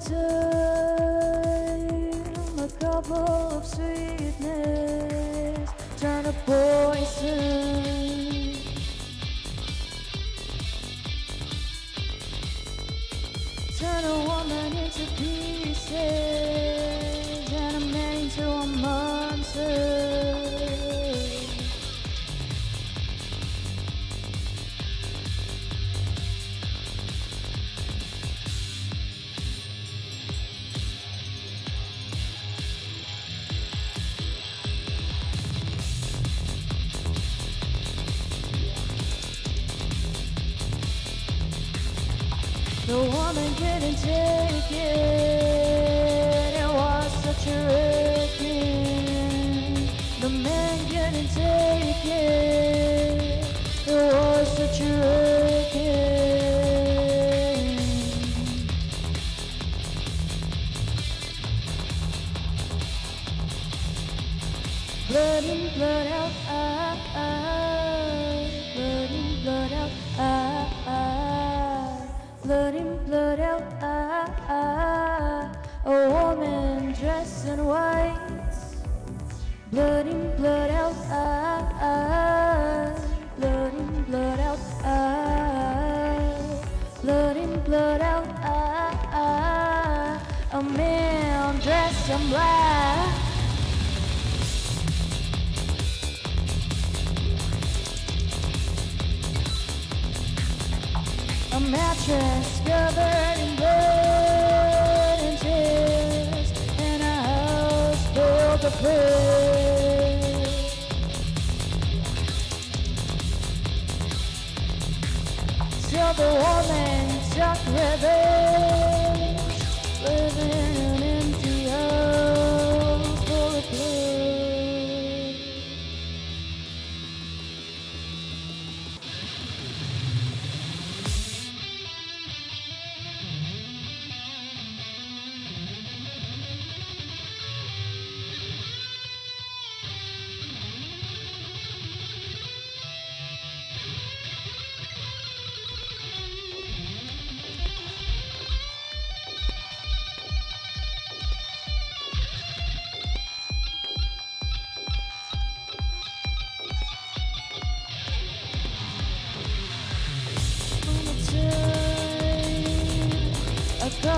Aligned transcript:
to 0.00 0.47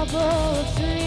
trouble 0.07 1.00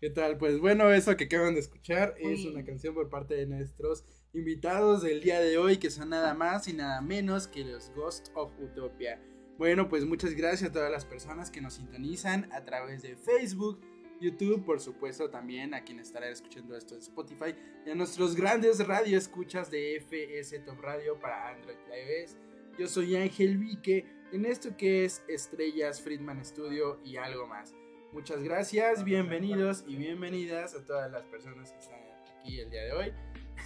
¿Qué 0.00 0.10
tal? 0.10 0.36
Pues 0.36 0.58
bueno, 0.58 0.90
eso 0.92 1.16
que 1.16 1.24
acaban 1.24 1.54
de 1.54 1.60
escuchar 1.60 2.14
es 2.18 2.44
una 2.44 2.64
canción 2.64 2.94
por 2.94 3.08
parte 3.08 3.34
de 3.34 3.46
nuestros 3.46 4.04
invitados 4.34 5.02
del 5.02 5.22
día 5.22 5.40
de 5.40 5.58
hoy, 5.58 5.78
que 5.78 5.90
son 5.90 6.10
nada 6.10 6.34
más 6.34 6.68
y 6.68 6.72
nada 6.72 7.00
menos 7.00 7.48
que 7.48 7.64
los 7.64 7.90
Ghost 7.94 8.28
of 8.34 8.52
Utopia. 8.60 9.20
Bueno, 9.58 9.88
pues 9.88 10.04
muchas 10.04 10.34
gracias 10.34 10.70
a 10.70 10.72
todas 10.72 10.90
las 10.90 11.04
personas 11.04 11.50
que 11.50 11.60
nos 11.60 11.74
sintonizan 11.74 12.50
a 12.52 12.64
través 12.64 13.02
de 13.02 13.16
Facebook, 13.16 13.80
YouTube, 14.20 14.64
por 14.64 14.80
supuesto 14.80 15.30
también 15.30 15.74
a 15.74 15.84
quienes 15.84 16.08
estarán 16.08 16.32
escuchando 16.32 16.76
esto 16.76 16.94
en 16.94 17.00
Spotify 17.00 17.54
y 17.86 17.90
a 17.90 17.94
nuestros 17.94 18.36
grandes 18.36 18.86
radio 18.86 19.16
escuchas 19.16 19.70
de 19.70 19.96
FS 19.96 20.58
Top 20.60 20.80
Radio 20.80 21.18
para 21.18 21.48
Android 21.48 21.76
y 21.88 22.22
iOS. 22.22 22.36
Yo 22.78 22.86
soy 22.86 23.16
Ángel 23.16 23.58
Vique 23.58 24.06
en 24.32 24.44
esto 24.44 24.76
que 24.76 25.04
es 25.04 25.22
Estrellas 25.28 26.00
Friedman 26.00 26.44
Studio 26.44 27.00
y 27.04 27.16
algo 27.16 27.46
más. 27.46 27.74
Muchas 28.12 28.42
gracias, 28.42 29.04
bienvenidos 29.04 29.84
y 29.86 29.96
bienvenidas 29.96 30.74
a 30.74 30.84
todas 30.84 31.10
las 31.10 31.22
personas 31.24 31.70
que 31.70 31.78
están 31.78 32.00
aquí 32.40 32.60
el 32.60 32.70
día 32.70 32.82
de 32.84 32.92
hoy. 32.92 33.12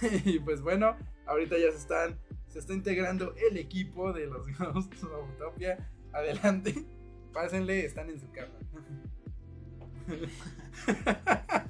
y 0.25 0.39
pues 0.39 0.61
bueno, 0.61 0.95
ahorita 1.25 1.57
ya 1.57 1.71
se 1.71 1.77
están, 1.77 2.19
se 2.47 2.59
está 2.59 2.73
integrando 2.73 3.33
el 3.49 3.57
equipo 3.57 4.13
de 4.13 4.27
los 4.27 4.45
Ghosts 4.57 5.03
of 5.03 5.29
Utopia. 5.35 5.89
Adelante, 6.13 6.73
pásenle, 7.33 7.85
están 7.85 8.09
en 8.09 8.19
su 8.19 8.31
cama. 8.31 8.53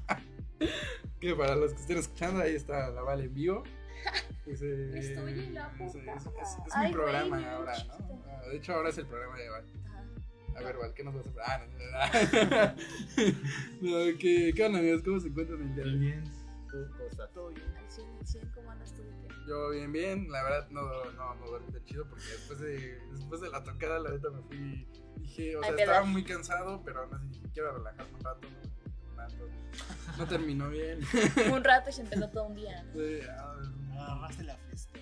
que 1.20 1.34
para 1.36 1.56
los 1.56 1.74
que 1.74 1.80
estén 1.82 1.98
escuchando, 1.98 2.42
ahí 2.42 2.56
está 2.56 2.90
la 2.90 3.02
Vale 3.02 3.24
en 3.26 3.34
vivo. 3.34 3.64
Estoy 4.46 4.68
en 5.40 5.54
la 5.56 5.72
puta. 5.72 5.84
es, 5.84 5.96
es- 5.96 6.26
es 6.28 6.58
mi 6.58 6.64
Ay, 6.74 6.92
programa 6.94 7.52
ahora. 7.56 7.74
¿no? 8.00 8.24
Ah, 8.28 8.42
De 8.50 8.58
hecho, 8.58 8.74
ahora 8.74 8.90
es 8.90 8.98
el 9.00 9.08
programa 9.08 9.38
de 9.40 9.50
Val. 9.50 9.66
A 10.56 10.62
ver, 10.62 10.78
Val, 10.78 10.94
¿qué 10.94 11.04
nos 11.04 11.14
vas 11.16 11.26
a 11.26 11.56
Ah, 11.56 11.60
no, 11.60 11.68
no, 13.82 13.92
no, 14.12 14.18
¿qué, 14.18 14.54
¿Qué 14.56 14.66
onda, 14.66 14.80
amigos? 14.80 15.02
¿Cómo 15.04 15.20
se 15.20 15.28
encuentran 15.28 15.62
el 15.62 15.76
día 15.76 15.84
de 15.84 15.90
hoy? 15.90 16.00
Bien, 16.00 16.24
tú, 16.72 16.78
¿cómo 16.92 17.10
estás? 17.10 17.30
Al 17.36 17.92
100, 17.92 18.08
al 18.20 18.28
100, 18.28 18.52
¿cómo 18.54 18.72
andas 18.72 18.94
tú? 18.94 19.02
Yo 19.48 19.70
bien, 19.72 19.92
bien. 19.92 20.32
La 20.32 20.44
verdad, 20.44 20.70
no, 20.72 20.82
no, 21.12 21.36
no 21.36 21.46
dormí 21.46 21.72
tan 21.72 21.84
chido 21.86 22.08
porque 22.10 22.24
después 22.24 22.60
de, 22.60 23.00
después 23.12 23.42
de 23.42 23.50
la 23.50 23.64
tocada, 23.64 24.00
la 24.00 24.12
neta 24.12 24.30
me 24.30 24.42
fui. 24.44 24.88
Dije, 25.18 25.58
o 25.58 25.62
sea, 25.62 25.72
Ay, 25.72 25.82
estaba 25.82 26.04
muy 26.04 26.24
cansado, 26.24 26.82
pero 26.84 27.02
aún 27.02 27.14
así 27.14 27.28
dije, 27.28 27.50
quiero 27.54 27.78
relajarme 27.78 28.14
un 28.14 28.24
rato. 28.24 28.48
No, 28.50 29.22
rato. 29.22 29.50
No 30.18 30.28
terminó 30.28 30.70
bien. 30.70 31.00
Un 31.54 31.64
rato 31.64 31.90
y 31.90 31.94
se 31.94 32.02
empezó 32.02 32.30
todo 32.30 32.46
un 32.46 32.56
día. 32.56 32.84
¿no? 32.84 32.94
Sí, 32.94 33.20
ah, 33.30 33.56
Agarraste 34.14 34.44
la 34.44 34.56
fiesta. 34.58 35.00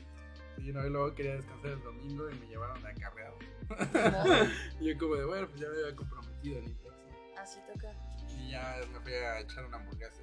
y 0.58 0.72
no, 0.72 0.86
y 0.86 0.90
luego 0.90 1.14
quería 1.14 1.36
descansar 1.36 1.72
el 1.72 1.84
domingo 1.84 2.30
y 2.30 2.36
me 2.36 2.48
llevaron 2.48 2.86
a 2.86 2.94
carreado. 2.94 3.38
Yo, 4.82 4.98
como 4.98 5.16
de, 5.16 5.26
bueno, 5.26 5.48
pues 5.48 5.62
ya 5.62 5.70
me 5.70 5.78
había 5.78 5.96
comprometido 5.96 6.60
en 6.60 6.66
el. 6.66 6.78
Así 7.38 7.60
toca. 7.74 7.92
Y 8.30 8.52
ya 8.52 8.80
me 8.92 9.00
fui 9.00 9.14
a 9.14 9.40
echar 9.40 9.66
una 9.66 9.78
hamburguesa. 9.78 10.22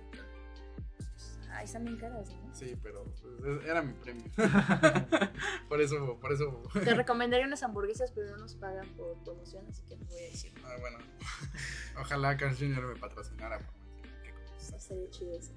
Ahí 1.52 1.64
están 1.64 1.84
bien 1.84 1.96
caras, 1.96 2.28
¿no? 2.30 2.54
Sí, 2.54 2.76
pero 2.82 3.04
pues, 3.04 3.66
era 3.66 3.82
mi 3.82 3.92
premio. 3.94 4.24
por 5.68 5.80
eso, 5.80 6.18
por 6.20 6.32
eso. 6.32 6.62
Te 6.72 6.94
recomendaría 6.94 7.46
unas 7.46 7.62
hamburguesas, 7.62 8.12
pero 8.12 8.30
no 8.30 8.36
nos 8.38 8.54
pagan 8.54 8.86
por 8.96 9.18
promoción, 9.24 9.66
así 9.68 9.82
que 9.88 9.96
no 9.96 10.06
voy 10.06 10.18
a 10.18 10.30
decir. 10.30 10.52
Ah, 10.64 10.76
bueno. 10.80 10.98
Ojalá 12.00 12.36
Carl 12.36 12.56
Jr. 12.56 12.86
me 12.86 12.96
patrocinara. 12.96 13.58
Estaría 14.60 15.10
chido 15.10 15.34
eso. 15.34 15.52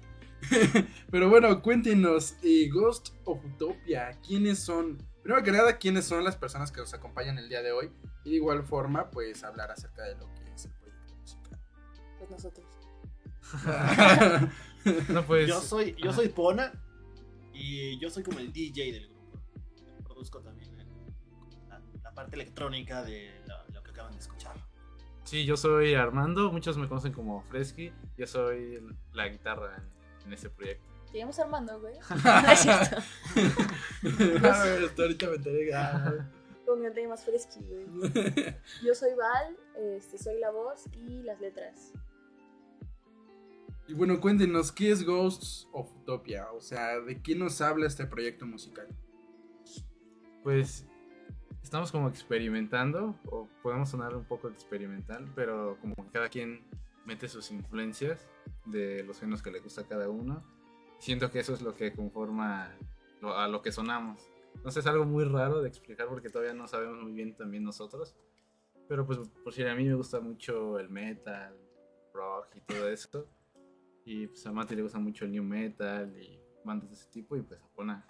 Pero 1.10 1.30
bueno, 1.30 1.62
cuéntenos, 1.62 2.36
eh, 2.42 2.68
Ghost 2.68 3.10
of 3.24 3.44
Utopia, 3.44 4.18
¿quiénes 4.26 4.58
son? 4.58 4.98
Primero 5.24 5.42
que 5.42 5.50
nada, 5.52 5.78
¿quiénes 5.78 6.04
son 6.04 6.22
las 6.22 6.36
personas 6.36 6.70
que 6.70 6.80
nos 6.80 6.94
acompañan 6.94 7.38
el 7.38 7.48
día 7.48 7.62
de 7.62 7.72
hoy? 7.72 7.90
Y 8.24 8.30
de 8.30 8.36
igual 8.36 8.62
forma, 8.62 9.10
pues 9.10 9.42
hablar 9.42 9.70
acerca 9.72 10.02
de 10.04 10.14
lo 10.16 10.32
que 10.34 10.52
es 10.54 10.66
el 10.66 10.72
proyecto 10.72 11.14
musical. 11.16 11.58
Pues 12.18 12.30
nosotros. 12.30 12.66
No, 15.08 15.24
pues. 15.24 15.48
Yo 15.48 15.60
soy, 15.62 15.96
yo 15.98 16.12
soy 16.12 16.28
Pona 16.28 16.70
y 17.54 17.98
yo 17.98 18.10
soy 18.10 18.22
como 18.22 18.38
el 18.38 18.52
DJ 18.52 18.92
del 18.92 19.08
grupo. 19.08 19.40
Produzco 20.04 20.40
también 20.42 20.78
el- 20.78 20.88
la, 21.70 21.80
la 22.02 22.12
parte 22.12 22.34
electrónica 22.36 23.02
de 23.02 23.40
lo, 23.48 23.56
lo 23.74 23.82
que 23.82 23.90
acaban 23.92 24.12
de 24.12 24.18
escuchar. 24.18 24.54
Sí, 25.24 25.46
yo 25.46 25.56
soy 25.56 25.94
Armando. 25.94 26.52
Muchos 26.52 26.76
me 26.76 26.86
conocen 26.86 27.12
como 27.14 27.40
Fresky. 27.44 27.92
Yo 28.18 28.26
soy 28.26 28.78
la 29.12 29.26
guitarra 29.28 29.74
en, 29.78 30.26
en 30.26 30.32
ese 30.34 30.50
proyecto. 30.50 30.84
Llamas 31.18 31.38
Armando, 31.38 31.80
güey. 31.80 31.94
No 31.94 32.52
es 32.52 32.58
cierto. 32.60 32.96
A 34.48 34.64
ver, 34.64 34.84
hasta 34.84 35.02
ahorita 35.02 35.28
me 35.28 35.34
enteré. 35.36 35.74
ah, 35.74 36.28
Con 36.66 36.84
el 36.84 36.92
tema 36.92 37.10
más 37.10 37.24
fresqui, 37.24 37.60
güey. 37.64 37.86
Yo 38.82 38.94
soy 38.94 39.14
Val, 39.14 39.56
este, 39.76 40.18
soy 40.18 40.38
la 40.40 40.50
voz 40.50 40.84
y 40.92 41.22
las 41.22 41.40
letras. 41.40 41.92
Y 43.86 43.94
bueno, 43.94 44.20
cuéntenos, 44.20 44.72
¿qué 44.72 44.90
es 44.90 45.04
Ghosts 45.04 45.68
of 45.72 45.94
Utopia? 45.96 46.50
O 46.52 46.60
sea, 46.60 47.00
¿de 47.00 47.20
qué 47.22 47.34
nos 47.34 47.60
habla 47.60 47.86
este 47.86 48.06
proyecto 48.06 48.46
musical? 48.46 48.88
Pues. 50.42 50.86
Estamos 51.62 51.90
como 51.90 52.08
experimentando, 52.08 53.18
o 53.24 53.48
podemos 53.62 53.88
sonar 53.88 54.14
un 54.14 54.24
poco 54.24 54.48
experimental, 54.48 55.26
pero 55.34 55.78
como 55.80 55.94
cada 56.12 56.28
quien 56.28 56.62
mete 57.06 57.26
sus 57.26 57.50
influencias 57.50 58.26
de 58.66 59.02
los 59.02 59.18
géneros 59.18 59.42
que 59.42 59.50
le 59.50 59.60
gusta 59.60 59.80
a 59.80 59.86
cada 59.86 60.10
uno. 60.10 60.44
Siento 61.04 61.30
que 61.30 61.40
eso 61.40 61.52
es 61.52 61.60
lo 61.60 61.74
que 61.74 61.92
conforma 61.92 62.74
lo- 63.20 63.36
a 63.36 63.46
lo 63.46 63.60
que 63.60 63.70
sonamos. 63.72 64.26
Sé, 64.68 64.80
es 64.80 64.86
algo 64.86 65.04
muy 65.04 65.24
raro 65.24 65.60
de 65.60 65.68
explicar 65.68 66.08
porque 66.08 66.30
todavía 66.30 66.54
no 66.54 66.66
sabemos 66.66 67.02
muy 67.02 67.12
bien 67.12 67.36
también 67.36 67.62
nosotros. 67.62 68.16
Pero 68.88 69.04
pues 69.06 69.18
por 69.42 69.52
si 69.52 69.62
a 69.64 69.74
mí 69.74 69.84
me 69.84 69.94
gusta 69.94 70.20
mucho 70.20 70.78
el 70.78 70.88
metal, 70.88 71.54
rock 72.14 72.56
y 72.56 72.60
todo 72.62 72.88
eso. 72.88 73.28
Y 74.06 74.28
pues 74.28 74.46
a 74.46 74.52
Mati 74.52 74.74
le 74.76 74.82
gusta 74.82 74.98
mucho 74.98 75.26
el 75.26 75.32
new 75.32 75.44
metal 75.44 76.16
y 76.18 76.40
bandas 76.64 76.88
de 76.88 76.94
ese 76.94 77.10
tipo 77.10 77.36
y 77.36 77.42
pues 77.42 77.60
a 77.60 77.66
Pona. 77.74 78.06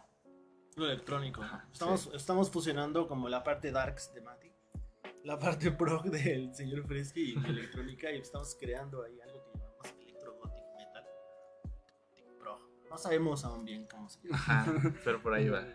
Lo 0.76 0.86
electrónico. 0.86 1.42
Estamos, 1.72 2.10
estamos 2.14 2.48
fusionando 2.50 3.08
como 3.08 3.28
la 3.28 3.42
parte 3.42 3.72
darks 3.72 4.14
de 4.14 4.20
Mati, 4.20 4.52
la 5.24 5.36
parte 5.38 5.70
prog 5.72 6.04
del 6.04 6.54
señor 6.54 6.86
Fresky 6.86 7.32
y 7.32 7.34
la 7.40 7.48
electrónica 7.48 8.12
y 8.12 8.18
estamos 8.18 8.56
creando 8.60 9.02
ahí 9.02 9.20
No 12.94 12.98
sabemos 12.98 13.44
aún 13.44 13.64
bien 13.64 13.88
cómo 13.90 14.08
se 14.08 14.20
llama. 14.22 14.36
Ajá, 14.36 14.72
pero 15.02 15.20
por 15.20 15.34
ahí 15.34 15.48
va. 15.48 15.66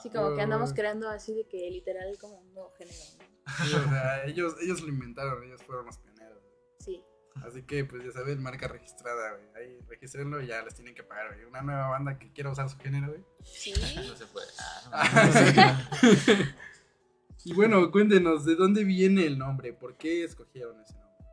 Sí, 0.00 0.08
como 0.08 0.36
que 0.36 0.40
andamos 0.40 0.72
creando 0.72 1.08
así 1.08 1.34
de 1.34 1.48
que 1.48 1.68
literal 1.68 2.16
como 2.20 2.38
un 2.38 2.54
nuevo 2.54 2.70
género. 2.78 2.96
¿no? 3.18 3.24
Sí, 3.64 3.74
o 3.74 3.88
sea, 3.88 4.24
ellos, 4.24 4.54
ellos 4.62 4.80
lo 4.80 4.88
inventaron, 4.88 5.42
ellos 5.42 5.60
fueron 5.64 5.86
los 5.86 5.98
pioneros. 5.98 6.40
Sí. 6.78 7.02
Así 7.44 7.64
que, 7.64 7.84
pues 7.84 8.04
ya 8.04 8.12
saben, 8.12 8.40
marca 8.40 8.68
registrada, 8.68 9.32
güey. 9.32 9.48
Ahí 9.56 9.80
registrenlo 9.88 10.40
y 10.40 10.46
ya 10.46 10.62
les 10.62 10.76
tienen 10.76 10.94
que 10.94 11.02
pagar, 11.02 11.34
güey. 11.34 11.44
Una 11.44 11.60
nueva 11.62 11.88
banda 11.88 12.20
que 12.20 12.32
quiera 12.32 12.52
usar 12.52 12.70
su 12.70 12.78
género, 12.78 13.08
güey. 13.08 13.24
Sí. 13.42 13.74
No 13.96 14.14
se 14.14 14.26
puede. 14.26 14.46
Y 17.42 17.54
bueno, 17.54 17.90
cuéntenos, 17.90 18.44
¿de 18.44 18.54
dónde 18.54 18.84
viene 18.84 19.26
el 19.26 19.38
nombre? 19.38 19.72
¿Por 19.72 19.96
qué 19.96 20.24
escogieron 20.24 20.78
ese 20.82 20.92
nombre? 20.92 21.24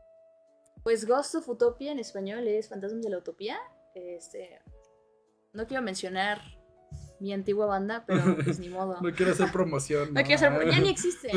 Pues 0.82 1.06
Ghost 1.06 1.36
of 1.36 1.50
Utopia 1.50 1.92
en 1.92 2.00
español 2.00 2.48
es 2.48 2.70
Fantasmas 2.70 3.04
de 3.04 3.10
la 3.10 3.18
Utopía. 3.18 3.58
Este, 3.94 4.58
no 5.54 5.68
quiero 5.68 5.82
mencionar 5.84 6.42
mi 7.20 7.34
antigua 7.34 7.66
banda, 7.66 8.04
pero 8.06 8.36
pues 8.44 8.60
ni 8.60 8.70
modo. 8.70 8.98
No 9.02 9.12
quiero 9.14 9.32
hacer 9.32 9.52
promoción. 9.52 10.10
No 10.14 10.22
quiero 10.24 10.36
hacer, 10.36 10.70
ya 10.72 10.80
ni 10.80 10.90
existe. 10.90 11.30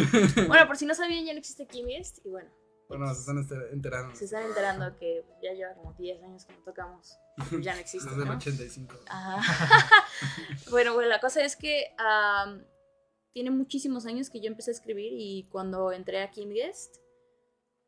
Bueno, 0.46 0.66
por 0.66 0.76
si 0.76 0.86
no 0.86 0.94
sabían, 0.94 1.24
ya 1.24 1.32
no 1.32 1.38
existe 1.38 1.66
Kimist. 1.66 2.18
Y 2.24 2.28
bueno, 2.30 2.50
Bueno, 2.88 3.06
se 3.14 3.20
están 3.20 3.38
enter- 3.38 3.68
enterando. 3.72 4.14
se 4.14 4.24
están 4.26 4.44
enterando 4.44 4.96
que 4.98 5.24
ya 5.42 5.52
lleva 5.54 5.74
como 5.74 5.94
10 5.94 6.22
años 6.22 6.44
que 6.44 6.52
no 6.52 6.60
tocamos. 6.64 7.16
Ya 7.60 7.74
no 7.74 7.80
existe. 7.80 8.08
Desde 8.10 8.22
el 8.22 8.28
¿no? 8.28 8.34
85. 8.36 8.94
Ajá. 9.08 10.04
bueno, 10.70 10.92
bueno, 10.94 11.08
la 11.08 11.20
cosa 11.20 11.42
es 11.42 11.56
que 11.56 11.86
tiene 13.32 13.50
muchísimos 13.50 14.06
años 14.06 14.28
que 14.28 14.40
yo 14.40 14.48
empecé 14.48 14.70
a 14.72 14.74
escribir 14.74 15.12
y 15.14 15.48
cuando 15.50 15.92
entré 15.92 16.20
a 16.22 16.30
Kim 16.30 16.50
Guest, 16.50 16.96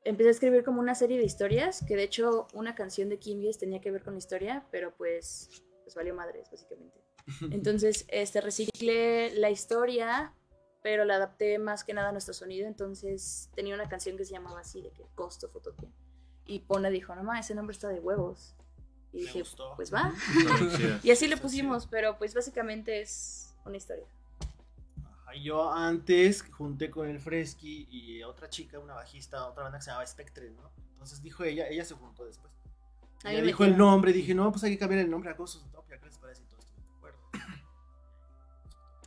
empecé 0.04 0.28
a 0.28 0.32
escribir 0.32 0.64
como 0.64 0.80
una 0.80 0.94
serie 0.94 1.18
de 1.18 1.24
historias, 1.24 1.84
que 1.86 1.96
de 1.96 2.04
hecho 2.04 2.46
una 2.54 2.74
canción 2.74 3.08
de 3.08 3.18
Kim 3.18 3.40
Guest 3.42 3.60
tenía 3.60 3.80
que 3.80 3.90
ver 3.90 4.02
con 4.02 4.14
la 4.14 4.18
historia, 4.18 4.66
pero 4.70 4.94
pues, 4.96 5.48
pues 5.82 5.94
valió 5.94 6.14
madres, 6.14 6.50
básicamente. 6.50 7.00
Entonces, 7.50 8.04
este, 8.08 8.40
reciclé 8.40 9.34
la 9.34 9.50
historia, 9.50 10.32
pero 10.82 11.04
la 11.04 11.16
adapté 11.16 11.58
más 11.58 11.84
que 11.84 11.94
nada 11.94 12.08
a 12.08 12.12
nuestro 12.12 12.34
sonido, 12.34 12.66
entonces 12.66 13.48
tenía 13.54 13.74
una 13.74 13.88
canción 13.88 14.16
que 14.16 14.24
se 14.24 14.32
llamaba 14.32 14.60
así, 14.60 14.82
de 14.82 14.90
que 14.90 15.04
Ghost 15.14 15.44
of 15.44 15.54
Utopia. 15.54 15.88
Y 16.44 16.58
Pona 16.60 16.90
dijo, 16.90 17.14
no 17.14 17.22
ma, 17.22 17.38
ese 17.38 17.54
nombre 17.54 17.72
está 17.72 17.88
de 17.88 18.00
huevos. 18.00 18.56
Y 19.12 19.18
Me 19.18 19.22
dije, 19.22 19.38
gustó. 19.40 19.74
pues 19.76 19.94
va. 19.94 20.12
Y 21.04 21.12
así 21.12 21.28
le 21.28 21.36
pusimos, 21.36 21.86
pero 21.86 22.18
pues 22.18 22.34
básicamente 22.34 23.00
es 23.00 23.54
una 23.64 23.76
historia. 23.76 24.06
Ajá, 25.04 25.34
Yo 25.36 25.70
antes 25.70 26.42
junté 26.42 26.90
con 26.90 27.08
el 27.08 27.20
Fresky 27.20 27.86
y 27.88 28.22
otra 28.24 28.50
chica, 28.50 28.80
una 28.80 28.94
bajista, 28.94 29.46
otra 29.46 29.62
banda 29.62 29.78
que 29.78 29.84
se 29.84 29.90
llamaba 29.90 30.06
Spectre, 30.06 30.50
¿no? 30.50 30.72
Entonces 30.94 31.22
dijo 31.22 31.44
ella, 31.44 31.68
ella 31.68 31.84
se 31.84 31.94
juntó 31.94 32.24
después. 32.24 32.52
Ahí 33.24 33.36
me 33.40 33.42
dijo 33.48 33.64
el 33.64 33.76
nombre, 33.76 34.12
dije, 34.12 34.34
no, 34.34 34.50
pues 34.50 34.64
hay 34.64 34.72
que 34.72 34.78
cambiar 34.78 35.00
el 35.02 35.10
nombre 35.10 35.30
a 35.30 35.34
Ghost 35.34 35.56
of 35.56 35.64
Utopia, 35.68 35.98
¿qué 35.98 36.06
les 36.06 36.18
parece? 36.18 36.42
Y 36.42 36.46
todos 36.46 36.64
estuvimos 36.64 36.90
de 36.90 36.96
acuerdo. 36.98 37.18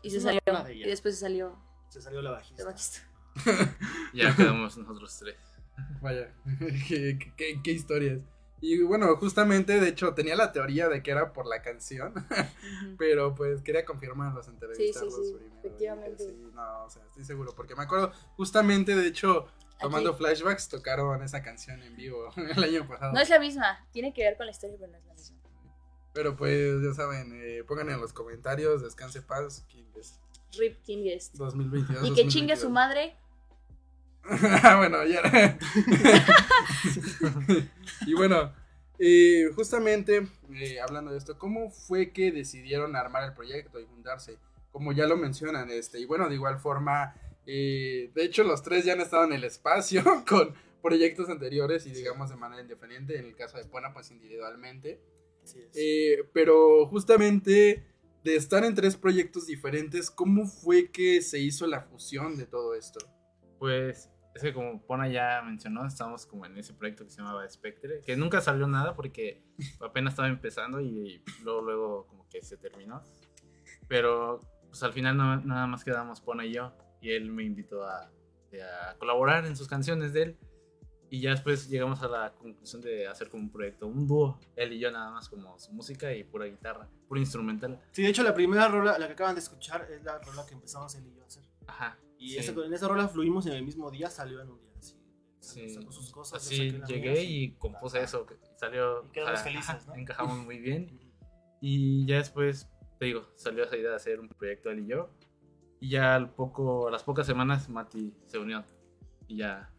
Y 0.03 0.09
se 0.11 0.21
salió. 0.21 0.41
Y 0.73 0.83
después 0.83 1.15
se 1.15 1.21
salió 1.21 1.57
Se 1.89 2.01
salió 2.01 2.21
la 2.21 2.31
bajista. 2.31 2.63
de 2.63 2.69
bajista. 2.69 2.99
Ya 4.13 4.35
quedamos 4.35 4.77
nosotros 4.77 5.17
tres. 5.19 5.35
Vaya, 6.01 6.33
qué, 6.87 7.19
qué- 7.35 7.61
qué- 7.61 7.71
historias. 7.71 8.21
Y 8.61 8.81
bueno, 8.81 9.13
justamente, 9.17 9.79
de 9.81 9.89
hecho, 9.89 10.13
tenía 10.13 10.35
la 10.37 10.53
teoría 10.53 10.87
de 10.87 11.03
que 11.03 11.11
era 11.11 11.33
por 11.33 11.45
la 11.45 11.61
canción, 11.61 12.13
pero 12.97 13.35
pues 13.35 13.61
quería 13.61 13.83
confirmarlos, 13.83 14.47
entrevistarlos 14.47 15.13
sí, 15.13 15.33
primero. 15.33 15.55
efectivamente. 15.59 16.23
Sí, 16.23 16.49
no, 16.53 16.85
o 16.85 16.89
sea, 16.89 17.03
estoy 17.05 17.25
seguro, 17.25 17.53
porque 17.53 17.75
me 17.75 17.83
acuerdo, 17.83 18.13
justamente, 18.37 18.95
de 18.95 19.07
hecho, 19.07 19.47
tomando 19.79 20.11
Aquí. 20.11 20.19
flashbacks, 20.19 20.69
tocaron 20.69 21.21
esa 21.23 21.41
canción 21.43 21.81
en 21.83 21.95
vivo 21.95 22.29
el 22.35 22.63
año 22.63 22.87
pasado. 22.87 23.13
No 23.13 23.19
es 23.19 23.29
la 23.29 23.39
misma. 23.39 23.85
Tiene 23.91 24.13
que 24.13 24.23
ver 24.23 24.37
con 24.37 24.45
la 24.45 24.51
historia, 24.51 24.77
pero 24.79 24.91
no 24.91 24.97
es 24.97 25.05
la 25.05 25.13
misma. 25.13 25.37
Pero 26.13 26.35
pues, 26.37 26.81
ya 26.81 26.93
saben, 26.93 27.31
eh, 27.33 27.63
pongan 27.67 27.89
en 27.89 27.99
los 27.99 28.13
comentarios, 28.13 28.81
descanse 28.81 29.21
paz, 29.21 29.65
King 29.67 29.83
es 29.99 30.19
Rip 30.57 30.81
King 30.83 31.03
Guest. 31.03 31.35
2022. 31.35 32.07
Y 32.07 32.13
que 32.13 32.27
chingue 32.27 32.55
su 32.55 32.69
2022. 32.69 32.71
madre. 32.71 33.15
Ah, 34.63 34.77
bueno, 34.77 35.05
ya. 35.05 35.21
y 38.07 38.13
bueno, 38.15 38.51
eh, 38.97 39.51
justamente 39.55 40.27
eh, 40.51 40.79
hablando 40.79 41.11
de 41.11 41.17
esto, 41.19 41.37
¿cómo 41.37 41.69
fue 41.69 42.11
que 42.11 42.31
decidieron 42.31 42.95
armar 42.95 43.23
el 43.23 43.33
proyecto 43.33 43.79
y 43.79 43.85
juntarse? 43.85 44.39
Como 44.71 44.93
ya 44.93 45.05
lo 45.05 45.15
mencionan, 45.15 45.69
este, 45.69 45.99
y 45.99 46.05
bueno, 46.05 46.27
de 46.27 46.35
igual 46.35 46.57
forma, 46.59 47.13
eh, 47.47 48.11
de 48.13 48.23
hecho 48.23 48.43
los 48.43 48.61
tres 48.63 48.85
ya 48.85 48.93
han 48.93 49.01
estado 49.01 49.23
en 49.25 49.33
el 49.33 49.43
espacio 49.43 50.03
con 50.27 50.53
proyectos 50.81 51.29
anteriores 51.29 51.85
y 51.87 51.91
digamos 51.91 52.29
de 52.29 52.35
manera 52.35 52.61
independiente, 52.61 53.17
en 53.17 53.25
el 53.25 53.35
caso 53.35 53.57
de 53.57 53.65
Pona 53.65 53.93
pues 53.93 54.11
individualmente. 54.11 55.01
Así 55.43 55.59
es. 55.61 55.71
Eh, 55.75 56.29
pero 56.33 56.85
justamente 56.87 57.83
de 58.23 58.35
estar 58.35 58.63
en 58.65 58.73
tres 58.73 58.95
proyectos 58.95 59.45
diferentes, 59.47 60.09
¿cómo 60.09 60.45
fue 60.47 60.89
que 60.91 61.21
se 61.21 61.39
hizo 61.39 61.67
la 61.67 61.81
fusión 61.81 62.37
de 62.37 62.45
todo 62.47 62.73
esto? 62.75 62.99
Pues 63.59 64.09
es 64.33 64.41
que 64.41 64.53
como 64.53 64.81
Pona 64.85 65.07
ya 65.07 65.41
mencionó, 65.43 65.85
estamos 65.87 66.25
como 66.25 66.45
en 66.45 66.57
ese 66.57 66.73
proyecto 66.73 67.03
que 67.05 67.11
se 67.11 67.17
llamaba 67.17 67.47
Spectre, 67.49 68.01
que 68.05 68.15
nunca 68.17 68.41
salió 68.41 68.67
nada 68.67 68.95
porque 68.95 69.43
apenas 69.79 70.13
estaba 70.13 70.27
empezando 70.27 70.81
y 70.81 71.23
luego, 71.43 71.61
luego 71.61 72.07
como 72.07 72.27
que 72.29 72.41
se 72.43 72.57
terminó. 72.57 73.01
Pero 73.87 74.41
pues 74.67 74.81
al 74.83 74.93
final 74.93 75.15
no- 75.17 75.41
nada 75.41 75.67
más 75.67 75.83
quedamos 75.83 76.21
Pona 76.21 76.45
y 76.45 76.53
yo 76.53 76.73
y 77.05 77.11
él 77.11 77.29
me 77.31 77.43
invitó 77.43 77.83
a, 77.83 78.01
a 78.89 78.95
colaborar 78.97 79.45
en 79.45 79.55
sus 79.55 79.67
canciones 79.67 80.13
de 80.13 80.23
él. 80.23 80.37
Y 81.09 81.21
ya 81.21 81.29
después 81.29 81.69
llegamos 81.69 82.01
a 82.01 82.07
la 82.07 82.33
conclusión 82.33 82.81
de 82.81 83.07
hacer 83.07 83.29
como 83.29 83.43
un 83.43 83.51
proyecto, 83.51 83.85
un 83.85 84.07
dúo, 84.07 84.39
él 84.55 84.73
y 84.73 84.79
yo 84.79 84.91
nada 84.91 85.11
más 85.11 85.29
como 85.29 85.57
su 85.59 85.71
música 85.71 86.11
y 86.13 86.23
pura 86.23 86.45
guitarra, 86.45 86.89
pura 87.07 87.19
instrumental. 87.21 87.79
Sí, 87.91 88.01
de 88.01 88.09
hecho 88.09 88.23
la 88.23 88.33
primera 88.33 88.67
rola, 88.67 88.97
la 88.97 89.05
que 89.07 89.13
acaban 89.13 89.35
de 89.35 89.41
escuchar, 89.41 89.87
es 89.91 90.03
la 90.03 90.17
rola 90.17 90.43
que 90.47 90.55
empezamos 90.55 90.95
él 90.95 91.05
y 91.07 91.15
yo 91.15 91.23
a 91.23 91.27
hacer. 91.27 91.43
Ajá. 91.67 91.99
Y 92.17 92.29
sí. 92.31 92.37
esa- 92.39 92.51
en 92.53 92.73
esa 92.73 92.87
rola 92.87 93.07
fluimos 93.07 93.45
y 93.45 93.49
en 93.49 93.55
el 93.55 93.63
mismo 93.63 93.91
día 93.91 94.09
salió 94.09 94.41
en 94.41 94.49
un 94.49 94.59
día. 94.59 94.71
Así, 94.79 94.97
Sí, 95.39 95.69
sacó 95.69 95.91
sus 95.91 96.11
cosas. 96.11 96.41
así 96.43 96.71
las 96.71 96.89
llegué 96.89 97.11
mías 97.11 97.23
y 97.23 97.51
compuse 97.59 97.97
Ajá. 97.97 98.05
eso, 98.05 98.25
que 98.25 98.35
salió... 98.55 99.05
Y 99.05 99.09
quedamos 99.09 99.41
felices, 99.41 99.85
¿no? 99.87 99.93
Encajamos 99.93 100.39
muy 100.39 100.57
bien. 100.57 100.99
Y 101.61 102.05
ya 102.05 102.17
después, 102.17 102.67
te 102.99 103.05
digo, 103.05 103.27
salió 103.35 103.63
esa 103.63 103.77
idea 103.77 103.91
de 103.91 103.95
hacer 103.95 104.19
un 104.19 104.27
proyecto 104.27 104.69
él 104.71 104.79
y 104.81 104.87
yo. 104.87 105.09
Y 105.85 105.89
ya 105.89 106.15
al 106.15 106.31
poco, 106.31 106.87
a 106.87 106.91
las 106.91 107.03
pocas 107.03 107.27
semanas 107.27 107.69
Mati 107.69 108.11
se 108.25 108.39
unió 108.39 108.63
y 109.27 109.37
ya 109.37 109.69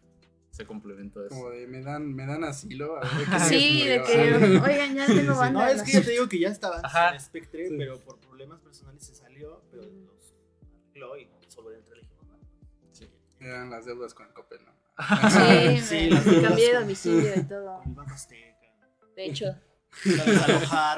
se 0.52 0.64
complementó 0.64 1.26
eso. 1.26 1.34
Como 1.34 1.50
de, 1.50 1.66
me 1.66 1.82
dan, 1.82 2.14
me 2.14 2.24
dan 2.26 2.44
asilo. 2.44 2.96
A 2.98 3.00
ver 3.00 3.26
qué 3.32 3.40
Sí, 3.40 3.86
de 3.88 4.02
que, 4.04 4.30
oigan, 4.64 4.94
ya 4.94 5.06
tengo 5.06 5.32
sí. 5.32 5.38
banda. 5.40 5.50
No, 5.64 5.66
es 5.66 5.82
que 5.82 5.92
yo 5.94 6.02
te 6.04 6.10
digo 6.12 6.28
que 6.28 6.38
ya 6.38 6.48
estaba 6.50 6.80
Ajá. 6.84 7.12
en 7.14 7.20
Spectre, 7.20 7.68
Sí. 7.70 7.74
pero 7.76 7.98
por 7.98 8.20
problemas 8.20 8.60
personales 8.60 9.04
se 9.04 9.16
salió, 9.16 9.62
pero 9.72 9.82
los 9.82 10.32
arregló 10.92 11.18
y 11.18 11.28
solo 11.48 11.72
entre 11.72 11.98
el. 11.98 12.06
Sí. 12.92 13.10
Eran 13.40 13.68
las 13.70 13.84
deudas 13.84 14.14
con 14.14 14.26
el 14.28 14.32
Coppel, 14.32 14.60
¿no? 14.64 14.72
Sí, 15.30 15.78
Sí, 15.80 16.08
me, 16.12 16.40
cambié 16.42 16.72
de 16.72 16.78
domicilio 16.78 17.32
y 17.36 17.42
todo. 17.42 17.78
Con 17.80 17.88
el 17.88 17.94
Banco 17.96 18.14
Azteca. 18.14 18.46
De 19.16 19.24
hecho, 19.24 19.46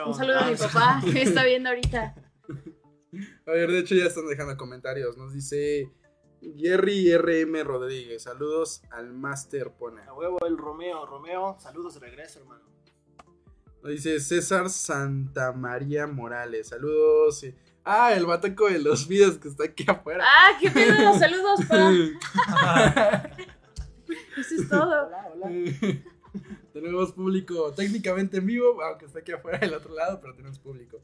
un 0.07 0.15
saludo 0.15 0.39
a 0.41 0.47
mi 0.51 0.53
Ah, 0.55 0.57
papá 0.59 1.01
que 1.11 1.23
está 1.23 1.45
viendo 1.45 1.71
ahorita. 1.71 2.15
A 3.47 3.51
ver, 3.51 3.71
de 3.71 3.79
hecho 3.79 3.95
ya 3.95 4.05
están 4.05 4.27
dejando 4.27 4.57
comentarios. 4.57 5.17
Nos 5.17 5.33
dice 5.33 5.91
Jerry 6.57 7.17
RM 7.17 7.65
Rodríguez. 7.65 8.23
Saludos 8.23 8.83
al 8.91 9.13
Master 9.13 9.71
Pona. 9.71 10.05
A 10.05 10.15
huevo 10.15 10.39
el 10.47 10.59
Romeo. 10.59 11.07
Romeo, 11.07 11.57
saludos 11.59 11.95
de 11.95 12.01
regreso, 12.01 12.41
hermano. 12.41 12.65
Nos 13.83 13.93
dice 13.93 14.21
César 14.21 14.69
Santamaría 14.71 16.07
Morales. 16.07 16.69
Saludos. 16.69 17.47
Ah, 17.85 18.13
el 18.13 18.27
bataco 18.27 18.69
de 18.69 18.81
los 18.81 19.09
videos 19.09 19.39
que 19.39 19.49
está 19.49 19.65
aquí 19.65 19.85
afuera. 19.87 20.25
¡Ah, 20.27 20.59
qué 20.61 20.71
pedo! 20.71 21.19
¡Saludos, 21.19 21.61
pa! 21.67 21.91
Eso 24.37 24.55
es 24.55 24.69
todo. 24.69 25.07
Hola, 25.07 25.33
hola. 25.35 25.51
tenemos 26.73 27.13
público 27.13 27.73
técnicamente 27.73 28.39
en 28.39 28.47
vivo, 28.47 28.83
aunque 28.83 29.07
está 29.07 29.21
aquí 29.21 29.33
afuera 29.33 29.59
del 29.59 29.75
otro 29.75 29.95
lado, 29.95 30.21
pero 30.21 30.35
tenemos 30.35 30.59
público. 30.59 31.01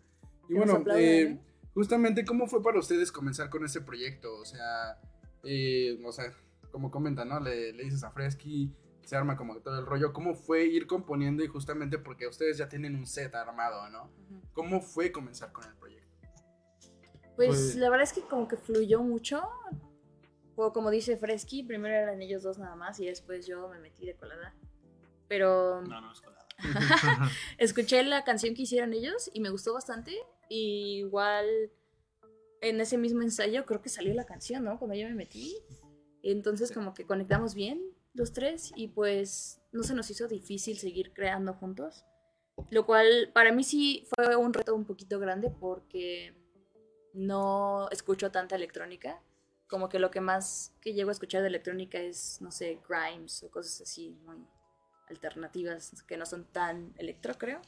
Y 0.49 0.55
bueno, 0.55 0.75
aplaudan, 0.75 1.03
eh, 1.03 1.23
¿eh? 1.23 1.41
Justamente, 1.75 2.25
¿cómo 2.25 2.47
fue 2.47 2.63
para 2.63 2.79
ustedes 2.79 3.13
comenzar 3.13 3.51
con 3.51 3.65
este 3.65 3.81
proyecto? 3.81 4.35
O 4.39 4.45
sea, 4.45 4.99
eh, 5.43 6.01
o 6.05 6.13
sea 6.13 6.33
como 6.71 6.91
comentan, 6.91 7.29
¿no? 7.29 7.39
Le, 7.39 7.73
le 7.73 7.85
dices 7.85 8.03
a 8.03 8.11
Fresky, 8.11 8.73
se 9.05 9.17
arma 9.17 9.37
como 9.37 9.57
todo 9.61 9.79
el 9.79 9.87
rollo. 9.87 10.13
¿Cómo 10.13 10.35
fue 10.35 10.65
ir 10.65 10.87
componiendo 10.89 11.45
y 11.45 11.47
justamente 11.47 11.99
porque 11.99 12.27
ustedes 12.27 12.59
ya 12.59 12.69
tienen 12.69 12.97
un 12.97 13.07
set 13.07 13.35
armado, 13.35 13.89
¿no? 13.91 14.11
¿Cómo 14.55 14.81
fue 14.81 15.13
comenzar 15.13 15.53
con 15.53 15.65
el 15.65 15.75
proyecto? 15.77 16.09
Pues, 17.37 17.49
Pues- 17.49 17.77
la 17.77 17.91
verdad 17.91 18.05
es 18.05 18.13
que 18.13 18.23
como 18.23 18.49
que 18.49 18.57
fluyó 18.57 19.03
mucho. 19.03 19.43
O 20.57 20.73
como 20.73 20.91
dice 20.91 21.17
Fresky, 21.17 21.65
primero 21.65 21.95
eran 21.95 22.23
ellos 22.23 22.43
dos 22.45 22.59
nada 22.59 22.77
más 22.77 22.99
y 23.01 23.07
después 23.07 23.47
yo 23.47 23.69
me 23.69 23.79
metí 23.81 24.07
de 24.07 24.17
colada. 24.17 24.55
Pero 25.29 25.83
No, 25.83 26.01
no 26.01 26.13
es 26.13 26.21
colada. 26.21 26.47
escuché 27.59 28.03
la 28.05 28.23
canción 28.25 28.55
que 28.55 28.63
hicieron 28.63 28.93
ellos 28.93 29.31
y 29.33 29.41
me 29.41 29.51
gustó 29.51 29.75
bastante. 29.75 30.13
Y 30.49 30.99
igual 30.99 31.47
en 32.61 32.81
ese 32.81 32.99
mismo 32.99 33.23
ensayo 33.23 33.67
creo 33.67 33.83
que 33.83 33.89
salió 33.89 34.15
la 34.15 34.27
canción, 34.27 34.65
¿no? 34.65 34.79
Cuando 34.79 34.97
yo 34.97 35.09
me 35.09 35.15
metí. 35.15 35.57
Entonces 36.23 36.73
como 36.73 36.95
que 36.95 37.07
conectamos 37.07 37.55
bien 37.55 37.83
los 38.15 38.33
tres 38.33 38.73
y 38.75 38.89
pues 38.89 39.61
no 39.73 39.83
se 39.83 39.95
nos 39.95 40.11
hizo 40.11 40.29
difícil 40.29 40.79
seguir 40.79 41.13
creando 41.13 41.53
juntos. 41.55 42.05
Lo 42.71 42.87
cual 42.87 43.31
para 43.35 43.53
mí 43.53 43.65
sí 43.65 44.07
fue 44.15 44.37
un 44.37 44.53
reto 44.53 44.75
un 44.75 44.85
poquito 44.85 45.19
grande 45.19 45.51
porque 45.51 46.35
no 47.13 47.89
escucho 47.91 48.31
tanta 48.31 48.57
electrónica. 48.57 49.21
Como 49.69 49.89
que 49.89 49.99
lo 49.99 50.11
que 50.11 50.21
más 50.21 50.73
que 50.81 50.95
llego 50.95 51.09
a 51.11 51.13
escuchar 51.13 51.43
de 51.43 51.49
electrónica 51.49 51.99
es, 51.99 52.41
no 52.41 52.51
sé, 52.51 52.81
Grimes 52.89 53.43
o 53.43 53.51
cosas 53.51 53.81
así 53.81 54.11
muy 54.25 54.47
alternativas 55.09 56.03
que 56.05 56.17
no 56.17 56.27
son 56.27 56.45
tan 56.45 56.95
electro, 56.97 57.35
creo. 57.37 57.61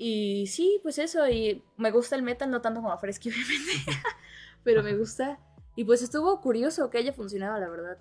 Y 0.00 0.46
sí, 0.46 0.78
pues 0.82 0.98
eso, 0.98 1.28
y 1.28 1.64
me 1.76 1.90
gusta 1.90 2.14
el 2.14 2.22
metal, 2.22 2.48
no 2.50 2.60
tanto 2.60 2.80
como 2.80 2.92
a 2.92 2.98
Fresky, 2.98 3.30
obviamente, 3.30 3.72
pero 4.62 4.82
me 4.84 4.96
gusta. 4.96 5.40
Y 5.74 5.84
pues 5.84 6.02
estuvo 6.02 6.40
curioso 6.40 6.88
que 6.88 6.98
haya 6.98 7.12
funcionado, 7.12 7.58
la 7.58 7.68
verdad. 7.68 7.98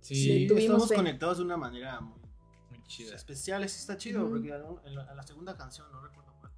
Sí, 0.00 0.46
estamos 0.54 0.88
fe. 0.88 0.96
conectados 0.96 1.38
de 1.38 1.44
una 1.44 1.56
manera 1.56 1.98
muy 2.00 2.20
muy 2.68 2.82
chida. 2.86 3.16
especial. 3.16 3.64
Eso 3.64 3.78
está 3.78 3.96
chido, 3.96 4.28
porque 4.28 4.48
en 4.48 4.94
la, 4.94 5.10
en 5.10 5.16
la 5.16 5.22
segunda 5.22 5.56
canción, 5.56 5.90
no 5.90 6.02
recuerdo 6.02 6.34
cuál, 6.40 6.52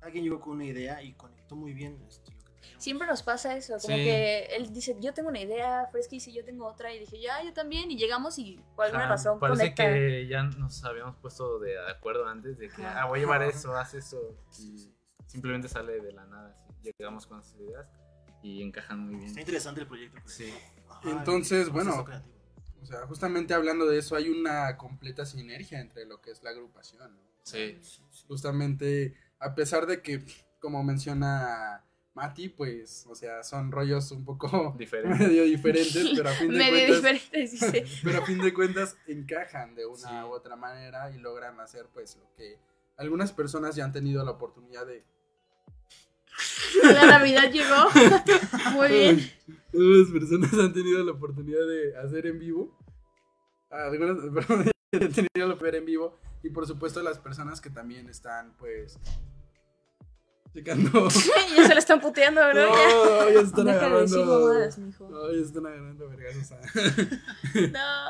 alguien 0.00 0.24
llegó 0.24 0.40
con 0.40 0.54
una 0.54 0.64
idea 0.64 1.02
y 1.02 1.12
conectó 1.12 1.54
muy 1.54 1.74
bien 1.74 2.02
este. 2.08 2.37
Siempre 2.78 3.06
nos 3.06 3.22
pasa 3.22 3.56
eso, 3.56 3.74
como 3.80 3.96
Sí. 3.96 4.04
que 4.04 4.44
él 4.56 4.72
dice, 4.72 4.96
yo 5.00 5.12
tengo 5.14 5.28
una 5.30 5.40
idea, 5.40 5.86
Fresky 5.90 6.16
dice, 6.16 6.32
yo 6.32 6.44
tengo 6.44 6.66
otra, 6.66 6.92
y 6.94 7.00
dije, 7.00 7.20
ya, 7.20 7.42
yo 7.42 7.52
también, 7.52 7.90
y 7.90 7.96
llegamos 7.96 8.38
y 8.38 8.60
por 8.76 8.84
alguna 8.86 9.04
Ajá, 9.04 9.12
razón 9.14 9.38
Parece 9.40 9.60
conecta. 9.62 9.84
que 9.84 10.26
ya 10.28 10.42
nos 10.44 10.84
habíamos 10.84 11.16
puesto 11.16 11.58
de 11.58 11.78
acuerdo 11.88 12.26
antes 12.28 12.58
de 12.58 12.68
que, 12.68 12.84
ah, 12.84 13.06
voy 13.06 13.18
a 13.18 13.22
llevar 13.22 13.42
eso, 13.42 13.76
haz 13.76 13.94
eso. 13.94 14.36
Y 14.60 14.92
simplemente 15.26 15.68
sale 15.68 16.00
de 16.00 16.12
la 16.12 16.24
nada. 16.26 16.56
así. 16.68 16.92
Llegamos 16.98 17.26
con 17.26 17.40
esas 17.40 17.54
ideas 17.60 17.86
y 18.42 18.62
encajan 18.62 19.00
muy 19.00 19.14
Está 19.16 19.26
bien. 19.26 19.38
interesante 19.40 19.80
el 19.80 19.86
proyecto. 19.88 20.18
pues. 20.22 20.34
Sí. 20.34 20.54
Ajá, 20.88 21.10
Entonces, 21.10 21.68
bueno. 21.70 22.04
O 22.80 22.86
sea, 22.86 23.06
justamente 23.08 23.54
hablando 23.54 23.86
de 23.86 23.98
eso, 23.98 24.14
hay 24.14 24.28
una 24.28 24.76
completa 24.76 25.26
sinergia 25.26 25.80
entre 25.80 26.06
lo 26.06 26.20
que 26.20 26.30
es 26.30 26.42
la 26.44 26.50
agrupación, 26.50 27.16
¿no? 27.16 27.22
Sí. 27.42 27.80
Justamente, 28.28 29.14
a 29.40 29.54
pesar 29.54 29.86
de 29.86 30.00
que, 30.00 30.24
como 30.60 30.82
menciona 30.84 31.84
Mati, 32.18 32.48
pues, 32.48 33.06
o 33.08 33.14
sea, 33.14 33.42
son 33.44 33.70
rollos 33.72 34.10
un 34.10 34.24
poco 34.24 34.74
Diferente. 34.78 35.24
medio 35.24 35.44
diferentes, 35.44 36.10
pero 36.16 36.28
a 36.28 36.32
fin 36.32 36.50
de 36.50 36.58
Medio 36.58 36.72
cuentas, 37.00 37.20
diferente, 37.30 37.38
dice. 37.40 37.84
pero 38.04 38.18
a 38.22 38.26
fin 38.26 38.38
de 38.38 38.52
cuentas 38.52 38.96
encajan 39.06 39.74
de 39.74 39.86
una 39.86 39.96
Sí. 39.96 40.14
u 40.24 40.32
otra 40.32 40.56
manera 40.56 41.10
y 41.10 41.18
logran 41.18 41.58
hacer, 41.60 41.86
pues, 41.94 42.16
lo 42.16 42.28
que 42.36 42.58
algunas 42.96 43.32
personas 43.32 43.76
ya 43.76 43.84
han 43.84 43.92
tenido 43.92 44.24
la 44.24 44.32
oportunidad 44.32 44.84
de 44.86 45.04
La 46.92 47.06
Navidad 47.06 47.50
llegó. 47.50 47.90
Muy 48.72 48.88
bien. 48.88 49.30
Algunas 49.72 50.10
personas 50.10 50.52
han 50.54 50.72
tenido 50.72 51.04
la 51.04 51.12
oportunidad 51.12 51.66
de 51.66 51.96
hacer 51.96 52.26
en 52.26 52.38
vivo. 52.38 52.76
Algunas 53.70 54.18
personas 54.32 54.68
han 54.92 55.12
tenido 55.12 55.28
la 55.34 55.46
oportunidad 55.46 55.76
en 55.76 55.84
vivo. 55.84 56.18
Y 56.42 56.50
por 56.50 56.66
supuesto 56.66 57.02
las 57.02 57.18
personas 57.18 57.60
que 57.60 57.70
también 57.70 58.08
están 58.08 58.54
pues 58.58 58.98
checando. 60.58 61.08
ya 61.56 61.66
se 61.66 61.74
la 61.74 61.78
están 61.78 62.00
puteando, 62.00 62.40
bro. 62.40 62.54
Ya. 62.54 62.68
No, 62.68 63.30
ya 63.30 63.40
están 63.40 63.64
de 63.66 63.72
decir 63.72 64.18
agarrando. 64.20 64.76
mijo. 64.78 65.08
No, 65.08 65.32
ya 65.32 65.40
están 65.42 65.66
agarrando 65.66 66.08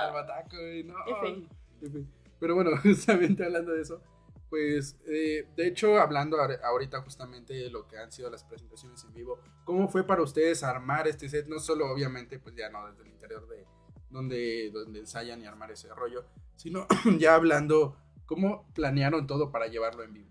al 0.01 0.13
bataco, 0.13 0.57
güey, 0.57 0.85
no. 0.85 0.95
F. 1.07 1.47
F. 1.83 2.05
Pero 2.41 2.55
bueno, 2.55 2.71
justamente 2.83 3.45
hablando 3.45 3.73
de 3.73 3.83
eso, 3.83 4.01
pues 4.51 4.97
eh, 5.07 5.47
de 5.57 5.67
hecho, 5.67 5.99
hablando 6.01 6.37
ahor- 6.39 6.61
ahorita 6.63 7.03
justamente 7.03 7.55
de 7.55 7.71
lo 7.71 7.87
que 7.87 7.99
han 7.99 8.11
sido 8.13 8.31
las 8.31 8.45
presentaciones 8.45 9.03
en 9.05 9.13
vivo, 9.13 9.41
¿cómo 9.65 9.89
fue 9.89 10.05
para 10.07 10.23
ustedes 10.23 10.63
armar 10.63 11.07
este 11.09 11.29
set? 11.29 11.47
No 11.49 11.59
solo 11.59 11.91
obviamente, 11.91 12.39
pues 12.39 12.55
ya 12.55 12.71
no 12.71 12.87
desde 12.89 13.03
el 13.03 13.09
interior 13.09 13.47
de 13.49 13.67
donde, 14.11 14.71
donde 14.73 15.01
ensayan 15.01 15.43
y 15.43 15.47
armar 15.47 15.71
ese 15.71 15.89
rollo, 15.95 16.25
sino 16.57 16.87
ya 17.19 17.35
hablando, 17.35 17.97
¿cómo 18.25 18.67
planearon 18.75 19.27
todo 19.27 19.51
para 19.53 19.67
llevarlo 19.67 20.03
en 20.03 20.15
vivo? 20.15 20.31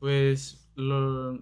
Pues 0.00 0.70
lo, 0.74 1.34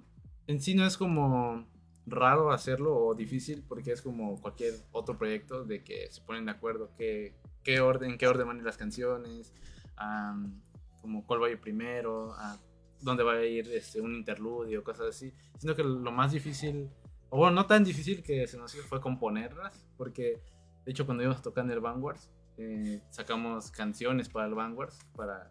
en 0.47 0.61
sí 0.61 0.75
no 0.75 0.87
es 0.87 0.97
como 0.97 1.67
raro 2.07 2.53
hacerlo 2.53 2.97
o 2.97 3.15
difícil 3.15 3.65
porque 3.69 3.93
es 3.93 4.01
como 4.01 4.41
cualquier 4.41 4.75
otro 4.93 5.19
proyecto 5.19 5.65
de 5.65 5.83
que 5.83 6.11
se 6.11 6.23
ponen 6.23 6.45
de 6.45 6.53
acuerdo 6.53 6.91
qué, 6.97 7.35
qué 7.65 7.81
orden, 7.81 8.17
qué 8.17 8.29
orden 8.29 8.47
van 8.47 8.57
a 8.57 8.61
ir 8.61 8.65
las 8.65 8.77
canciones, 8.77 9.53
am, 9.97 10.63
como 11.01 11.27
cuál 11.27 11.43
va 11.43 11.49
a 11.49 11.51
ir 11.51 11.61
primero, 11.61 12.33
a 12.35 12.59
dónde 13.01 13.25
va 13.25 13.35
a 13.35 13.45
ir 13.45 13.69
este, 13.73 14.01
un 14.01 14.15
interludio, 14.15 14.83
cosas 14.85 15.09
así. 15.09 15.33
Sino 15.59 15.75
que 15.75 15.83
lo 15.83 16.13
más 16.13 16.33
difícil, 16.33 16.89
o 17.29 17.39
bueno, 17.39 17.57
no 17.57 17.67
tan 17.67 17.85
difícil 17.85 18.23
que 18.23 18.47
se 18.47 18.57
nos 18.57 18.75
hizo 18.75 18.85
fue 18.85 19.01
componerlas, 19.01 19.85
porque 19.97 20.41
de 20.85 20.91
hecho 20.93 21.07
cuando 21.07 21.25
íbamos 21.25 21.43
en 21.57 21.71
el 21.71 21.81
Vanguards, 21.81 22.31
eh, 22.59 23.03
sacamos 23.11 23.71
canciones 23.71 24.29
para 24.29 24.47
el 24.47 24.55
Vanguards, 24.55 24.99
para 25.15 25.51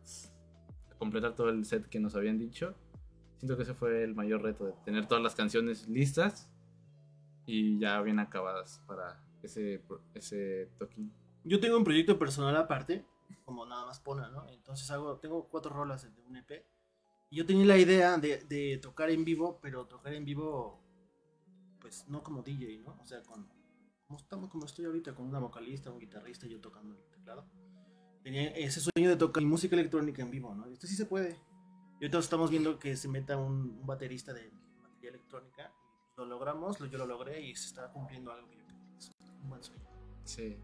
completar 0.98 1.36
todo 1.36 1.50
el 1.50 1.66
set 1.66 1.88
que 1.88 2.00
nos 2.00 2.16
habían 2.16 2.40
dicho. 2.40 2.76
Siento 3.38 3.58
que 3.58 3.64
ese 3.64 3.74
fue 3.74 4.04
el 4.04 4.16
mayor 4.16 4.42
reto, 4.42 4.66
de 4.66 4.74
tener 4.84 5.08
todas 5.08 5.24
las 5.24 5.36
canciones 5.36 5.88
listas 5.88 6.50
y 7.46 7.78
ya 7.80 8.02
bien 8.02 8.20
acabadas 8.20 8.82
para 8.88 9.22
ese, 9.44 9.82
ese 10.14 10.70
toquín. 10.78 11.12
Yo 11.44 11.60
tengo 11.60 11.78
un 11.78 11.84
proyecto 11.84 12.18
personal 12.18 12.56
aparte, 12.56 13.06
como 13.44 13.66
nada 13.66 13.86
más 13.86 14.00
pone, 14.00 14.24
¿no? 14.32 14.48
Entonces 14.50 14.90
hago, 14.90 15.18
tengo 15.18 15.48
cuatro 15.48 15.72
rolas 15.72 16.04
de 16.04 16.22
un 16.24 16.38
EP. 16.38 16.66
Y 17.30 17.38
yo 17.38 17.46
tenía 17.46 17.66
la 17.66 17.78
idea 17.78 18.18
de, 18.18 18.44
de 18.46 18.80
tocar 18.82 19.10
en 19.10 19.26
vivo, 19.26 19.60
pero 19.62 19.86
tocar 19.86 20.14
en 20.14 20.26
vivo, 20.26 20.82
pues 21.80 22.08
no 22.08 22.24
como 22.24 22.42
DJ, 22.42 22.80
¿no? 22.80 22.98
O 23.00 23.06
sea, 23.06 23.22
con, 23.24 23.48
como, 24.08 24.20
estamos, 24.20 24.50
como 24.50 24.66
estoy 24.66 24.86
ahorita, 24.86 25.14
con 25.14 25.28
una 25.28 25.40
vocalista, 25.40 25.92
un 25.92 26.00
guitarrista 26.00 26.48
yo 26.48 26.60
tocando 26.60 26.96
el 26.96 27.12
teclado. 27.12 27.46
Tenía 28.24 28.50
ese 28.52 28.80
sueño 28.80 29.10
de 29.10 29.18
tocar 29.18 29.44
música 29.44 29.76
electrónica 29.76 30.24
en 30.24 30.32
vivo, 30.32 30.56
¿no? 30.56 30.68
Y 30.68 30.74
esto 30.74 30.88
sí 30.88 30.96
se 30.96 31.06
puede. 31.06 31.40
Y 32.00 32.06
ahorita 32.06 32.20
estamos 32.20 32.50
viendo 32.50 32.78
que 32.80 32.96
se 32.98 33.08
meta 33.08 33.38
un, 33.38 33.78
un 33.80 33.86
baterista 33.86 34.34
de 34.34 34.52
batería 34.84 35.10
electrónica. 35.12 35.72
Lo 36.18 36.26
logramos, 36.26 36.80
lo- 36.80 36.88
yo 36.88 36.98
lo 36.98 37.06
logré 37.06 37.42
y 37.42 37.56
se 37.56 37.68
está 37.68 37.92
cumpliendo 37.92 38.32
algo 38.32 38.50
que 38.50 38.58
yo 38.58 38.66
quería. 38.66 38.84
Es 38.98 39.12
un 39.44 39.50
buen 39.50 39.64
sueño. 39.64 39.84
Sí. 40.24 40.58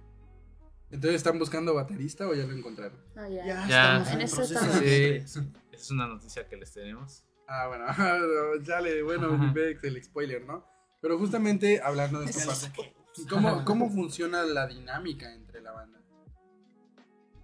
Entonces, 0.89 1.15
¿están 1.15 1.39
buscando 1.39 1.73
baterista 1.73 2.27
o 2.27 2.33
ya 2.33 2.45
lo 2.45 2.53
encontraron? 2.53 2.99
Ah, 3.15 3.27
ya. 3.29 3.45
Ya, 3.45 3.67
Ya. 3.67 3.97
estamos 3.97 4.07
en, 4.07 4.13
En 4.13 4.19
el 4.19 4.25
eso 4.25 4.35
proceso 4.37 4.59
estamos. 4.59 4.81
de- 4.81 5.23
Sí. 5.27 5.39
Esa 5.71 5.83
es 5.83 5.91
una 5.91 6.07
noticia 6.07 6.47
que 6.49 6.57
les 6.57 6.73
tenemos. 6.73 7.23
Ah, 7.47 7.67
bueno, 7.67 7.85
sale, 8.65 9.01
bueno, 9.03 9.53
el 9.83 10.03
spoiler, 10.03 10.45
¿no? 10.45 10.65
Pero 11.01 11.17
justamente 11.17 11.81
hablando 11.81 12.19
de 12.19 12.27
esta 12.27 12.45
parte. 12.45 12.93
¿cómo, 13.29 13.63
¿cómo 13.65 13.89
funciona 13.89 14.43
la 14.43 14.67
dinámica 14.67 15.33
entre 15.33 15.61
la 15.61 15.71
banda? 15.71 15.99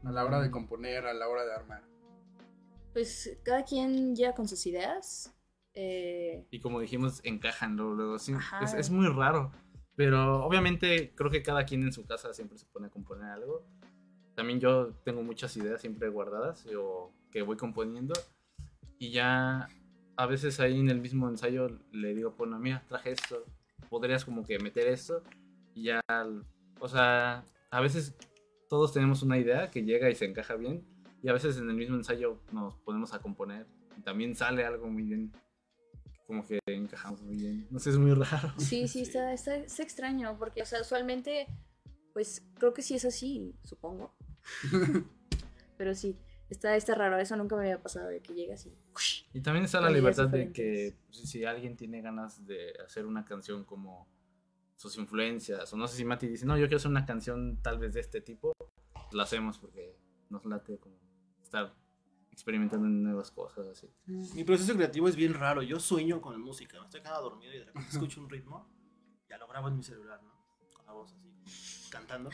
A 0.06 0.12
la 0.12 0.24
hora 0.26 0.40
de 0.42 0.52
componer, 0.52 1.06
a 1.08 1.14
la 1.14 1.28
hora 1.28 1.44
de 1.46 1.54
armar. 1.54 1.84
Pues 2.98 3.38
cada 3.44 3.64
quien 3.64 4.16
llega 4.16 4.34
con 4.34 4.48
sus 4.48 4.66
ideas. 4.66 5.32
Eh, 5.76 6.48
Y 6.50 6.60
como 6.60 6.80
dijimos, 6.80 7.22
encajan 7.24 7.78
luego. 7.78 7.94
luego. 7.94 8.18
Sí, 8.18 8.34
es, 8.60 8.74
es 8.74 8.90
muy 8.90 9.06
raro. 9.08 9.52
Pero 9.96 10.44
obviamente 10.44 11.14
creo 11.14 11.30
que 11.30 11.44
cada 11.44 11.64
quien 11.64 11.84
en 11.84 11.94
su 11.94 12.08
casa 12.08 12.34
siempre 12.34 12.58
se 12.58 12.66
pone 12.66 12.88
a 12.88 12.90
componer 12.90 13.30
algo. 13.30 13.68
También 14.34 14.60
yo 14.60 14.96
tengo 15.06 15.22
muchas 15.22 15.56
ideas 15.58 15.80
siempre 15.80 16.10
guardadas 16.10 16.66
o 16.76 17.14
que 17.30 17.44
voy 17.44 17.56
componiendo. 17.56 18.16
Y 18.98 19.12
ya 19.12 19.68
a 20.16 20.26
veces 20.26 20.60
ahí 20.60 20.80
en 20.80 20.90
el 20.90 21.00
mismo 21.00 21.30
ensayo 21.30 21.68
le 21.92 22.16
digo, 22.16 22.34
bueno, 22.36 22.58
mira, 22.58 22.84
traje 22.90 23.12
esto. 23.12 23.46
Podrías 23.92 24.26
como 24.26 24.44
que 24.44 24.58
meter 24.58 24.88
esto. 24.88 25.22
Y 25.76 25.84
ya, 25.84 26.02
o 26.80 26.88
sea, 26.88 27.46
a 27.70 27.80
veces 27.80 28.16
todos 28.68 28.92
tenemos 28.92 29.22
una 29.22 29.38
idea 29.38 29.70
que 29.70 29.84
llega 29.84 30.10
y 30.10 30.16
se 30.16 30.26
encaja 30.26 30.56
bien. 30.56 30.84
Y 31.28 31.30
a 31.30 31.34
veces 31.34 31.58
en 31.58 31.70
el 31.70 31.76
mismo 31.76 31.98
ensayo 31.98 32.40
nos 32.54 32.76
ponemos 32.78 33.14
a 33.14 33.20
componer. 33.20 33.68
Y 33.98 34.02
también 34.02 34.34
sale 34.34 34.64
algo 34.64 34.88
muy 34.88 35.04
bien. 35.04 35.34
Como 36.26 36.48
que 36.48 36.60
encajamos 36.68 37.22
muy 37.22 37.36
bien. 37.36 37.68
No 37.70 37.80
sé, 37.80 37.90
es 37.90 37.98
muy 37.98 38.14
raro. 38.14 38.54
sí, 38.58 38.88
sí, 38.88 39.02
está, 39.02 39.34
está, 39.34 39.58
está 39.58 39.84
extraño. 39.84 40.38
Porque, 40.40 40.62
o 40.62 40.66
sea, 40.66 40.80
usualmente, 40.80 41.48
pues 42.14 42.48
creo 42.54 42.74
que 42.74 42.82
sí 42.82 42.96
es 42.96 43.04
así, 43.04 43.54
supongo. 43.66 44.16
Pero 45.78 45.96
sí, 45.96 46.18
está, 46.50 46.78
está 46.78 46.96
raro. 46.96 47.18
Eso 47.18 47.36
nunca 47.36 47.58
me 47.58 47.64
había 47.64 47.84
pasado 47.84 48.08
de 48.08 48.22
que 48.22 48.34
llega 48.34 48.54
así. 48.54 48.74
Y 49.34 49.42
también 49.42 49.66
está 49.66 49.82
la 49.82 49.90
libertad 49.90 50.30
de 50.30 50.54
que 50.54 50.64
diferentes. 50.64 51.02
pues, 51.08 51.30
si 51.30 51.44
alguien 51.44 51.76
tiene 51.76 52.02
ganas 52.02 52.46
de 52.46 52.72
hacer 52.86 53.06
una 53.06 53.26
canción 53.26 53.66
como 53.66 54.08
sus 54.78 54.98
influencias, 54.98 55.74
o 55.74 55.76
no 55.76 55.90
sé 55.90 55.98
si 55.98 56.06
Mati 56.06 56.30
dice, 56.30 56.46
no, 56.46 56.58
yo 56.58 56.68
quiero 56.68 56.78
hacer 56.78 56.92
una 56.92 57.06
canción 57.06 57.62
tal 57.62 57.80
vez 57.80 57.96
de 57.96 58.00
este 58.00 58.22
tipo, 58.22 58.54
la 59.12 59.24
hacemos 59.24 59.60
porque 59.60 59.98
nos 60.30 60.46
late 60.46 60.78
como 60.78 61.07
estar 61.48 61.74
experimentando 62.32 62.86
en 62.86 63.04
nuevas 63.04 63.32
cosas 63.32 63.66
así. 63.68 63.90
Mi 64.06 64.44
proceso 64.44 64.76
creativo 64.76 65.08
es 65.08 65.16
bien 65.16 65.34
raro. 65.34 65.64
Yo 65.64 65.80
sueño 65.80 66.22
con 66.22 66.40
música. 66.40 66.80
Me 66.80 66.86
estoy 66.86 67.02
quedando 67.02 67.24
dormido 67.24 67.54
y 67.54 67.60
de 67.60 67.66
repente 67.66 67.90
escucho 67.90 68.22
un 68.22 68.30
ritmo. 68.30 68.70
Ya 69.30 69.38
lo 69.38 69.48
grabo 69.48 69.68
en 69.70 69.78
mi 69.78 69.84
celular, 69.84 70.22
¿no? 70.24 70.32
Con 70.74 70.86
la 70.86 70.94
voz 70.94 71.14
así, 71.14 71.90
cantando. 71.90 72.30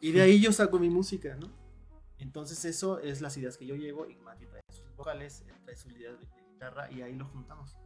Y 0.00 0.12
de 0.12 0.22
ahí 0.22 0.40
yo 0.40 0.52
saco 0.52 0.78
mi 0.78 0.88
música, 0.90 1.36
¿no? 1.36 1.50
Entonces 2.18 2.64
eso 2.64 3.00
es 3.00 3.20
las 3.20 3.36
ideas 3.36 3.56
que 3.58 3.66
yo 3.66 3.74
llevo 3.74 4.08
y 4.08 4.16
Mati 4.16 4.46
trae 4.46 4.62
sus 4.70 4.94
vocales, 4.96 5.44
él 5.48 5.54
trae 5.62 5.76
sus 5.76 5.92
ideas 5.92 6.18
de, 6.20 6.26
guitarra 6.52 6.90
y 6.90 7.02
ahí 7.02 7.16
lo 7.16 7.26
juntamos. 7.26 7.76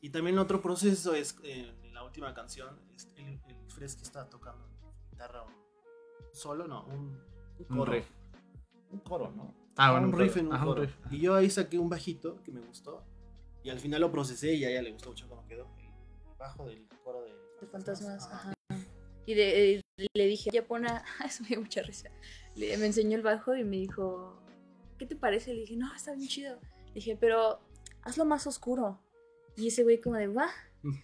Y 0.00 0.10
también 0.10 0.38
otro 0.38 0.60
proceso 0.60 1.14
es, 1.14 1.38
eh, 1.44 1.72
en 1.82 1.94
la 1.94 2.02
última 2.02 2.34
canción, 2.34 2.80
es 2.94 3.08
el, 3.16 3.40
el 3.46 3.70
Fresky 3.70 4.02
está 4.02 4.28
tocando 4.28 4.68
guitarra 5.10 5.42
un 5.44 5.54
solo, 6.32 6.66
no, 6.66 6.84
un, 6.86 6.94
un 7.58 7.66
Un 7.68 7.76
coro. 7.78 7.92
riff. 7.92 8.10
Un 8.90 9.00
coro, 9.00 9.30
¿no? 9.30 9.54
Ah, 9.76 9.92
bueno, 9.92 10.08
un 10.08 10.12
riff 10.18 10.36
en 10.36 10.46
un 10.48 10.52
Ajá, 10.54 10.64
un 10.64 10.68
coro. 10.70 10.82
riff. 10.82 10.94
Y 11.10 11.20
yo 11.20 11.34
ahí 11.34 11.50
saqué 11.50 11.78
un 11.78 11.88
bajito 11.88 12.42
que 12.44 12.52
me 12.52 12.60
gustó. 12.60 13.02
Y 13.62 13.70
al 13.70 13.80
final 13.80 14.00
lo 14.00 14.10
procesé 14.12 14.54
y 14.54 14.64
a 14.64 14.70
ella 14.70 14.82
le 14.82 14.92
gustó 14.92 15.08
mucho 15.10 15.28
cómo 15.28 15.46
quedó. 15.46 15.66
El 15.78 16.36
bajo 16.38 16.66
del 16.66 16.86
coro 17.02 17.22
de, 17.22 17.32
De 17.60 17.66
fantasmas, 17.66 18.24
Ajá. 18.26 18.52
ajá. 18.70 18.84
Y 19.26 19.34
de, 19.34 19.74
eh, 19.76 19.80
le 20.14 20.26
dije, 20.26 20.50
ya 20.52 20.66
pone, 20.66 20.86
eso 21.24 21.42
me 21.42 21.48
dio 21.48 21.60
mucha 21.60 21.82
risa. 21.82 22.10
Le- 22.56 22.76
me 22.76 22.86
enseñó 22.86 23.16
el 23.16 23.22
bajo 23.22 23.56
y 23.56 23.64
me 23.64 23.76
dijo, 23.78 24.38
¿qué 24.98 25.06
te 25.06 25.16
parece? 25.16 25.54
Le 25.54 25.60
dije, 25.62 25.76
no, 25.76 25.92
está 25.94 26.14
bien 26.14 26.28
chido. 26.28 26.58
Le 26.88 26.94
dije, 26.94 27.16
pero 27.18 27.60
hazlo 28.02 28.24
más 28.26 28.46
oscuro. 28.46 29.00
Y 29.56 29.68
ese 29.68 29.82
güey 29.82 30.00
como 30.00 30.16
de, 30.16 30.26
va. 30.28 30.48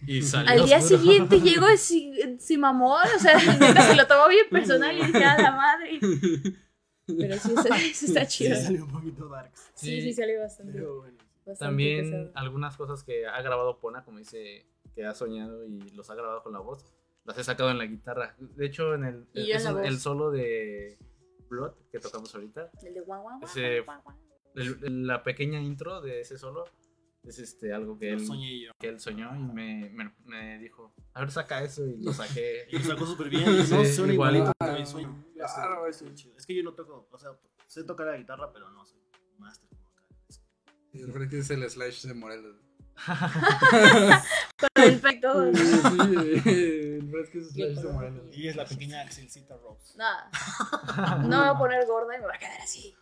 Y 0.05 0.21
salió 0.21 0.51
Al 0.51 0.65
día 0.65 0.77
oscuro. 0.77 0.99
siguiente 0.99 1.39
llegó 1.41 1.65
sin, 1.77 2.39
sin 2.39 2.59
mamón, 2.59 3.07
o 3.15 3.19
sea, 3.19 3.39
se 3.87 3.95
lo 3.95 4.05
tomó 4.05 4.27
bien 4.29 4.45
personal 4.51 4.95
y 4.95 5.03
dije, 5.07 5.23
a 5.25 5.41
la 5.41 5.51
madre. 5.51 5.99
Pero 7.17 7.35
sí, 7.37 7.49
eso, 7.65 7.73
eso 7.73 8.05
está 8.05 8.25
Sí, 8.25 8.45
chido. 8.45 8.55
salió 8.61 8.85
un 8.85 8.91
poquito 8.91 9.27
darks. 9.29 9.71
Sí, 9.75 9.87
Sí. 9.87 10.01
sí 10.01 10.13
salió 10.13 10.39
bastante. 10.41 10.73
Pero 10.73 10.97
bueno. 10.99 11.17
bastante 11.45 11.59
También 11.59 12.05
pesado. 12.11 12.31
algunas 12.35 12.77
cosas 12.77 13.03
que 13.03 13.25
ha 13.27 13.41
grabado 13.41 13.79
Pona, 13.79 14.03
como 14.03 14.17
dice, 14.19 14.65
que 14.95 15.05
ha 15.05 15.13
soñado 15.13 15.65
y 15.65 15.79
los 15.91 16.09
ha 16.09 16.15
grabado 16.15 16.43
con 16.43 16.53
la 16.53 16.59
voz, 16.59 16.85
las 17.25 17.37
he 17.37 17.43
sacado 17.43 17.71
en 17.71 17.77
la 17.77 17.85
guitarra. 17.85 18.35
De 18.39 18.65
hecho, 18.65 18.93
en 18.93 19.03
el, 19.05 19.27
es 19.33 19.71
voz. 19.71 19.85
el 19.85 19.99
solo 19.99 20.31
de 20.31 20.97
Blood 21.49 21.73
que 21.91 21.99
tocamos 21.99 22.33
ahorita, 22.35 22.71
El 22.83 22.93
de 22.93 23.01
guau, 23.01 23.21
guau, 23.23 23.39
guau, 23.39 23.49
Ese- 23.49 23.81
guau, 23.81 24.01
guau. 24.03 24.15
el- 24.55 24.79
el- 24.83 25.07
la 25.07 25.23
pequeña 25.23 25.59
intro 25.61 26.01
de 26.01 26.21
ese 26.21 26.37
solo 26.37 26.65
es 27.23 27.39
este 27.39 27.73
algo 27.73 27.97
que 27.99 28.09
él, 28.09 28.25
soñé 28.25 28.65
yo. 28.65 28.71
que 28.79 28.89
él 28.89 28.99
soñó 28.99 29.35
y 29.35 29.43
me, 29.43 29.89
me, 29.91 30.11
me 30.25 30.57
dijo, 30.59 30.93
a 31.13 31.19
ver, 31.21 31.31
saca 31.31 31.63
eso 31.63 31.85
y 31.85 32.01
lo 32.01 32.13
saqué. 32.13 32.67
Y 32.71 32.79
lo 32.79 32.85
sacó 32.85 33.05
súper 33.05 33.29
bien. 33.29 33.43
y 33.47 33.57
no, 33.57 33.63
Sí, 33.85 33.93
suena 33.93 34.13
igualito. 34.13 34.51
mi 34.77 34.85
sueño. 34.85 35.25
Claro, 35.35 35.85
chido. 36.15 36.35
Es 36.37 36.45
que 36.45 36.55
yo 36.55 36.63
no 36.63 36.73
toco, 36.73 37.07
o 37.11 37.17
sea, 37.19 37.31
sé 37.67 37.83
tocar 37.83 38.07
la 38.07 38.17
guitarra, 38.17 38.51
pero 38.51 38.69
no 38.71 38.85
soy 38.85 38.99
máster 39.37 39.69
como. 39.69 39.81
El 40.93 41.11
Fresky 41.13 41.37
es 41.37 41.49
el 41.51 41.69
slash 41.69 42.03
de 42.05 42.13
Morelos. 42.13 42.57
Con 44.59 44.83
el 44.83 44.99
pecto. 44.99 45.53
Sí, 45.53 45.65
sí, 45.65 45.71
el 45.79 47.13
es 47.15 47.53
slash 47.53 47.75
de 47.77 47.93
Morelos. 47.93 48.37
Y 48.37 48.47
es 48.47 48.55
la 48.55 48.65
pequeña 48.65 49.01
Axelcita 49.01 49.55
Rose. 49.57 49.97
Nada. 49.97 50.29
No 51.21 51.27
me 51.29 51.37
voy 51.37 51.47
a 51.47 51.57
poner 51.57 51.85
gorda 51.85 52.15
y 52.15 52.19
me 52.19 52.25
voy 52.25 52.35
a 52.35 52.39
quedar 52.39 52.61
así. 52.61 52.95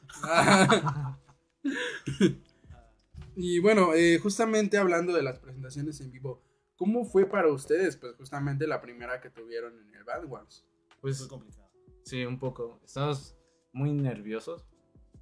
Y 3.35 3.59
bueno, 3.59 3.93
eh, 3.93 4.17
justamente 4.19 4.77
hablando 4.77 5.13
de 5.13 5.23
las 5.23 5.39
presentaciones 5.39 5.99
en 6.01 6.11
vivo, 6.11 6.41
¿cómo 6.75 7.05
fue 7.05 7.25
para 7.25 7.51
ustedes? 7.51 7.95
Pues 7.97 8.15
justamente 8.15 8.67
la 8.67 8.81
primera 8.81 9.21
que 9.21 9.29
tuvieron 9.29 9.77
en 9.79 9.95
el 9.95 10.03
Bad 10.03 10.25
Wars. 10.25 10.65
Pues 11.01 11.19
Fue 11.19 11.27
complicado. 11.29 11.69
sí, 12.03 12.25
un 12.25 12.37
poco. 12.39 12.79
Estamos 12.83 13.35
muy 13.71 13.91
nerviosos 13.93 14.65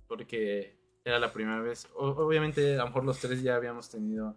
porque 0.07 0.77
era 1.05 1.19
la 1.19 1.31
primera 1.33 1.61
vez. 1.61 1.87
O- 1.95 2.09
obviamente, 2.25 2.75
a 2.75 2.79
lo 2.79 2.85
mejor 2.87 3.05
los 3.05 3.19
tres 3.19 3.41
ya 3.43 3.55
habíamos 3.55 3.89
tenido 3.89 4.35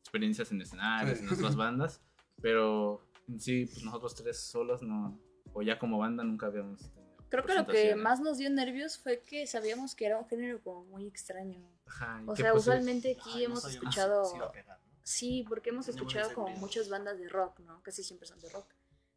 experiencias 0.00 0.50
en 0.52 0.60
escenarios, 0.60 1.20
en 1.20 1.26
nuestras 1.26 1.56
bandas, 1.56 2.02
pero 2.42 3.00
en 3.28 3.40
sí, 3.40 3.66
pues 3.66 3.84
nosotros 3.84 4.14
tres 4.16 4.38
solos 4.38 4.82
no, 4.82 5.18
o 5.54 5.62
ya 5.62 5.78
como 5.78 5.98
banda 5.98 6.24
nunca 6.24 6.46
habíamos 6.46 6.80
tenido. 6.92 7.01
Creo 7.32 7.44
que 7.44 7.54
lo 7.54 7.66
que 7.66 7.94
más 7.96 8.20
nos 8.20 8.36
dio 8.38 8.48
nervios 8.50 8.98
fue 8.98 9.20
que 9.22 9.46
sabíamos 9.46 9.94
que 9.94 10.06
era 10.06 10.18
un 10.18 10.28
género 10.28 10.62
como 10.62 10.84
muy 10.84 11.06
extraño. 11.06 11.66
Ajá, 11.86 12.22
O 12.26 12.36
sea, 12.36 12.52
pues, 12.52 12.62
usualmente 12.62 13.16
aquí 13.18 13.30
Ay, 13.36 13.44
hemos 13.44 13.64
escuchado... 13.64 14.24
si 14.26 14.36
iba 14.36 14.46
a 14.46 14.52
pegar, 14.52 14.78
¿no? 14.78 14.92
Sí, 15.02 15.44
porque 15.48 15.70
hemos 15.70 15.88
escuchado 15.88 16.32
como 16.34 16.48
muchas 16.56 16.88
bandas 16.88 17.18
de 17.18 17.28
rock, 17.28 17.58
¿no? 17.60 17.82
Casi 17.82 18.04
siempre 18.04 18.28
son 18.28 18.38
de 18.40 18.48
rock. 18.50 18.66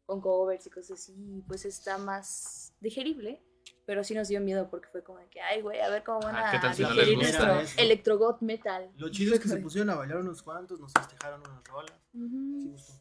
Con 0.06 0.20
covers 0.20 0.66
y 0.66 0.70
cosas 0.70 0.98
así, 0.98 1.44
pues 1.46 1.64
está 1.64 1.98
más 1.98 2.72
digerible. 2.80 3.42
Pero 3.84 4.02
sí 4.02 4.14
nos 4.14 4.26
dio 4.28 4.40
miedo 4.40 4.68
porque 4.70 4.88
fue 4.88 5.02
como 5.04 5.18
de 5.20 5.28
que, 5.28 5.40
ay, 5.40 5.60
güey, 5.62 5.80
a 5.80 5.88
ver 5.88 6.02
cómo 6.02 6.20
van 6.20 6.34
a 6.36 6.50
¿qué 6.50 6.58
tal 6.58 6.74
si 6.74 6.82
no 6.82 6.88
les 6.90 6.96
digerir 7.06 7.18
nuestro 7.18 7.60
Eso. 7.60 7.80
electrogot 7.80 8.40
metal. 8.40 8.90
Lo 8.96 9.08
chido 9.10 9.34
es 9.34 9.40
que 9.40 9.48
se 9.48 9.56
pusieron 9.62 9.90
a 9.90 9.94
bailar 9.94 10.18
unos 10.18 10.42
cuantos, 10.42 10.80
nos 10.80 10.92
festejaron 10.92 11.40
unas 11.40 11.62
rolas. 11.64 12.00
Sí, 12.12 12.68
gustó. 12.70 12.92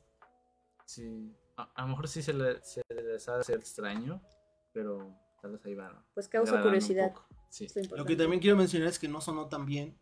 Sí, 0.85 1.35
a, 1.57 1.63
a 1.75 1.81
lo 1.83 1.87
mejor 1.89 2.07
sí 2.07 2.21
se, 2.21 2.33
le- 2.33 2.63
se 2.63 2.81
les 2.89 3.27
ha 3.29 3.35
de 3.35 3.41
hacer 3.41 3.57
extraño, 3.59 4.21
pero 4.75 5.17
tal 5.41 5.53
vez 5.53 5.65
ahí 5.65 5.73
van. 5.73 6.05
Pues 6.13 6.27
causa 6.27 6.61
curiosidad. 6.61 7.13
Sí. 7.49 7.67
Lo 7.95 8.03
que 8.05 8.17
también 8.17 8.41
quiero 8.41 8.57
mencionar 8.57 8.89
es 8.89 8.99
que 8.99 9.07
no 9.07 9.21
sonó 9.21 9.47
tan 9.47 9.65
bien 9.65 9.97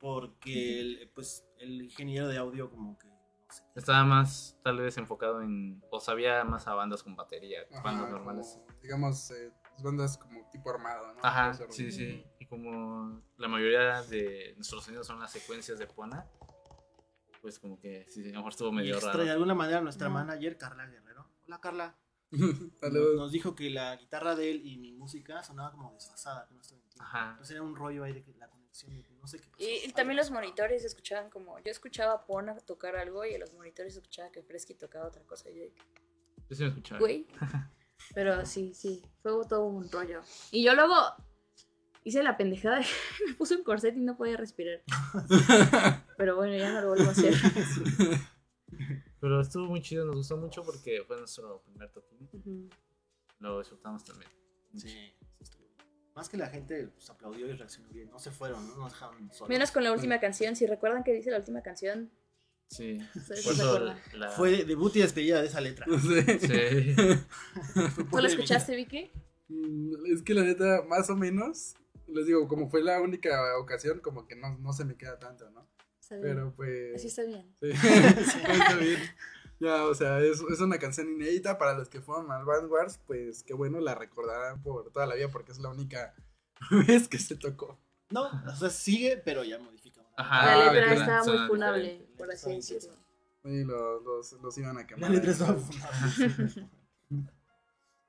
porque 0.00 0.80
el, 0.80 1.10
pues, 1.14 1.46
el 1.58 1.80
ingeniero 1.82 2.26
de 2.26 2.36
audio 2.36 2.68
como 2.68 2.98
que... 2.98 3.06
no 3.06 3.14
sé. 3.48 3.62
Estaba 3.76 4.04
más, 4.04 4.58
tal 4.64 4.78
vez, 4.78 4.96
enfocado 4.98 5.40
en. 5.42 5.80
O 5.90 6.00
sabía 6.00 6.42
más 6.42 6.66
a 6.66 6.74
bandas 6.74 7.02
con 7.04 7.14
batería, 7.14 7.60
Ajá, 7.70 7.82
bandas 7.82 8.04
como, 8.06 8.16
normales. 8.16 8.58
digamos, 8.82 9.30
eh, 9.30 9.52
bandas 9.82 10.18
como 10.18 10.48
tipo 10.50 10.70
armado, 10.70 11.14
¿no? 11.14 11.20
Ajá, 11.22 11.54
sí, 11.70 11.92
sí. 11.92 12.24
Y 12.40 12.46
como 12.46 13.22
la 13.36 13.46
mayoría 13.46 14.02
de 14.02 14.54
nuestros 14.56 14.84
sonidos 14.84 15.06
son 15.06 15.20
las 15.20 15.30
secuencias 15.30 15.78
de 15.78 15.86
Pona, 15.86 16.26
pues 17.40 17.58
como 17.60 17.78
que 17.78 18.06
sí, 18.08 18.22
a 18.22 18.32
lo 18.32 18.38
mejor 18.38 18.50
estuvo 18.52 18.68
Y 18.70 18.72
medio 18.72 18.94
extra- 18.94 19.12
de 19.12 19.18
raro. 19.18 19.32
alguna 19.32 19.54
manera 19.54 19.80
nuestra 19.80 20.08
No. 20.08 20.14
manager, 20.14 20.56
Carla 20.58 20.86
Guerrero. 20.86 21.28
Hola 21.46 21.60
Carla. 21.60 21.96
Nos, 22.82 23.14
nos 23.14 23.30
dijo 23.32 23.54
que 23.54 23.70
la 23.70 23.94
guitarra 23.96 24.34
de 24.34 24.50
él 24.50 24.66
y 24.66 24.78
mi 24.78 24.92
música 24.92 25.42
sonaba 25.42 25.70
como 25.72 25.92
desfasada, 25.92 26.46
que 26.48 26.54
no. 26.54 26.62
Ajá. 26.98 27.30
Entonces 27.32 27.54
era 27.54 27.62
un 27.62 27.76
rollo 27.76 28.04
ahí 28.04 28.14
de 28.14 28.22
que 28.22 28.32
la 28.34 28.48
conexión, 28.48 28.92
y 28.92 29.02
no 29.20 29.26
sé 29.26 29.38
qué 29.38 29.48
pasó. 29.48 29.62
Y, 29.62 29.88
y 29.88 29.92
también 29.92 30.16
los 30.16 30.30
monitores 30.30 30.84
escuchaban 30.84 31.28
como. 31.30 31.58
Yo 31.58 31.70
escuchaba 31.70 32.14
a 32.14 32.24
Pona 32.24 32.56
tocar 32.60 32.96
algo 32.96 33.24
y 33.24 33.34
en 33.34 33.40
los 33.40 33.52
monitores 33.52 33.94
escuchaba 33.96 34.30
que 34.32 34.42
Fresky 34.42 34.74
tocaba 34.74 35.06
otra 35.08 35.22
cosa. 35.24 35.50
Y 35.50 35.56
yo 35.56 35.62
de 35.62 35.72
que, 35.72 35.82
Yo 36.48 36.56
sí 36.56 36.62
me 36.62 36.68
escuchaba. 36.70 37.00
güey. 37.00 37.26
Pero 38.14 38.44
sí, 38.46 38.72
sí, 38.74 39.02
fue 39.22 39.32
todo 39.48 39.64
un 39.66 39.90
rollo. 39.90 40.22
Y 40.50 40.64
yo 40.64 40.74
luego 40.74 40.94
hice 42.04 42.22
la 42.22 42.36
pendejada 42.36 42.78
de 42.78 42.86
me 43.28 43.34
puse 43.34 43.56
un 43.56 43.62
corset 43.62 43.96
y 43.96 44.00
no 44.00 44.16
podía 44.16 44.36
respirar. 44.36 44.82
Pero 46.16 46.36
bueno, 46.36 46.56
ya 46.56 46.72
no 46.72 46.80
lo 46.80 46.88
vuelvo 46.88 47.08
a 47.08 47.12
hacer. 47.12 47.34
Pero 49.22 49.40
estuvo 49.40 49.66
muy 49.66 49.80
chido, 49.80 50.04
nos 50.04 50.16
gustó 50.16 50.36
mucho 50.36 50.62
porque 50.64 51.02
fue 51.06 51.16
nuestro 51.16 51.62
primer 51.62 51.88
toquín. 51.90 52.28
Ujú. 52.32 52.68
Lo 53.38 53.60
disfrutamos 53.60 54.04
también. 54.04 54.30
Sí, 54.76 54.88
sí 54.88 55.14
estuvo 55.40 55.62
bien. 55.62 55.76
Más 56.14 56.28
que 56.28 56.36
la 56.36 56.48
gente 56.48 56.88
pues, 56.88 57.08
aplaudió 57.08 57.46
y 57.48 57.52
reaccionó 57.52 57.88
bien. 57.90 58.10
No 58.10 58.18
se 58.18 58.30
fueron, 58.32 58.68
no 58.68 58.76
nos 58.76 58.92
dejaron 58.92 59.32
solos. 59.32 59.48
Menos 59.48 59.70
con 59.70 59.84
la 59.84 59.92
última 59.92 60.18
canción. 60.20 60.56
Si 60.56 60.66
recuerdan 60.66 61.04
que 61.04 61.14
dice 61.14 61.30
la 61.30 61.38
última 61.38 61.62
canción, 61.62 62.10
Sí. 62.66 62.98
Por 63.28 63.36
eso 63.36 63.94
la... 64.14 64.30
Fue 64.30 64.50
de- 64.50 64.64
debut 64.64 64.96
y 64.96 65.00
despedida 65.00 65.40
de 65.42 65.46
esa 65.46 65.60
letra. 65.60 65.86
Sí. 66.40 66.94
¿Tú 68.10 68.18
lo 68.18 68.26
escuchaste, 68.26 68.74
Vicky? 68.74 69.10
Mm, 69.48 70.06
Es 70.12 70.22
que 70.22 70.32
la 70.34 70.42
neta, 70.42 70.82
más 70.88 71.10
o 71.10 71.14
menos, 71.16 71.74
les 72.08 72.26
digo, 72.26 72.48
como 72.48 72.70
fue 72.70 72.82
la 72.82 73.00
única 73.00 73.58
ocasión, 73.58 74.00
como 74.00 74.26
que 74.26 74.36
no, 74.36 74.56
no 74.58 74.72
se 74.72 74.84
me 74.86 74.96
queda 74.96 75.18
tanto, 75.18 75.50
¿no? 75.50 75.68
Está 76.12 76.24
bien. 76.26 76.36
Pero 76.36 76.52
pues... 76.54 76.94
Así 76.96 77.06
está 77.08 77.22
bien. 77.24 77.54
Sí, 77.60 77.70
está 77.70 78.76
bien. 78.76 79.00
Ya, 79.60 79.84
o 79.84 79.94
sea, 79.94 80.20
es, 80.20 80.40
es 80.52 80.60
una 80.60 80.78
canción 80.78 81.08
inédita 81.08 81.56
para 81.56 81.74
los 81.78 81.88
que 81.88 82.00
fueron 82.00 82.30
al 82.32 82.44
Band 82.44 82.68
Wars, 82.70 82.98
pues 83.06 83.44
qué 83.44 83.54
bueno, 83.54 83.78
la 83.80 83.94
recordarán 83.94 84.60
por 84.62 84.90
toda 84.90 85.06
la 85.06 85.14
vida 85.14 85.28
porque 85.28 85.52
es 85.52 85.58
la 85.58 85.68
única 85.68 86.14
vez 86.86 87.08
que 87.08 87.18
se 87.18 87.36
tocó. 87.36 87.78
No, 88.10 88.28
o 88.46 88.56
sea, 88.56 88.70
sigue, 88.70 89.16
pero 89.24 89.44
ya 89.44 89.58
modificamos. 89.58 90.10
Ajá. 90.16 90.56
la 90.56 90.72
letra 90.72 90.94
estaba 90.94 91.24
muy 91.24 91.46
funable, 91.48 92.08
por 92.18 92.30
así 92.30 92.54
decirlo. 92.56 92.94
Y 93.44 93.64
los, 93.64 94.02
los, 94.04 94.32
los 94.42 94.58
iban 94.58 94.76
a 94.76 94.80
La 94.80 94.86
quemar. 94.86 95.10
letra 95.10 95.30
estaba 95.32 95.54
funable. 95.54 96.68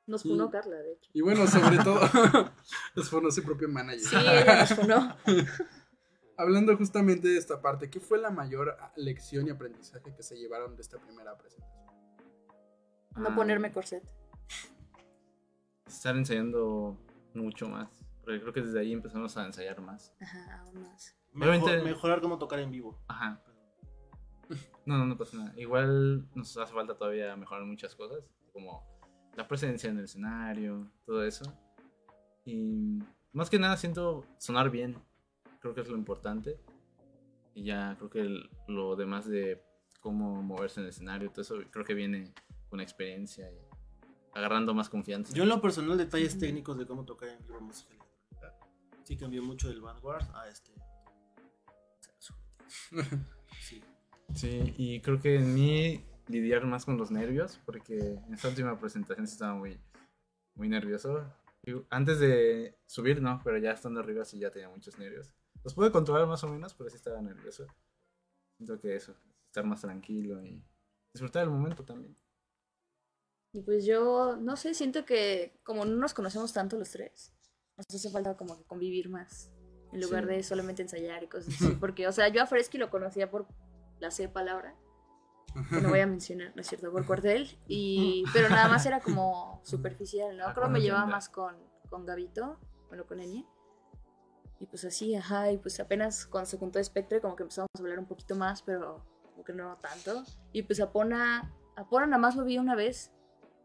Nos 0.05 0.21
Sí. 0.21 0.29
funó 0.29 0.49
Carla, 0.51 0.75
de 0.77 0.93
hecho. 0.93 1.09
Y 1.13 1.21
bueno, 1.21 1.47
sobre 1.47 1.77
todo, 1.77 2.01
los 2.95 3.09
fonó 3.09 3.31
su 3.31 3.41
propio 3.43 3.69
manager. 3.69 4.01
Sí, 4.05 4.15
ella 4.17 4.59
nos 4.59 4.73
funó. 4.73 5.15
Hablando 6.37 6.75
justamente 6.77 7.27
de 7.27 7.37
esta 7.37 7.61
parte, 7.61 7.89
¿qué 7.89 7.99
fue 7.99 8.17
la 8.19 8.31
mayor 8.31 8.75
lección 8.95 9.47
y 9.47 9.51
aprendizaje 9.51 10.13
que 10.15 10.23
se 10.23 10.35
llevaron 10.37 10.75
de 10.75 10.81
esta 10.81 10.97
primera 10.99 11.37
presentación? 11.37 11.85
No 13.15 13.29
Ah, 13.29 13.35
ponerme 13.35 13.71
corset. 13.71 14.03
Estar 15.85 16.15
ensayando 16.17 16.97
mucho 17.35 17.69
más. 17.69 17.87
Porque 18.23 18.41
creo 18.41 18.53
que 18.53 18.61
desde 18.61 18.79
ahí 18.79 18.93
empezamos 18.93 19.35
a 19.37 19.45
ensayar 19.45 19.79
más. 19.81 20.13
Ajá, 20.19 20.61
aún 20.61 20.81
más. 20.81 21.15
Mejor- 21.33 21.83
mejorar 21.83 22.21
cómo 22.21 22.37
tocar 22.39 22.59
en 22.59 22.71
vivo. 22.71 22.99
Ajá. 23.07 23.41
No, 24.85 24.97
no, 24.97 25.05
no 25.05 25.17
pasa 25.17 25.37
nada. 25.37 25.53
Igual 25.57 26.27
nos 26.35 26.57
hace 26.57 26.73
falta 26.73 26.95
todavía 26.97 27.35
mejorar 27.35 27.63
muchas 27.65 27.95
cosas, 27.95 28.23
como 28.51 28.83
la 29.35 29.47
presencia 29.47 29.89
en 29.89 29.97
el 29.97 30.05
escenario, 30.05 30.89
todo 31.05 31.23
eso. 31.23 31.43
Y 32.45 32.99
más 33.31 33.49
que 33.49 33.59
nada 33.59 33.77
siento 33.77 34.25
sonar 34.37 34.69
bien, 34.69 34.97
creo 35.63 35.73
que 35.73 35.79
es 35.81 35.87
lo 35.87 35.95
importante. 35.97 36.59
Y 37.55 37.63
ya 37.63 37.95
creo 37.97 38.09
que 38.09 38.19
el- 38.19 38.49
lo 38.67 38.97
demás 38.97 39.25
de 39.25 39.63
cómo 40.01 40.43
moverse 40.43 40.81
en 40.81 40.83
el 40.83 40.89
escenario, 40.89 41.29
todo 41.31 41.41
eso 41.41 41.55
creo 41.71 41.85
que 41.85 41.93
viene 41.93 42.33
con 42.69 42.81
experiencia 42.81 43.49
y 43.49 43.57
agarrando 44.33 44.73
más 44.73 44.89
confianza. 44.89 45.33
Yo 45.33 45.43
en 45.43 45.49
lo 45.49 45.61
personal, 45.61 45.97
detalles 45.97 46.37
técnicos 46.37 46.77
de 46.77 46.85
cómo 46.85 47.05
tocar 47.05 47.29
en 47.29 47.39
vivo 47.47 47.61
música 47.61 47.93
electrónica. 47.93 48.53
Sí 49.03 49.15
cambió 49.15 49.41
mucho 49.41 49.69
del 49.69 49.79
Vanguard 49.81 50.25
a 50.35 50.49
este. 50.49 50.71
Sí. 53.61 53.81
Sí, 54.33 54.73
y 54.77 54.99
creo 54.99 55.21
que 55.21 55.35
en 55.35 55.53
mí 55.53 56.03
lidiar 56.27 56.65
más 56.65 56.83
con 56.85 56.97
los 56.97 57.11
nervios, 57.11 57.59
porque 57.65 57.97
en 58.27 58.33
esta 58.33 58.49
última 58.49 58.77
presentación 58.77 59.23
estaba 59.25 59.55
muy, 59.55 59.79
muy 60.55 60.67
nervioso. 60.67 61.23
Antes 61.89 62.19
de 62.19 62.75
subir, 62.85 63.21
no, 63.21 63.39
pero 63.43 63.57
ya 63.59 63.71
estando 63.71 64.01
arriba 64.01 64.25
sí 64.25 64.39
ya 64.39 64.51
tenía 64.51 64.67
muchos 64.69 64.97
nervios. 64.97 65.33
Los 65.63 65.73
pude 65.73 65.91
controlar 65.91 66.27
más 66.27 66.43
o 66.43 66.47
menos, 66.47 66.73
pero 66.73 66.89
sí 66.89 66.95
estaba 66.97 67.21
nervioso. 67.21 67.65
Siento 68.57 68.79
que 68.79 68.95
eso, 68.95 69.15
estar 69.47 69.65
más 69.65 69.81
tranquilo 69.81 70.43
y 70.43 70.63
disfrutar 71.13 71.43
el 71.43 71.49
momento 71.49 71.83
también. 71.85 72.17
Y 73.53 73.61
pues 73.61 73.85
yo, 73.85 74.35
no 74.37 74.55
sé, 74.57 74.73
siento 74.73 75.05
que 75.05 75.59
como 75.63 75.85
no 75.85 75.95
nos 75.95 76.13
conocemos 76.13 76.53
tanto 76.53 76.77
los 76.77 76.89
tres, 76.89 77.33
nos 77.77 77.85
hace 77.93 78.09
falta 78.09 78.35
como 78.35 78.57
que 78.57 78.65
convivir 78.65 79.09
más. 79.09 79.51
En 79.91 80.01
lugar 80.01 80.23
Sí. 80.23 80.29
de 80.31 80.43
solamente 80.43 80.81
ensayar 80.81 81.23
y 81.23 81.27
cosas 81.27 81.53
así. 81.53 81.75
Porque, 81.79 82.07
o 82.07 82.11
sea, 82.11 82.27
yo 82.29 82.41
a 82.41 82.47
Fresky 82.47 82.79
lo 82.79 82.89
conocía 82.89 83.29
por 83.29 83.47
la 83.99 84.09
C 84.09 84.27
palabra. 84.27 84.75
Que 85.69 85.81
no 85.81 85.89
voy 85.89 85.99
a 85.99 86.07
mencionar, 86.07 86.51
¿no 86.55 86.61
es 86.61 86.67
cierto? 86.67 86.91
Por 86.91 87.05
cuartel. 87.05 87.47
Y, 87.67 88.23
pero 88.33 88.49
nada 88.49 88.67
más 88.69 88.83
era 88.87 88.99
como 89.01 89.61
superficial, 89.63 90.35
¿no? 90.35 90.47
Ah, 90.47 90.53
Creo 90.55 90.65
que 90.65 90.71
me 90.71 90.81
llevaba 90.81 91.05
más 91.05 91.29
con, 91.29 91.55
con 91.91 92.07
Gabito, 92.07 92.59
bueno, 92.87 93.05
con 93.05 93.19
Enya. 93.19 93.45
Y 94.63 94.65
pues 94.65 94.85
así, 94.85 95.13
ajá, 95.13 95.51
y 95.51 95.57
pues 95.57 95.77
apenas 95.81 96.25
cuando 96.25 96.49
se 96.49 96.57
juntó 96.57 96.81
Spectre 96.81 97.19
como 97.19 97.35
que 97.35 97.43
empezamos 97.43 97.67
a 97.75 97.79
hablar 97.81 97.99
un 97.99 98.05
poquito 98.05 98.33
más, 98.33 98.61
pero 98.61 99.03
como 99.33 99.43
que 99.43 99.51
no 99.51 99.77
tanto. 99.81 100.23
Y 100.53 100.63
pues 100.63 100.79
Apona, 100.79 101.53
Apona 101.75 102.05
nada 102.07 102.17
más 102.17 102.37
lo 102.37 102.45
vi 102.45 102.57
una 102.57 102.73
vez, 102.73 103.11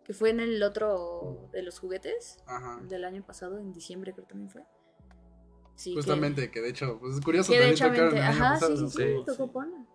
que 0.03 0.13
fue 0.13 0.31
en 0.31 0.41
el 0.41 0.61
otro 0.61 1.49
de 1.53 1.63
los 1.63 1.79
juguetes 1.79 2.39
Ajá. 2.49 2.81
del 2.83 3.05
año 3.05 3.25
pasado, 3.25 3.59
en 3.59 3.73
diciembre 3.73 4.13
creo 4.13 4.27
también 4.27 4.51
fue. 4.51 4.65
Sí, 5.77 5.95
Justamente, 5.95 6.51
que, 6.51 6.61
de 6.61 6.71
hecho, 6.71 6.99
pues 6.99 7.15
es 7.15 7.21
curioso, 7.25 7.53
que 7.53 7.61
de 7.61 7.77
también 7.77 8.09
hecho, 8.09 8.21
ajá, 8.25 8.55
pasado. 8.55 8.77
sí, 8.77 8.89
sí, 8.89 8.91
sí, 8.91 9.03
Sí, 9.05 9.15
tocó 9.25 9.35
sí. 9.37 9.43
Apona. 9.45 9.87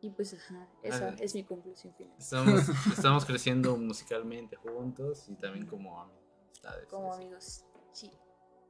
Y 0.00 0.10
pues 0.10 0.34
ajá, 0.34 0.68
esa 0.82 1.10
Ah. 1.10 1.16
es 1.20 1.32
mi 1.36 1.44
conclusión 1.44 1.94
final. 1.94 2.16
Estamos, 2.18 2.62
estamos 2.98 3.24
creciendo 3.24 3.76
musicalmente 3.76 4.56
juntos 4.56 5.28
y 5.28 5.36
también 5.36 5.66
como 5.68 6.00
amistades. 6.02 6.88
Como 6.88 7.12
así. 7.12 7.22
amigos, 7.22 7.64
sí. 7.92 8.10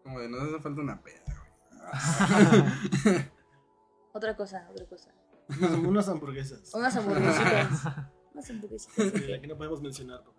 Como 0.03 0.21
de, 0.21 0.29
nos 0.29 0.43
hace 0.43 0.61
falta 0.61 0.81
una 0.81 1.03
peda, 1.03 1.23
güey. 3.05 3.25
Otra 4.13 4.37
cosa, 4.37 4.67
otra 4.71 4.87
cosa. 4.87 5.13
Unas, 5.87 6.09
hamburguesas. 6.09 6.73
Unas 6.75 6.97
hamburguesitas. 6.97 7.83
Unas 8.35 8.51
hamburguesitas. 8.51 9.13
De 9.13 9.29
la 9.29 9.41
que 9.41 9.47
no 9.47 9.57
podemos 9.57 9.81
mencionar. 9.81 10.23
porque- 10.25 10.39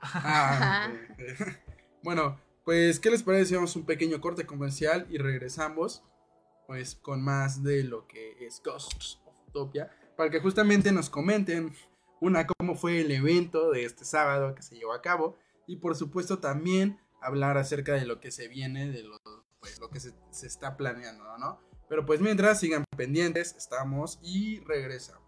Ah, 0.00 0.90
bueno, 2.02 2.40
pues, 2.64 3.00
¿qué 3.00 3.10
les 3.10 3.22
parece 3.22 3.46
si 3.46 3.54
vamos 3.56 3.74
un 3.76 3.84
pequeño 3.84 4.20
corte 4.20 4.46
comercial 4.46 5.06
y 5.10 5.18
regresamos 5.18 6.04
pues 6.66 6.94
con 6.94 7.22
más 7.22 7.62
de 7.62 7.82
lo 7.82 8.06
que 8.06 8.44
es 8.46 8.60
Ghosts 8.62 9.20
of 9.24 9.34
Utopia, 9.48 9.90
para 10.18 10.28
que 10.30 10.38
justamente 10.40 10.92
nos 10.92 11.08
comenten 11.08 11.72
una 12.20 12.46
cómo 12.46 12.74
fue 12.74 13.00
el 13.00 13.10
evento 13.10 13.70
de 13.70 13.84
este 13.86 14.04
sábado 14.04 14.54
que 14.54 14.60
se 14.62 14.76
llevó 14.76 14.92
a 14.92 15.00
cabo 15.00 15.38
y 15.66 15.76
por 15.76 15.96
supuesto 15.96 16.38
también 16.40 17.00
hablar 17.20 17.56
acerca 17.56 17.94
de 17.94 18.06
lo 18.06 18.20
que 18.20 18.30
se 18.30 18.48
viene, 18.48 18.90
de 18.90 19.02
lo, 19.02 19.18
pues, 19.60 19.78
lo 19.80 19.90
que 19.90 20.00
se, 20.00 20.12
se 20.30 20.46
está 20.46 20.76
planeando, 20.76 21.24
¿no? 21.38 21.60
Pero 21.88 22.04
pues 22.04 22.20
mientras 22.20 22.60
sigan 22.60 22.84
pendientes, 22.96 23.54
estamos 23.56 24.18
y 24.22 24.60
regresamos. 24.60 25.27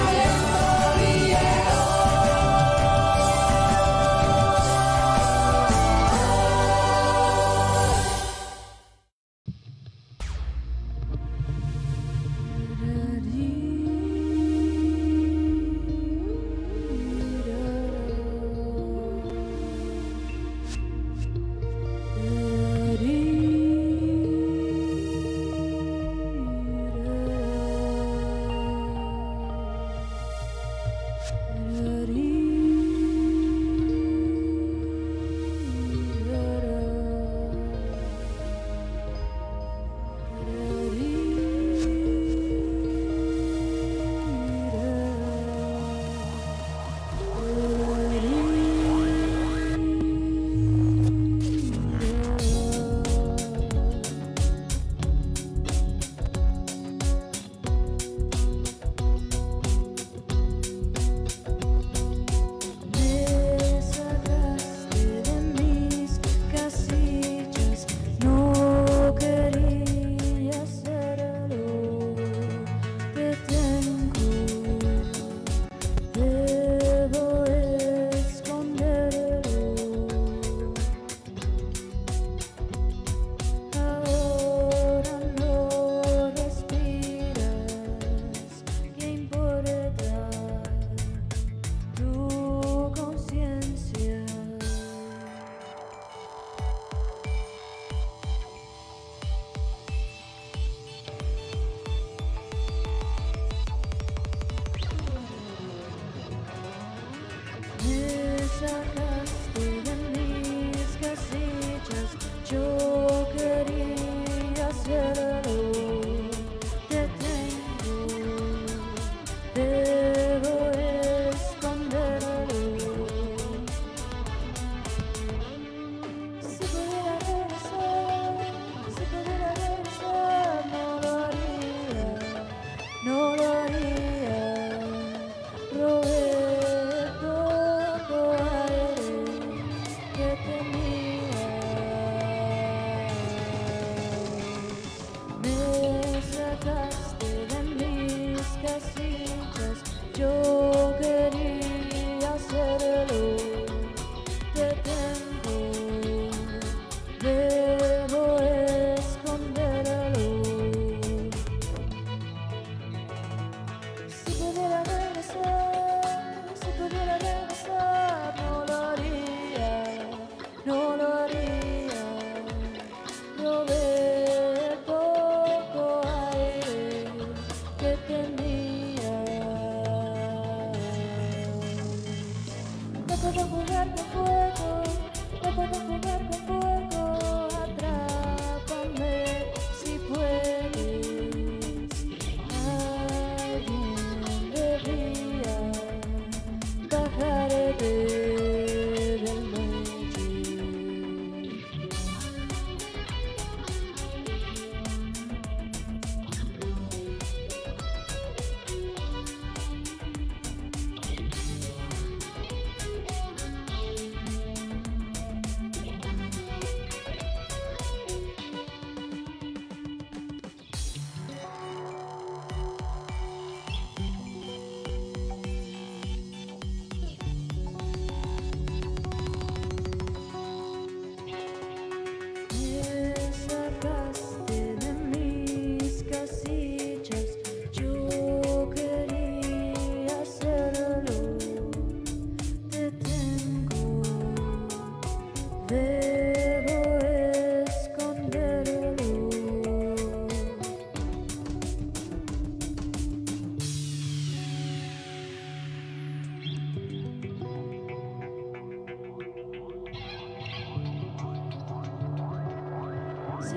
Si, 263.41 263.55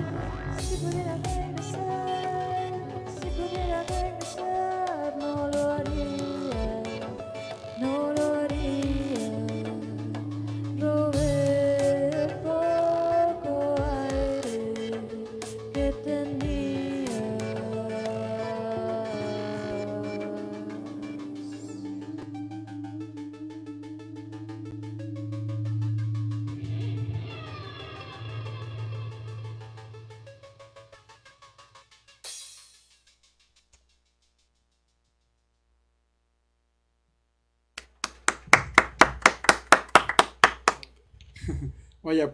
si 0.67 0.77
pudiera 0.83 1.15
regresar, 1.15 1.63
si 1.63 2.24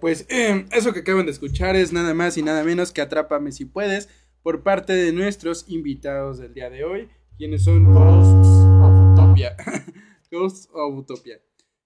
pues 0.01 0.25
eh, 0.29 0.65
eso 0.71 0.91
que 0.91 0.99
acaban 0.99 1.25
de 1.25 1.31
escuchar 1.31 1.75
es 1.77 1.93
nada 1.93 2.13
más 2.13 2.35
y 2.37 2.41
nada 2.43 2.63
menos 2.63 2.91
que 2.91 2.99
Atrápame 3.01 3.51
si 3.53 3.63
puedes 3.65 4.09
por 4.43 4.63
parte 4.63 4.91
de 4.93 5.13
nuestros 5.13 5.65
invitados 5.69 6.39
del 6.39 6.53
día 6.53 6.69
de 6.69 6.83
hoy, 6.83 7.09
quienes 7.37 7.63
son 7.63 7.85
Ghosts 7.85 8.47
of 8.83 9.13
Utopia. 9.13 9.55
Ghosts 10.31 10.67
of 10.73 10.97
Utopia. 10.97 11.39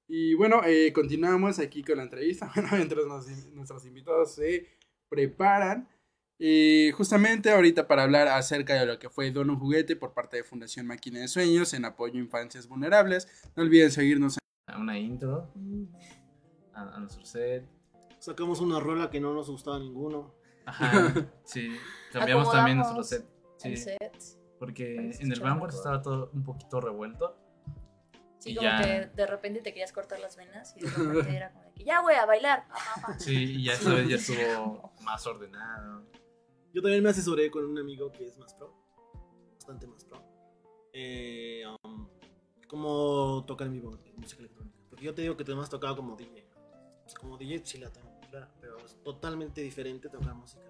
Y 0.07 0.33
bueno, 0.35 0.61
eh, 0.65 0.93
continuamos 0.93 1.59
aquí 1.59 1.83
con 1.83 1.97
la 1.97 2.03
entrevista. 2.03 2.49
Bueno, 2.55 2.69
mientras 2.73 3.05
nos- 3.05 3.53
nuestros 3.53 3.85
invitados 3.85 4.35
se 4.35 4.67
preparan. 5.09 5.87
eh, 6.39 6.91
justamente 6.95 7.49
ahorita 7.51 7.87
para 7.87 8.03
hablar 8.03 8.27
acerca 8.27 8.73
de 8.79 8.85
lo 8.85 8.99
que 8.99 9.09
fue 9.09 9.31
Dono 9.31 9.57
Juguete 9.57 9.95
por 9.95 10.13
parte 10.13 10.37
de 10.37 10.43
Fundación 10.43 10.85
Máquina 10.85 11.19
de 11.19 11.27
Sueños 11.27 11.73
en 11.73 11.85
apoyo 11.85 12.15
a 12.15 12.23
infancias 12.23 12.67
vulnerables. 12.67 13.27
No 13.55 13.63
olviden 13.63 13.91
seguirnos 13.91 14.37
Una 14.77 14.97
intro 14.99 15.51
a, 16.73 16.95
a 16.95 16.99
nuestro 16.99 17.25
set. 17.25 17.65
Sacamos 18.25 18.59
una 18.59 18.79
rola 18.79 19.11
que 19.11 19.19
no 19.19 19.35
nos 19.35 19.51
gustaba 19.51 19.77
ninguno. 19.77 20.33
Ajá, 20.65 21.13
sí. 21.43 21.69
Cambiamos 22.11 22.51
también 22.51 22.77
nuestro 22.79 23.03
set. 23.03 23.23
El 23.63 23.77
Sí, 23.77 23.83
set. 23.83 24.17
porque 24.57 24.95
Parece 24.95 25.23
en 25.23 25.31
el 25.31 25.39
Vanguard 25.39 25.67
mejor. 25.73 25.77
estaba 25.77 26.01
todo 26.01 26.31
un 26.33 26.43
poquito 26.43 26.81
revuelto. 26.81 27.37
Sí, 28.39 28.53
Y 28.53 28.55
como 28.55 28.67
ya. 28.67 28.81
que 28.81 29.05
de 29.15 29.27
repente 29.27 29.61
te 29.61 29.71
querías 29.73 29.91
cortar 29.91 30.19
las 30.19 30.37
venas 30.37 30.75
y 30.75 30.81
de 30.81 30.89
repente 30.89 31.35
era 31.35 31.51
como 31.51 31.65
de 31.65 31.73
que 31.73 31.83
ya 31.83 32.01
voy 32.01 32.15
a 32.15 32.25
bailar. 32.25 32.65
Sí, 33.19 33.35
y 33.59 33.63
ya 33.65 33.73
esta 33.73 33.93
vez 33.93 34.07
ya 34.09 34.15
estuvo 34.15 34.91
más 35.03 35.27
ordenado. 35.27 36.03
Yo 36.73 36.81
también 36.81 37.03
me 37.03 37.09
asesoré 37.11 37.51
con 37.51 37.63
un 37.63 37.77
amigo 37.77 38.11
que 38.11 38.25
es 38.25 38.39
más 38.39 38.55
pro. 38.55 38.73
Bastante 39.53 39.85
más 39.85 40.03
pro. 40.03 40.19
Eh, 40.93 41.63
um, 41.83 42.07
¿Cómo 42.67 43.43
tocar 43.45 43.67
en 43.67 43.73
vivo 43.73 43.91
música 44.15 44.39
electrónica? 44.39 44.79
Porque 44.89 45.05
yo 45.05 45.13
te 45.13 45.21
digo 45.21 45.37
que 45.37 45.43
te 45.43 45.53
has 45.53 45.69
tocado 45.69 45.95
como 45.95 46.15
DJ. 46.15 46.47
Sea, 47.05 47.19
como 47.19 47.37
DJ 47.37 47.61
sí 47.63 47.77
la 47.77 47.91
tengo 47.91 48.14
clara, 48.39 48.51
pero 48.61 48.77
es 48.79 48.95
totalmente 49.03 49.61
diferente 49.61 50.09
tocar 50.09 50.33
música. 50.35 50.63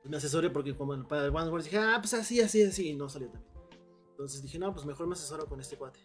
Pues 0.00 0.10
me 0.10 0.16
asesoré 0.16 0.50
porque 0.50 0.76
como 0.76 1.02
para 1.08 1.24
el 1.24 1.30
Vanguard 1.30 1.62
dije, 1.64 1.78
ah, 1.78 1.96
pues 2.00 2.14
así, 2.14 2.40
así, 2.40 2.62
así, 2.62 2.88
y 2.90 2.94
no 2.94 3.08
salió 3.08 3.28
también. 3.30 3.52
Entonces 4.10 4.42
dije, 4.42 4.58
no, 4.58 4.72
pues 4.72 4.86
mejor 4.86 5.06
me 5.06 5.14
asesoro 5.14 5.46
con 5.46 5.60
este 5.60 5.76
cuate. 5.76 6.00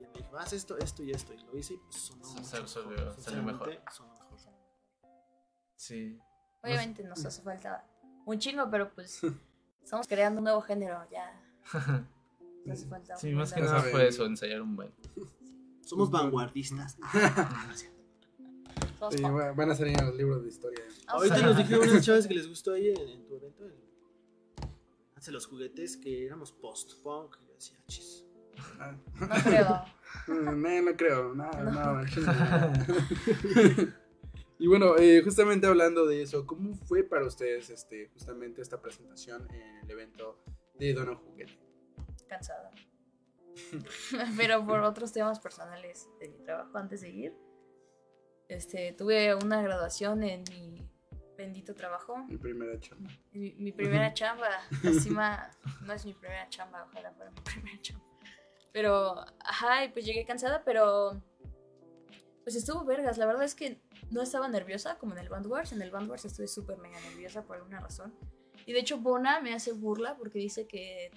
Y 0.00 0.04
me 0.04 0.12
dijo, 0.14 0.36
haz 0.36 0.52
esto, 0.52 0.76
esto 0.78 1.02
y 1.02 1.10
esto. 1.12 1.32
Y 1.34 1.38
lo 1.44 1.56
hice 1.56 1.74
y 1.74 1.76
pues 1.78 1.96
sonó 1.96 2.24
Sí, 2.24 2.34
mucho 2.40 2.66
salió- 2.66 2.88
mejor. 2.90 3.20
salió- 3.20 3.42
mejor. 3.42 3.80
sonó 3.90 4.12
mejor. 4.30 4.52
Sí. 5.76 6.18
Obviamente 6.62 7.04
nos 7.04 7.24
hace 7.24 7.42
falta 7.42 7.86
un 8.24 8.38
chingo, 8.38 8.68
pero 8.70 8.92
pues 8.94 9.20
estamos 9.82 10.06
creando 10.06 10.38
un 10.38 10.44
nuevo 10.44 10.60
género, 10.62 11.06
ya. 11.10 11.40
Nos 12.64 12.78
hace 12.78 12.86
falta 12.88 13.16
Sí, 13.16 13.32
más 13.32 13.52
que 13.52 13.60
nada 13.60 13.82
fue 13.82 14.08
eso, 14.08 14.24
ensayar 14.24 14.62
un 14.62 14.76
buen. 14.76 14.92
Somos 15.84 16.10
vanguardistas. 16.10 16.96
Sí, 19.10 19.22
van 19.22 19.70
a 19.70 19.74
salir 19.74 19.98
en 19.98 20.06
los 20.06 20.16
libros 20.16 20.42
de 20.42 20.48
historia. 20.48 20.80
Vamos 21.06 21.30
Ahorita 21.30 21.46
nos 21.46 21.56
dijeron 21.56 21.88
unas 21.88 22.02
chavas 22.04 22.26
que 22.26 22.34
les 22.34 22.48
gustó 22.48 22.72
ahí 22.72 22.90
en, 22.90 23.08
en 23.08 23.26
tu 23.26 23.36
evento. 23.36 23.64
En, 23.64 23.74
hace 25.16 25.32
los 25.32 25.46
juguetes 25.46 25.96
que 25.96 26.26
éramos 26.26 26.52
post-punk. 26.52 27.36
Y 27.42 27.46
yo 27.46 27.54
decía, 27.54 27.78
chis. 27.86 28.26
Ah, 28.78 28.94
No 29.20 29.28
creo. 29.42 29.84
No, 30.54 30.82
no 30.82 30.96
creo, 30.96 31.34
no, 31.34 31.50
No. 31.50 32.02
no. 32.02 34.02
Y 34.62 34.68
bueno, 34.68 34.96
eh, 34.96 35.22
justamente 35.24 35.66
hablando 35.66 36.06
de 36.06 36.22
eso, 36.22 36.46
¿cómo 36.46 36.74
fue 36.74 37.02
para 37.02 37.26
ustedes 37.26 37.68
este, 37.70 38.08
justamente 38.10 38.62
esta 38.62 38.80
presentación 38.80 39.50
en 39.50 39.78
el 39.78 39.90
evento 39.90 40.38
de 40.78 40.94
Dono 40.94 41.16
Juguete? 41.16 41.58
Cansada. 42.28 42.70
Pero 44.36 44.64
por 44.64 44.78
otros 44.80 45.12
temas 45.12 45.40
personales 45.40 46.08
de 46.20 46.28
mi 46.28 46.38
trabajo 46.38 46.78
antes 46.78 47.00
de 47.00 47.10
ir. 47.10 47.34
Este, 48.48 48.92
tuve 48.92 49.34
una 49.34 49.62
graduación 49.62 50.22
en 50.22 50.44
mi 50.50 50.88
bendito 51.36 51.74
trabajo. 51.74 52.18
Mi 52.28 52.36
primera 52.36 52.78
chamba. 52.78 53.10
Mi, 53.32 53.52
mi 53.54 53.72
primera 53.72 54.12
chamba. 54.12 54.48
Encima, 54.84 55.50
no 55.82 55.92
es 55.92 56.04
mi 56.04 56.14
primera 56.14 56.48
chamba, 56.48 56.84
ojalá 56.88 57.12
fuera 57.12 57.30
mi 57.30 57.40
primera 57.44 57.80
chamba. 57.80 58.04
Pero, 58.72 59.24
ajá, 59.40 59.84
y 59.84 59.88
pues 59.88 60.04
llegué 60.06 60.24
cansada, 60.24 60.62
pero. 60.64 61.22
Pues 62.42 62.56
estuvo 62.56 62.84
vergas. 62.84 63.18
La 63.18 63.26
verdad 63.26 63.44
es 63.44 63.54
que 63.54 63.80
no 64.10 64.20
estaba 64.20 64.48
nerviosa 64.48 64.98
como 64.98 65.12
en 65.12 65.20
el 65.20 65.28
Bandwars. 65.28 65.72
En 65.72 65.80
el 65.80 65.90
Bandwars 65.90 66.24
estuve 66.24 66.48
súper 66.48 66.78
mega 66.78 66.98
nerviosa 67.00 67.42
por 67.44 67.56
alguna 67.56 67.80
razón. 67.80 68.12
Y 68.66 68.72
de 68.72 68.80
hecho, 68.80 68.98
Bona 68.98 69.40
me 69.40 69.54
hace 69.54 69.72
burla 69.72 70.16
porque 70.16 70.38
dice 70.38 70.66
que 70.66 71.10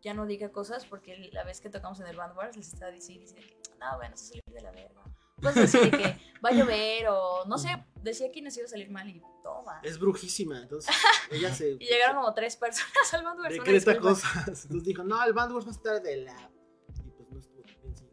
ya 0.00 0.14
no 0.14 0.26
diga 0.26 0.50
cosas 0.50 0.86
porque 0.86 1.30
la 1.32 1.44
vez 1.44 1.60
que 1.60 1.68
tocamos 1.68 2.00
en 2.00 2.06
el 2.06 2.16
Bandwars 2.16 2.56
les 2.56 2.72
estaba 2.72 2.90
diciendo 2.90 3.22
dice 3.22 3.36
que 3.36 3.58
no, 3.78 3.96
bueno, 3.96 4.16
se 4.16 4.28
salir 4.28 4.44
de 4.46 4.60
la 4.60 4.70
verga. 4.70 5.02
Cosas 5.42 5.64
así 5.64 5.78
de 5.78 5.90
que 5.90 6.16
va 6.44 6.50
a 6.50 6.52
llover 6.52 7.08
o 7.08 7.44
no 7.46 7.58
sé, 7.58 7.68
decía 8.02 8.30
que 8.32 8.42
nos 8.42 8.56
iba 8.56 8.66
a 8.66 8.68
salir 8.68 8.90
mal 8.90 9.08
y 9.08 9.22
toma. 9.42 9.80
Es 9.82 9.98
brujísima. 9.98 10.60
Entonces, 10.62 10.94
ella 11.30 11.54
se. 11.54 11.72
Y 11.72 11.86
llegaron 11.86 12.16
como 12.16 12.34
tres 12.34 12.56
personas 12.56 13.14
al 13.14 13.24
Bandwars. 13.24 13.54
Decreta 13.54 13.98
cosas. 13.98 14.36
Entonces 14.64 14.84
dijo, 14.84 15.04
no, 15.04 15.22
el 15.24 15.32
Bandwars 15.32 15.66
va 15.66 15.70
a 15.70 15.74
estar 15.74 16.02
de 16.02 16.16
la. 16.18 16.50
Y 17.04 17.10
pues 17.10 17.30
no 17.30 17.38
estuvo 17.38 17.62
bien, 17.62 17.96
sí. 17.96 18.04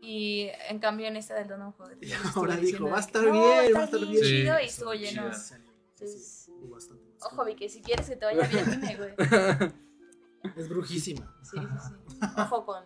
Y 0.00 0.50
en 0.68 0.78
cambio 0.78 1.06
en 1.06 1.16
esta 1.16 1.34
del 1.34 1.48
Dono. 1.48 1.74
Y 2.00 2.12
estuve 2.12 2.30
ahora 2.34 2.56
dijo, 2.56 2.88
va 2.88 2.96
a 2.96 3.00
estar 3.00 3.22
que, 3.22 3.28
"No, 3.28 3.32
bien, 3.34 3.74
va 3.74 3.80
a 3.80 3.84
estar 3.84 4.00
bien 4.00 4.12
bien". 4.12 4.24
chido", 4.24 4.56
Sí, 4.58 4.62
y 4.62 4.66
estuvo 4.66 4.94
lleno. 4.94 5.22
Entonces, 5.26 6.42
sí, 6.46 6.52
bastante 6.64 7.04
más. 7.04 7.32
Ojo, 7.32 7.44
Vicky, 7.44 7.68
si 7.68 7.82
quieres 7.82 8.08
que 8.08 8.16
te 8.16 8.24
vaya 8.24 8.46
bien, 8.48 8.70
dime, 8.70 8.96
güey. 8.96 9.14
Es 10.56 10.68
brujísima. 10.68 11.32
Sí, 11.44 11.56
sí, 11.56 11.64
sí. 12.10 12.18
Ojo 12.36 12.66
con. 12.66 12.84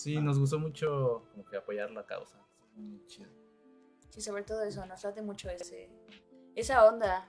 Sí, 0.00 0.18
nos 0.18 0.38
gustó 0.38 0.58
mucho 0.58 1.26
como 1.30 1.44
que 1.44 1.56
apoyar 1.58 1.90
la 1.90 2.06
causa. 2.06 2.42
Muy 2.74 3.04
chido. 3.06 3.28
Sí, 4.08 4.22
sobre 4.22 4.44
todo 4.44 4.62
eso, 4.62 4.84
nos 4.86 5.04
late 5.04 5.20
mucho 5.20 5.50
ese, 5.50 5.90
esa 6.54 6.86
onda. 6.86 7.28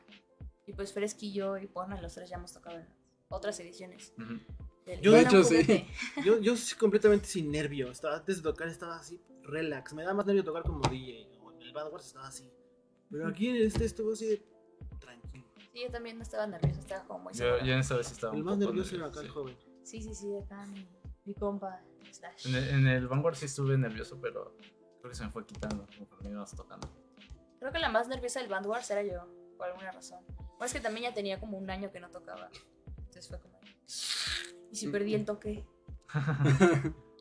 Y 0.66 0.72
pues 0.72 0.94
Fresquillo 0.94 1.58
y 1.58 1.68
Pona, 1.68 2.02
los 2.02 2.14
tres 2.14 2.30
ya 2.30 2.38
hemos 2.38 2.54
tocado 2.54 2.78
en 2.78 2.88
otras 3.28 3.60
ediciones. 3.60 4.14
Ujú. 4.18 4.40
del 4.86 5.02
Yo, 5.02 5.12
de 5.12 5.22
hecho, 5.22 5.44
sí. 5.44 5.86
Yo, 6.26 6.40
yo 6.40 6.56
sí 6.56 6.76
completamente 6.76 7.26
sin 7.26 7.52
nervio. 7.52 7.92
Estaba, 7.92 8.16
antes 8.16 8.38
de 8.38 8.44
tocar 8.44 8.70
estaba 8.70 8.96
así, 8.96 9.22
relax. 9.44 9.94
Me 9.94 10.04
da 10.04 10.14
más 10.14 10.26
nervio 10.26 10.44
tocar 10.46 10.64
como 10.64 10.80
DJ. 10.90 11.28
O 11.44 11.52
en 11.52 11.62
el 11.62 11.74
Bad 11.74 11.92
Wars 11.92 12.08
estaba 12.08 12.28
así. 12.28 12.50
Pero 13.10 13.28
aquí 13.28 13.50
en 13.50 13.58
este 13.58 13.84
estuvo 13.84 14.14
así 14.14 14.28
de 14.28 14.46
tranquilo. 14.98 15.46
Sí, 15.74 15.82
yo 15.84 15.92
también 15.92 16.16
no 16.16 16.24
estaba 16.24 16.48
nerviosa, 16.48 16.80
estaba 16.80 17.04
como 17.06 17.26
muy 17.26 17.34
Yo, 17.34 17.58
yo 17.60 17.74
en 17.74 17.80
esta 17.80 17.98
vez 17.98 18.10
estaba 18.12 18.34
El 18.34 18.40
un 18.40 18.46
más 18.46 18.56
poco 18.56 18.68
nervioso 18.68 18.96
era 18.96 19.08
acá 19.08 19.20
sí. 19.20 19.26
el 19.26 19.32
joven. 19.32 19.58
Sí, 19.84 20.02
sí, 20.02 20.16
sí, 20.16 20.38
acá 20.38 20.66
mi, 20.68 20.88
mi 21.26 21.34
compa, 21.34 21.82
Slash. 22.12 22.48
En 22.48 22.56
el, 22.56 22.70
en 22.70 22.88
el 22.88 23.08
Vanguard 23.08 23.36
sí 23.36 23.46
estuve 23.46 23.78
nervioso, 23.78 24.20
pero 24.22 24.56
creo 25.00 25.10
que 25.10 25.16
se 25.16 25.26
me 25.26 25.32
fue 25.32 25.46
quitando 25.46 25.86
conforme 25.98 26.30
íbamos 26.30 26.52
tocando. 26.52 26.88
Creo 27.60 27.72
que 27.72 27.80
la 27.80 27.90
más 27.90 28.08
nerviosa 28.08 28.40
del 28.40 28.50
Band 28.50 28.66
Wars 28.66 28.90
era 28.90 29.04
yo, 29.04 29.28
por 29.58 29.68
alguna 29.68 29.92
razón. 29.92 30.24
Bueno, 30.36 30.66
es 30.66 30.74
que 30.74 30.80
también 30.80 31.10
ya 31.10 31.14
tenía 31.14 31.40
como 31.40 31.58
un 31.58 31.70
año 31.70 31.92
que 31.92 32.00
no 32.00 32.10
tocaba. 32.10 32.50
Entonces 32.98 33.28
fue 33.28 33.40
como... 33.40 33.60
¿Y 34.72 34.76
si 34.76 34.88
perdí 34.88 35.16
el 35.16 35.26
toque? 35.26 35.66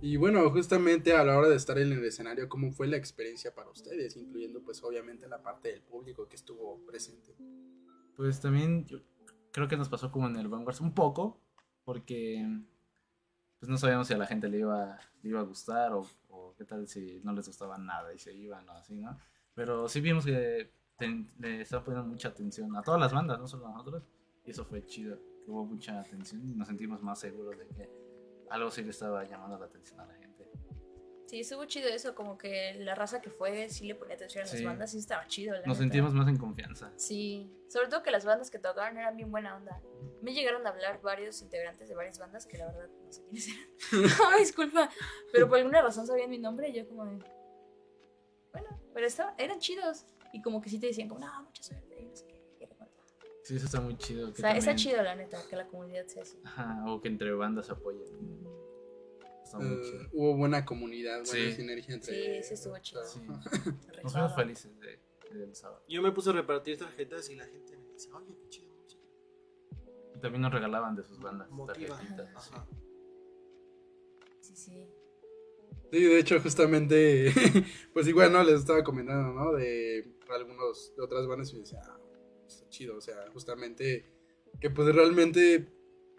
Y 0.00 0.16
bueno, 0.16 0.48
justamente 0.50 1.12
a 1.12 1.24
la 1.24 1.36
hora 1.36 1.48
de 1.48 1.56
estar 1.56 1.76
en 1.76 1.92
el 1.92 2.04
escenario, 2.04 2.48
¿cómo 2.48 2.70
fue 2.70 2.86
la 2.86 2.96
experiencia 2.96 3.52
para 3.52 3.70
ustedes? 3.70 4.16
Incluyendo 4.16 4.62
pues 4.62 4.82
obviamente 4.84 5.26
la 5.26 5.42
parte 5.42 5.72
del 5.72 5.82
público 5.82 6.28
que 6.28 6.36
estuvo 6.36 6.84
presente. 6.86 7.34
Pues 8.14 8.40
también 8.40 8.86
yo 8.86 9.00
creo 9.50 9.66
que 9.66 9.76
nos 9.76 9.88
pasó 9.88 10.12
como 10.12 10.28
en 10.28 10.36
el 10.36 10.46
Vanguard 10.46 10.80
un 10.82 10.94
poco, 10.94 11.40
porque 11.88 12.44
pues 13.58 13.70
no 13.70 13.78
sabíamos 13.78 14.06
si 14.06 14.12
a 14.12 14.18
la 14.18 14.26
gente 14.26 14.46
le 14.46 14.58
iba, 14.58 14.98
le 15.22 15.30
iba 15.30 15.40
a 15.40 15.44
gustar 15.44 15.94
o, 15.94 16.06
o 16.28 16.54
qué 16.54 16.66
tal 16.66 16.86
si 16.86 17.18
no 17.24 17.32
les 17.32 17.46
gustaba 17.46 17.78
nada 17.78 18.12
y 18.12 18.18
se 18.18 18.34
iban 18.34 18.68
o 18.68 18.72
así, 18.72 19.00
¿no? 19.00 19.18
Pero 19.54 19.88
sí 19.88 20.02
vimos 20.02 20.26
que 20.26 20.70
ten- 20.98 21.32
le 21.38 21.62
estaban 21.62 21.86
poniendo 21.86 22.06
mucha 22.10 22.28
atención 22.28 22.76
a 22.76 22.82
todas 22.82 23.00
las 23.00 23.14
bandas, 23.14 23.38
no 23.38 23.48
solo 23.48 23.68
a 23.68 23.72
nosotros, 23.72 24.02
y 24.44 24.50
eso 24.50 24.66
fue 24.66 24.84
chido, 24.84 25.16
que 25.46 25.50
hubo 25.50 25.64
mucha 25.64 25.98
atención 25.98 26.46
y 26.46 26.54
nos 26.54 26.68
sentimos 26.68 27.02
más 27.02 27.20
seguros 27.20 27.56
de 27.56 27.66
que 27.68 27.88
algo 28.50 28.70
sí 28.70 28.82
le 28.82 28.90
estaba 28.90 29.24
llamando 29.24 29.58
la 29.58 29.64
atención 29.64 29.98
a 30.00 30.04
la 30.04 30.12
gente. 30.12 30.27
Sí, 31.28 31.40
estuvo 31.40 31.64
chido 31.66 31.88
eso, 31.90 32.14
como 32.14 32.38
que 32.38 32.74
la 32.78 32.94
raza 32.94 33.20
que 33.20 33.28
fue 33.28 33.68
sí 33.68 33.86
le 33.86 33.94
ponía 33.94 34.14
atención 34.14 34.44
a 34.44 34.46
las 34.46 34.56
Sí. 34.56 34.64
bandas, 34.64 34.90
sí 34.92 34.98
estaba 34.98 35.26
chido. 35.26 35.52
la 35.52 35.58
Nos 35.60 35.66
neta. 35.66 35.78
sentimos 35.80 36.14
más 36.14 36.26
en 36.26 36.38
confianza. 36.38 36.90
Sí, 36.96 37.52
sobre 37.68 37.88
todo 37.88 38.02
que 38.02 38.10
las 38.10 38.24
bandas 38.24 38.50
que 38.50 38.58
tocaron 38.58 38.96
eran 38.96 39.14
bien 39.14 39.30
buena 39.30 39.54
onda. 39.54 39.78
Me 40.22 40.32
llegaron 40.32 40.66
a 40.66 40.70
hablar 40.70 41.02
varios 41.02 41.42
integrantes 41.42 41.86
de 41.88 41.94
varias 41.94 42.18
bandas 42.18 42.46
que 42.46 42.56
la 42.56 42.66
verdad 42.68 42.88
no 43.04 43.12
sé 43.12 43.22
quiénes 43.24 43.48
eran. 43.48 43.68
Ay, 44.32 44.40
disculpa, 44.40 44.88
pero 45.30 45.48
por 45.50 45.58
alguna 45.58 45.82
razón 45.82 46.06
sabían 46.06 46.30
mi 46.30 46.38
nombre 46.38 46.70
y 46.70 46.72
yo 46.72 46.88
como 46.88 47.04
de... 47.04 47.18
Bueno, 48.52 48.80
pero 48.94 49.06
estaba, 49.06 49.34
eran 49.36 49.58
chidos. 49.58 50.06
Y 50.32 50.40
como 50.40 50.62
que 50.62 50.70
sí 50.70 50.80
te 50.80 50.86
decían 50.86 51.08
como, 51.08 51.20
no, 51.26 51.42
mucha 51.42 51.62
suerte. 51.62 51.94
y 52.00 52.06
no 52.06 52.16
sé 52.16 52.26
qué, 52.26 52.42
y 52.58 52.64
era 52.64 52.74
como, 52.74 52.90
Sí, 53.44 53.56
eso 53.56 53.66
está 53.66 53.80
muy 53.82 53.98
chido. 53.98 54.30
O 54.30 54.32
que 54.32 54.40
sea, 54.40 54.56
está 54.56 54.74
chido 54.74 55.02
la 55.02 55.14
neta, 55.14 55.38
que 55.48 55.56
la 55.56 55.66
comunidad 55.66 56.06
sea 56.06 56.22
así. 56.22 56.38
Ajá, 56.44 56.84
o 56.86 57.00
que 57.02 57.08
entre 57.08 57.32
bandas 57.34 57.66
se 57.66 57.72
apoyen. 57.72 58.02
Está 59.48 59.58
muy 59.60 59.76
Eh, 59.76 60.08
hubo 60.12 60.36
buena 60.36 60.62
comunidad, 60.66 61.24
buena 61.24 61.32
Sí. 61.32 61.52
sinergia 61.54 61.94
entre... 61.94 62.42
Sí, 62.42 62.48
sí 62.48 62.54
estuvo 62.54 62.78
chido. 62.80 63.02
Sí. 63.06 63.20
Nos 64.02 64.12
fuimos 64.12 64.34
felices 64.34 64.70
de, 64.78 64.98
del 65.38 65.54
sábado. 65.56 65.82
Yo 65.88 66.02
me 66.02 66.12
puse 66.12 66.28
a 66.28 66.32
repartir 66.34 66.76
tarjetas 66.76 67.30
y 67.30 67.34
la 67.34 67.46
gente 67.46 67.74
me 67.78 67.92
dice, 67.94 68.12
oye, 68.12 68.36
qué 68.42 68.48
chido 68.50 68.74
música. 68.74 69.02
Y 70.14 70.20
también 70.20 70.42
nos 70.42 70.52
regalaban 70.52 70.94
de 70.96 71.02
sus 71.02 71.18
bandas 71.18 71.48
Motiva. 71.50 71.96
tarjetitas. 71.96 72.52
Ajá. 72.52 72.66
Sí, 74.42 74.54
sí. 74.54 74.86
Sí, 75.90 76.02
de 76.04 76.18
hecho, 76.18 76.38
justamente, 76.42 77.32
pues 77.94 78.06
igual, 78.06 78.30
¿no? 78.30 78.42
Les 78.44 78.56
estaba 78.60 78.84
comentando, 78.84 79.32
¿no? 79.32 79.52
De 79.54 80.14
algunos, 80.28 80.94
de 80.94 81.02
otras 81.02 81.26
bandas 81.26 81.50
y 81.54 81.60
decía, 81.60 81.80
ah, 81.84 81.98
está 82.46 82.68
chido, 82.68 82.98
o 82.98 83.00
sea, 83.00 83.30
justamente, 83.32 84.04
que 84.60 84.68
pues 84.68 84.94
realmente 84.94 85.66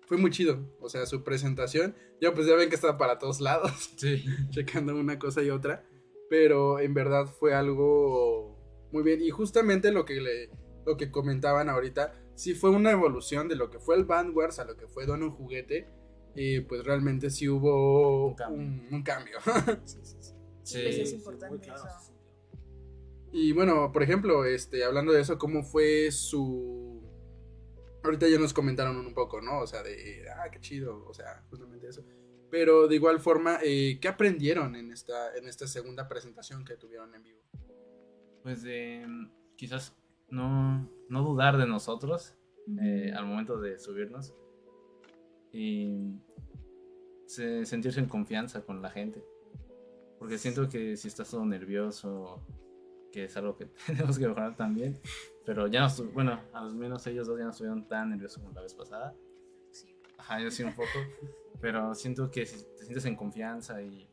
fue 0.09 0.17
muy 0.17 0.29
chido, 0.31 0.59
o 0.81 0.89
sea, 0.89 1.05
su 1.05 1.23
presentación, 1.23 1.95
ya 2.19 2.33
pues 2.33 2.45
ya 2.47 2.55
ven 2.55 2.67
que 2.67 2.75
estaba 2.75 2.97
para 2.97 3.17
todos 3.19 3.39
lados, 3.39 3.71
Sí. 3.97 4.25
checando 4.49 4.93
una 4.97 5.17
cosa 5.19 5.41
y 5.43 5.49
otra, 5.51 5.85
pero 6.29 6.79
en 6.79 6.93
verdad 6.93 7.27
fue 7.27 7.53
algo 7.53 8.57
muy 8.91 9.03
bien, 9.03 9.21
y 9.21 9.29
justamente 9.29 9.91
lo 9.91 10.03
que 10.05 10.19
le, 10.19 10.49
lo 10.85 10.97
que 10.97 11.11
comentaban 11.11 11.69
ahorita, 11.69 12.13
sí 12.35 12.55
fue 12.55 12.71
una 12.71 12.91
evolución 12.91 13.47
de 13.47 13.55
lo 13.55 13.69
que 13.69 13.79
fue 13.79 13.95
el 13.95 14.03
Bandwars 14.05 14.59
a 14.59 14.65
lo 14.65 14.75
que 14.75 14.87
fue 14.87 15.05
Don 15.05 15.21
un 15.23 15.31
Juguete, 15.31 15.87
y 16.35 16.61
pues 16.61 16.83
realmente 16.83 17.29
sí 17.29 17.47
hubo 17.47 18.27
Un 18.29 18.35
cambio. 18.35 18.59
un- 18.59 18.87
un 18.91 19.03
cambio. 19.03 19.37
Sí, 19.85 19.99
sí, 20.03 20.17
sí. 20.19 20.33
Sí, 20.63 20.81
es 20.85 21.13
importante 21.13 21.55
Muy 21.55 21.59
claro. 21.65 21.81
eso. 21.83 22.13
Y 23.31 23.51
bueno, 23.53 23.91
por 23.91 24.01
ejemplo, 24.03 24.45
este, 24.45 24.83
hablando 24.83 25.11
de 25.11 25.21
eso, 25.21 25.37
¿cómo 25.37 25.63
fue 25.63 26.11
su... 26.11 27.01
Ahorita 28.03 28.27
ya 28.27 28.39
nos 28.39 28.53
comentaron 28.53 28.97
un 28.97 29.13
poco, 29.13 29.41
¿no? 29.41 29.59
O 29.59 29.67
sea, 29.67 29.83
de, 29.83 30.25
ah, 30.29 30.49
qué 30.51 30.59
chido, 30.59 31.05
o 31.05 31.13
sea, 31.13 31.43
justamente 31.49 31.87
eso. 31.87 32.03
Pero 32.49 32.87
de 32.87 32.95
igual 32.95 33.19
forma, 33.19 33.59
eh, 33.63 33.99
¿qué 34.01 34.07
aprendieron 34.07 34.75
en 34.75 34.91
esta, 34.91 35.35
en 35.35 35.47
esta 35.47 35.67
segunda 35.67 36.07
presentación 36.07 36.63
que 36.65 36.75
tuvieron 36.77 37.13
en 37.13 37.23
vivo? 37.23 37.41
Pues 38.41 38.63
de 38.63 39.05
quizás 39.55 39.95
no, 40.29 40.89
no 41.09 41.23
dudar 41.23 41.57
de 41.57 41.67
nosotros 41.67 42.35
eh, 42.81 43.11
al 43.15 43.25
momento 43.25 43.59
de 43.59 43.77
subirnos 43.77 44.33
y 45.51 46.15
se- 47.25 47.65
sentirse 47.65 47.99
en 47.99 48.07
confianza 48.07 48.61
con 48.61 48.81
la 48.81 48.89
gente. 48.89 49.23
Porque 50.17 50.37
siento 50.37 50.67
que 50.69 50.97
si 50.97 51.07
estás 51.07 51.29
todo 51.29 51.45
nervioso, 51.45 52.41
que 53.11 53.25
es 53.25 53.37
algo 53.37 53.55
que 53.57 53.65
tenemos 53.87 54.17
que 54.17 54.27
mejorar 54.27 54.55
también, 54.55 54.99
pero 55.45 55.67
ya 55.67 55.81
no 55.81 56.05
bueno, 56.13 56.39
al 56.53 56.75
menos 56.75 57.05
ellos 57.07 57.27
dos 57.27 57.37
ya 57.37 57.45
no 57.45 57.51
estuvieron 57.51 57.87
tan 57.87 58.09
nerviosos 58.09 58.37
como 58.37 58.53
la 58.53 58.61
vez 58.61 58.73
pasada. 58.73 59.15
Sí. 59.71 59.95
Ajá, 60.17 60.39
yo 60.39 60.51
sí 60.51 60.63
un 60.63 60.75
poco, 60.75 60.87
pero 61.61 61.93
siento 61.95 62.29
que 62.29 62.45
si 62.45 62.63
te 62.75 62.83
sientes 62.83 63.05
en 63.05 63.15
confianza 63.15 63.81
y, 63.81 64.09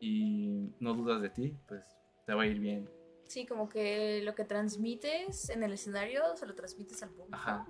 y 0.00 0.74
no 0.80 0.94
dudas 0.94 1.20
de 1.22 1.30
ti, 1.30 1.56
pues 1.66 1.84
te 2.26 2.34
va 2.34 2.42
a 2.42 2.46
ir 2.46 2.60
bien. 2.60 2.88
Sí, 3.26 3.46
como 3.46 3.68
que 3.68 4.22
lo 4.22 4.34
que 4.34 4.44
transmites 4.44 5.50
en 5.50 5.62
el 5.62 5.72
escenario 5.72 6.22
se 6.36 6.46
lo 6.46 6.54
transmites 6.54 7.02
al 7.02 7.10
público. 7.10 7.36
Ajá. 7.36 7.66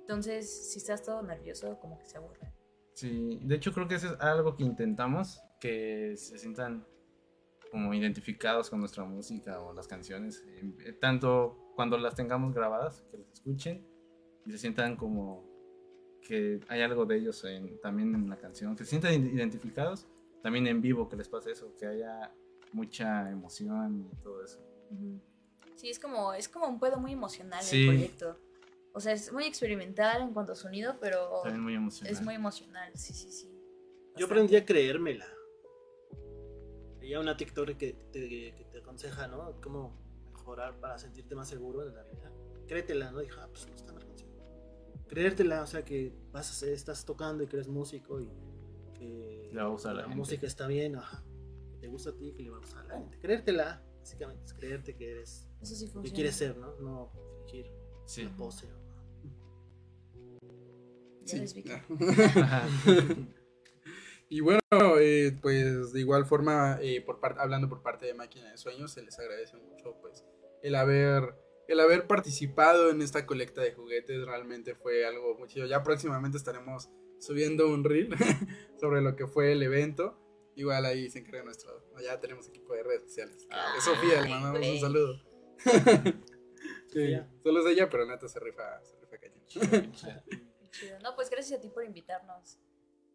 Entonces, 0.00 0.70
si 0.72 0.78
estás 0.78 1.02
todo 1.02 1.20
nervioso, 1.22 1.78
como 1.80 1.98
que 1.98 2.06
se 2.06 2.16
aburre. 2.16 2.52
Sí, 2.94 3.40
de 3.42 3.56
hecho 3.56 3.72
creo 3.72 3.88
que 3.88 3.96
eso 3.96 4.14
es 4.14 4.20
algo 4.20 4.56
que 4.56 4.62
intentamos, 4.62 5.42
que 5.60 6.16
se 6.16 6.38
sientan 6.38 6.86
como 7.70 7.92
identificados 7.92 8.70
con 8.70 8.80
nuestra 8.80 9.04
música 9.04 9.60
o 9.60 9.74
las 9.74 9.86
canciones, 9.86 10.42
eh, 10.46 10.92
tanto 10.98 11.65
cuando 11.76 11.96
las 11.98 12.14
tengamos 12.16 12.52
grabadas, 12.54 13.04
que 13.10 13.18
las 13.18 13.30
escuchen 13.32 13.86
y 14.44 14.50
se 14.50 14.58
sientan 14.58 14.96
como 14.96 15.44
que 16.26 16.58
hay 16.68 16.80
algo 16.80 17.04
de 17.06 17.18
ellos 17.18 17.44
en- 17.44 17.78
también 17.80 18.12
en 18.14 18.28
la 18.28 18.36
canción, 18.36 18.74
que 18.74 18.82
se 18.84 18.90
sientan 18.90 19.12
id- 19.12 19.32
identificados, 19.32 20.08
también 20.42 20.66
en 20.66 20.80
vivo 20.80 21.08
que 21.08 21.16
les 21.16 21.28
pase 21.28 21.52
eso, 21.52 21.72
que 21.78 21.86
haya 21.86 22.32
mucha 22.72 23.30
emoción 23.30 24.08
y 24.12 24.16
todo 24.22 24.42
eso. 24.44 24.58
Sí, 25.76 25.88
es 25.90 25.98
como, 26.00 26.32
es 26.32 26.48
como 26.48 26.66
un 26.66 26.80
pedo 26.80 26.98
muy 26.98 27.12
emocional 27.12 27.62
Sí. 27.62 27.82
el 27.82 27.86
proyecto. 27.94 28.38
O 28.94 29.00
sea, 29.00 29.12
es 29.12 29.30
muy 29.32 29.44
experimental 29.44 30.22
en 30.22 30.32
cuanto 30.32 30.52
a 30.52 30.54
sonido, 30.56 30.96
pero 31.00 31.42
También 31.42 31.62
muy 31.62 31.74
emocionante. 31.74 32.18
es 32.18 32.24
muy 32.24 32.34
emocional, 32.34 32.90
sí, 32.96 33.12
sí, 33.12 33.30
sí. 33.30 33.52
Yo 34.16 34.24
aprendí 34.26 34.56
a 34.56 34.64
creérmela. 34.64 35.26
Veía 37.00 37.20
una 37.20 37.36
TikTok 37.36 37.76
que 37.76 37.92
te, 38.10 38.28
que 38.28 38.66
te 38.72 38.78
aconseja, 38.78 39.28
¿no? 39.28 39.60
Cómo 39.60 39.94
mejorar 40.46 40.78
para 40.78 40.96
sentirte 40.96 41.34
más 41.34 41.48
seguro 41.48 41.82
en 41.84 41.92
la 41.92 42.04
vida. 42.04 42.30
Créetela, 42.68 43.10
¿no? 43.10 43.18
Dije, 43.18 43.34
ah, 43.40 43.48
pues 43.50 43.66
me 43.66 43.72
gusta 43.72 43.92
la 43.92 43.98
canción. 44.00 44.30
Creértela, 45.08 45.62
o 45.62 45.66
sea, 45.66 45.84
que 45.84 46.12
vas 46.30 46.48
a 46.50 46.54
ser- 46.54 46.72
estás 46.72 47.04
tocando 47.04 47.42
y 47.42 47.48
que 47.48 47.56
eres 47.56 47.66
músico 47.68 48.20
y 48.20 48.28
que 48.94 49.50
la 49.52 49.68
música 50.14 50.46
está 50.46 50.68
bien, 50.68 50.94
ajá. 50.96 51.24
Que 51.72 51.78
te 51.78 51.88
gusta 51.88 52.10
a 52.10 52.16
ti, 52.16 52.32
que 52.32 52.44
le 52.44 52.50
va 52.50 52.56
a 52.58 52.60
gustar 52.60 52.84
a 52.84 52.88
la 52.88 52.98
gente. 52.98 53.18
Creértela, 53.18 53.82
básicamente, 53.98 54.44
es 54.44 54.54
creerte 54.54 54.94
que 54.96 55.10
eres 55.10 55.48
Eso 55.60 55.74
sí 55.74 55.86
funciona. 55.86 56.04
que 56.04 56.12
quieres 56.12 56.36
ser, 56.36 56.56
¿no? 56.56 56.76
No 56.76 57.10
fingir 57.40 57.72
Sí. 58.06 58.22
la 58.24 58.36
pose. 58.36 58.68
¿no? 58.68 58.76
Ves, 61.32 61.54
Vicky. 61.54 61.70
Ajá. 61.72 62.68
Y 64.28 64.40
bueno, 64.40 64.60
eh, 64.98 65.36
pues 65.40 65.92
de 65.92 66.00
igual 66.00 66.24
forma, 66.26 66.78
eh, 66.82 67.00
por 67.00 67.20
par- 67.20 67.36
hablando 67.38 67.68
por 67.68 67.80
parte 67.82 68.06
de 68.06 68.14
Máquina 68.14 68.50
de 68.50 68.58
Sueños, 68.58 68.90
se 68.92 69.02
les 69.02 69.16
agradece 69.20 69.56
mucho 69.56 69.96
pues 70.00 70.24
el 70.66 70.74
haber, 70.74 71.36
el 71.68 71.78
haber 71.78 72.08
participado 72.08 72.90
en 72.90 73.00
esta 73.00 73.24
colecta 73.24 73.60
de 73.60 73.72
juguetes, 73.72 74.26
realmente 74.26 74.74
fue 74.74 75.06
algo 75.06 75.38
muy 75.38 75.46
chido. 75.46 75.64
Ya 75.66 75.84
próximamente 75.84 76.36
estaremos 76.36 76.90
subiendo 77.20 77.68
un 77.68 77.84
reel 77.84 78.10
sobre 78.80 79.00
lo 79.00 79.14
que 79.14 79.28
fue 79.28 79.52
el 79.52 79.62
evento. 79.62 80.20
Igual 80.56 80.84
ahí 80.86 81.08
se 81.08 81.20
encarga 81.20 81.44
nuestro, 81.44 81.84
ya 82.02 82.18
tenemos 82.18 82.48
equipo 82.48 82.74
de 82.74 82.82
redes 82.82 83.02
sociales. 83.02 83.46
Ay, 83.50 83.78
Es 83.78 83.84
Sofía, 83.84 84.22
le 84.22 84.28
mandamos 84.28 84.66
un 84.66 84.80
saludo. 84.80 85.22
sí, 86.92 87.14
solo 87.44 87.60
es 87.60 87.72
ella, 87.72 87.88
pero 87.88 88.04
neta 88.06 88.26
se 88.26 88.40
rifa, 88.40 88.82
se 88.82 88.96
rifa 88.96 89.18
cañón. 89.18 89.44
Qué 89.46 89.90
chido. 90.72 90.98
No, 91.00 91.14
pues 91.14 91.30
gracias 91.30 91.58
a 91.58 91.62
ti 91.62 91.68
por 91.68 91.84
invitarnos. 91.84 92.58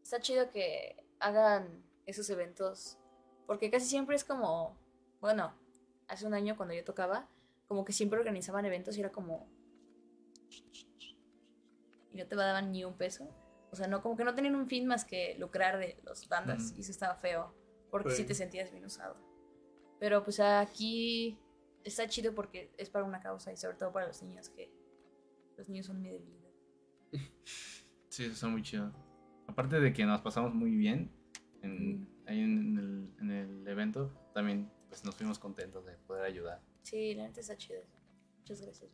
está 0.02 0.22
chido 0.22 0.52
que 0.52 1.04
hagan 1.20 1.84
esos 2.06 2.30
eventos, 2.30 2.98
porque 3.46 3.70
casi 3.70 3.88
siempre 3.88 4.16
es 4.16 4.24
como, 4.24 4.78
bueno, 5.20 5.54
hace 6.08 6.28
un 6.28 6.34
año 6.34 6.56
cuando 6.56 6.76
yo 6.76 6.84
tocaba, 6.84 7.28
como 7.72 7.86
que 7.86 7.94
siempre 7.94 8.20
organizaban 8.20 8.66
eventos 8.66 8.98
y 8.98 9.00
era 9.00 9.14
como... 9.14 9.48
Y 12.12 12.18
no 12.18 12.28
te 12.28 12.36
daban 12.36 12.70
ni 12.74 12.84
un 12.84 12.98
peso. 12.98 13.30
O 13.72 13.78
sea, 13.78 13.88
no, 13.88 14.02
como 14.02 14.18
que 14.18 14.26
no 14.26 14.36
tenían 14.36 14.56
un 14.56 14.68
fin 14.68 14.86
más 14.86 15.06
que 15.06 15.38
lucrar 15.40 15.78
de 15.78 15.98
las 16.04 16.28
bandas. 16.28 16.72
Ujú. 16.72 16.80
Y 16.80 16.82
eso 16.82 16.92
estaba 16.92 17.16
feo, 17.16 17.56
porque 17.90 18.10
Sí. 18.10 18.18
sí 18.18 18.24
te 18.26 18.34
sentías 18.34 18.70
bien 18.74 18.84
usado. 18.84 19.16
Pero 20.02 20.22
pues 20.22 20.42
aquí 20.42 21.40
está 21.86 22.10
chido 22.10 22.36
porque 22.36 22.74
es 22.78 22.90
para 22.90 23.06
una 23.06 23.22
causa 23.22 23.54
y 23.54 23.56
sobre 23.56 23.78
todo 23.78 23.94
para 23.94 24.08
los 24.08 24.22
niños, 24.22 24.50
que 24.50 24.70
los 25.56 25.70
niños 25.70 25.86
son 25.86 26.02
mi 26.02 26.10
debilidad. 26.10 26.52
Sí, 28.10 28.26
eso 28.26 28.34
está 28.34 28.48
muy 28.50 28.64
chido. 28.64 28.92
Aparte 29.48 29.80
de 29.80 29.94
que 29.94 30.06
nos 30.06 30.20
pasamos 30.20 30.54
muy 30.54 30.72
bien 30.76 31.10
en, 31.62 32.10
ahí 32.26 32.42
en 32.42 32.78
el, 32.78 33.16
en 33.22 33.32
el 33.32 33.66
evento, 33.70 34.12
también 34.34 34.70
pues 34.90 35.06
nos 35.06 35.16
fuimos 35.16 35.40
contentos 35.40 35.86
de 35.86 35.94
poder 35.94 36.26
ayudar. 36.26 36.62
Sí, 36.84 37.14
la 37.16 37.24
neta 37.24 37.42
está 37.42 37.58
chido. 37.58 37.82
Muchas 38.40 38.62
gracias. 38.62 38.92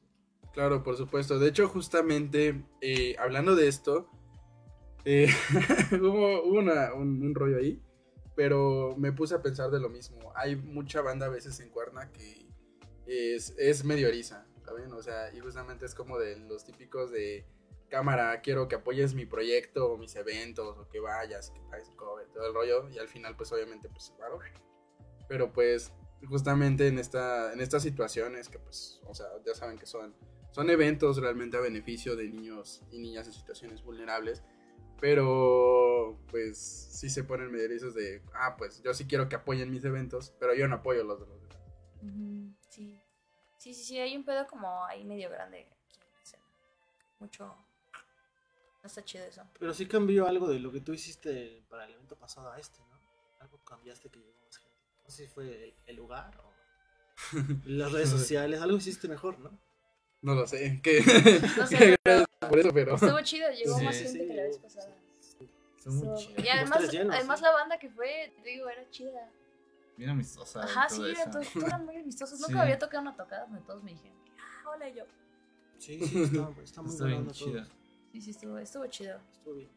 Claro, 0.54 0.84
por 0.84 0.98
supuesto. 0.98 1.40
De 1.40 1.50
hecho, 1.50 1.68
justamente 1.68 2.64
eh, 2.82 3.16
hablando 3.20 3.56
de 3.56 3.68
esto, 3.68 4.10
eh, 5.06 5.30
hubo, 5.92 6.44
un, 6.44 7.36
rollo 7.36 7.58
ahí, 7.58 7.82
pero 8.36 8.96
me 8.98 9.12
puse 9.12 9.36
a 9.36 9.42
pensar 9.42 9.72
de 9.72 9.80
lo 9.80 9.90
mismo. 9.90 10.32
Hay 10.36 10.56
mucha 10.56 11.02
banda 11.02 11.28
a 11.28 11.30
veces 11.30 11.60
en 11.60 11.70
Cuerna 11.70 12.12
que 12.12 12.48
es, 13.06 13.54
es 13.58 13.84
medio 13.86 14.08
eriza, 14.08 14.46
¿saben? 14.66 14.92
O 14.94 15.02
sea, 15.02 15.34
y 15.34 15.40
justamente 15.40 15.86
es 15.86 15.96
como 15.96 16.18
de 16.18 16.38
los 16.38 16.66
típicos 16.66 17.12
de 17.12 17.46
cámara, 17.90 18.42
quiero 18.42 18.68
que 18.68 18.76
apoyes 18.76 19.14
mi 19.14 19.26
proyecto 19.26 19.92
o 19.92 19.98
mis 19.98 20.16
eventos, 20.16 20.78
o 20.78 20.90
que 20.90 21.00
vayas, 21.00 21.52
que 21.52 21.60
pagues 21.70 21.90
cover, 21.92 22.28
todo 22.28 22.48
el 22.48 22.54
rollo, 22.54 22.90
y 22.90 22.98
al 22.98 23.08
final, 23.08 23.36
pues 23.36 23.52
obviamente, 23.52 23.90
pues, 23.90 24.14
claro. 24.18 24.40
Pero 25.28 25.52
pues, 25.52 25.94
justamente 26.26 26.88
en, 26.88 27.00
esta, 27.00 27.54
en 27.54 27.62
estas 27.62 27.84
situaciones 27.84 28.50
que, 28.50 28.60
pues, 28.60 29.00
o 29.06 29.14
sea, 29.14 29.28
ya 29.46 29.54
saben 29.54 29.78
que 29.78 29.86
son 29.86 30.16
son 30.58 30.72
eventos 30.72 31.18
realmente 31.18 31.56
a 31.56 31.60
beneficio 31.60 32.16
de 32.16 32.30
niños 32.30 32.82
y 32.92 32.98
niñas 32.98 33.28
en 33.28 33.34
situaciones 33.34 33.84
vulnerables. 33.84 34.42
Pero, 35.00 36.18
pues, 36.32 36.58
sí 36.58 37.12
se 37.12 37.24
ponen 37.24 37.52
medierizos 37.52 37.94
de, 37.94 38.24
ah, 38.34 38.56
pues 38.58 38.82
yo 38.82 38.92
sí 38.96 39.06
quiero 39.06 39.30
que 39.30 39.36
apoyen 39.36 39.70
mis 39.70 39.86
eventos, 39.86 40.34
pero 40.40 40.56
yo 40.56 40.68
no 40.68 40.78
apoyo 40.78 41.04
los 41.04 41.20
de 41.20 41.28
los 41.28 41.42
demás. 41.42 41.58
Ujú, 42.02 42.54
Sí. 42.70 43.00
Sí, 43.60 43.74
sí, 43.76 43.84
sí, 43.84 44.00
hay 44.00 44.16
un 44.18 44.26
pedo 44.26 44.48
como 44.48 44.84
ahí 44.86 45.04
medio 45.04 45.30
grande. 45.30 45.60
aquí 45.60 46.00
en 46.02 46.16
la 46.16 46.22
escena. 46.24 46.44
Mucho. 47.20 47.46
No 47.46 48.88
está 48.88 49.06
chido 49.06 49.26
eso. 49.26 49.44
Pero 49.60 49.76
sí 49.76 49.88
cambió 49.88 50.26
algo 50.28 50.48
de 50.48 50.58
lo 50.58 50.72
que 50.72 50.82
tú 50.82 50.92
hiciste 50.94 51.64
para 51.70 51.86
el 51.86 51.94
evento 51.94 52.16
pasado 52.16 52.52
a 52.52 52.58
este, 52.58 52.80
¿no? 52.80 53.00
Algo 53.42 53.60
cambiaste 53.64 54.10
que. 54.10 54.37
No 55.08 55.14
sé 55.14 55.24
si 55.26 55.30
fue 55.30 55.46
el, 55.46 55.74
el 55.86 55.96
lugar 55.96 56.38
o 56.44 56.54
las 57.66 57.92
redes 57.92 58.10
sociales. 58.18 58.62
Algo 58.62 58.78
hiciste 58.78 59.08
mejor, 59.08 59.40
¿no? 59.40 59.58
No 60.22 60.34
lo 60.36 60.48
sé, 60.48 60.80
que, 60.82 61.00
No 61.58 61.68
sé, 61.68 61.96
por 62.50 62.60
eso, 62.60 62.74
pero... 62.74 62.96
estuvo 62.96 63.22
chido, 63.22 63.50
llegó 63.52 63.78
Sí, 63.78 63.86
más 63.86 63.96
sí, 63.96 64.04
gente 64.04 64.28
que 64.28 64.34
la 64.34 64.44
vez 64.44 64.58
pasada. 64.58 64.96
Estuvo- 65.78 66.18
chido. 66.18 66.44
Y 66.44 66.48
además, 66.50 66.92
llenos, 66.92 67.16
además 67.16 67.40
¿sí? 67.40 67.46
la 67.46 67.52
banda 67.52 67.78
que 67.80 67.90
fue, 67.90 68.34
te 68.44 68.50
digo, 68.50 68.68
era 68.68 68.90
chida. 68.90 69.32
Bien 69.96 70.10
amistosa. 70.10 70.64
Ajá, 70.64 70.90
sí, 70.90 70.96
eso. 70.96 71.06
eran, 71.08 71.32
todos, 71.32 71.48
todos 71.54 71.66
eran 71.68 71.86
muy 71.86 71.96
amistosos. 71.98 72.40
Nunca 72.40 72.54
Sí. 72.54 72.60
había 72.60 72.78
tocado 72.80 73.02
una 73.04 73.16
tocada 73.16 73.46
donde 73.46 73.62
todos 73.62 73.84
me 73.84 73.92
dijeron, 73.92 74.18
ah, 74.40 74.70
hola, 74.72 74.90
yo. 74.90 75.06
Sí, 75.78 76.00
sí, 76.06 76.24
está, 76.24 76.50
está 76.64 76.82
muy 76.82 76.92
Está 76.94 77.06
bien 77.06 77.28
chida. 77.32 77.68
Sí, 78.12 78.22
sí, 78.22 78.32
estuvo, 78.32 78.58
estuvo 78.58 78.86
chido. 78.88 79.20
Estuvo 79.32 79.54
bien. 79.56 79.70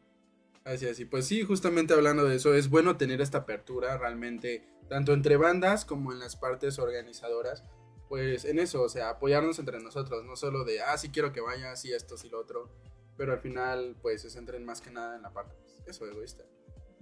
Así, 0.63 0.87
así. 0.87 1.05
Pues 1.05 1.25
sí, 1.25 1.43
justamente 1.43 1.93
hablando 1.93 2.25
de 2.25 2.35
eso, 2.35 2.53
es 2.53 2.69
bueno 2.69 2.97
tener 2.97 3.21
esta 3.21 3.39
apertura 3.39 3.97
realmente, 3.97 4.63
tanto 4.89 5.13
entre 5.13 5.37
bandas 5.37 5.85
como 5.85 6.11
en 6.11 6.19
las 6.19 6.35
partes 6.35 6.77
organizadoras. 6.79 7.63
Pues 8.07 8.45
en 8.45 8.59
eso, 8.59 8.81
o 8.81 8.89
sea, 8.89 9.09
apoyarnos 9.09 9.57
entre 9.57 9.79
nosotros, 9.79 10.25
no 10.25 10.35
solo 10.35 10.65
de, 10.65 10.81
ah, 10.81 10.97
sí 10.97 11.09
quiero 11.09 11.31
que 11.31 11.41
vayas, 11.41 11.85
y 11.85 11.93
esto, 11.93 12.17
sí 12.17 12.29
lo 12.29 12.39
otro, 12.39 12.69
pero 13.17 13.31
al 13.31 13.39
final, 13.39 13.95
pues 14.01 14.21
se 14.21 14.29
centren 14.29 14.65
más 14.65 14.81
que 14.81 14.91
nada 14.91 15.15
en 15.15 15.21
la 15.21 15.31
parte, 15.31 15.55
pues, 15.61 15.81
eso, 15.87 16.05
egoísta. 16.05 16.43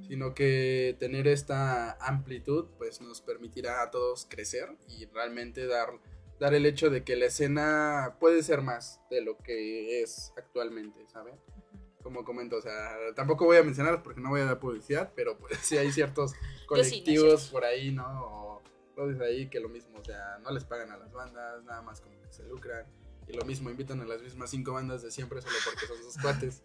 Sino 0.07 0.33
que 0.33 0.95
tener 0.99 1.27
esta 1.27 1.93
amplitud, 1.93 2.67
pues 2.77 3.01
nos 3.01 3.21
permitirá 3.21 3.81
a 3.81 3.91
todos 3.91 4.27
crecer 4.29 4.69
y 4.87 5.07
realmente 5.07 5.65
dar, 5.67 5.99
dar 6.39 6.53
el 6.53 6.65
hecho 6.65 6.89
de 6.89 7.03
que 7.03 7.17
la 7.17 7.25
escena 7.25 8.15
puede 8.19 8.41
ser 8.43 8.61
más 8.61 9.01
de 9.09 9.21
lo 9.21 9.37
que 9.37 10.01
es 10.01 10.31
actualmente, 10.37 11.05
¿saben? 11.07 11.35
Como 12.09 12.25
comento, 12.25 12.57
o 12.57 12.61
sea, 12.61 12.97
tampoco 13.15 13.45
voy 13.45 13.57
a 13.57 13.63
mencionarlos 13.63 14.01
porque 14.01 14.19
no 14.19 14.29
voy 14.29 14.41
a 14.41 14.45
dar 14.45 14.59
publicidad, 14.59 15.11
pero 15.15 15.37
pues 15.37 15.57
sí 15.61 15.77
hay 15.77 15.91
ciertos 15.91 16.31
sí, 16.31 16.37
no 16.61 16.67
colectivos 16.67 17.49
por 17.49 17.63
ahí, 17.63 17.91
¿no? 17.91 18.05
O 18.25 18.61
cosas 18.95 19.21
ahí 19.21 19.47
que 19.47 19.59
lo 19.59 19.69
mismo, 19.69 19.99
o 19.99 20.03
sea, 20.03 20.39
no 20.39 20.49
les 20.51 20.63
pagan 20.63 20.91
a 20.91 20.97
las 20.97 21.13
bandas, 21.13 21.63
nada 21.63 21.83
más 21.83 22.01
como 22.01 22.19
que 22.19 22.33
se 22.33 22.43
lucran. 22.43 22.85
Y 23.27 23.33
lo 23.33 23.45
mismo, 23.45 23.69
invitan 23.69 24.01
a 24.01 24.05
las 24.05 24.23
mismas 24.23 24.49
cinco 24.49 24.73
bandas 24.73 25.03
de 25.03 25.11
siempre 25.11 25.39
solo 25.39 25.55
porque 25.63 25.85
son 25.85 25.97
sus 25.97 26.17
cuates. 26.19 26.63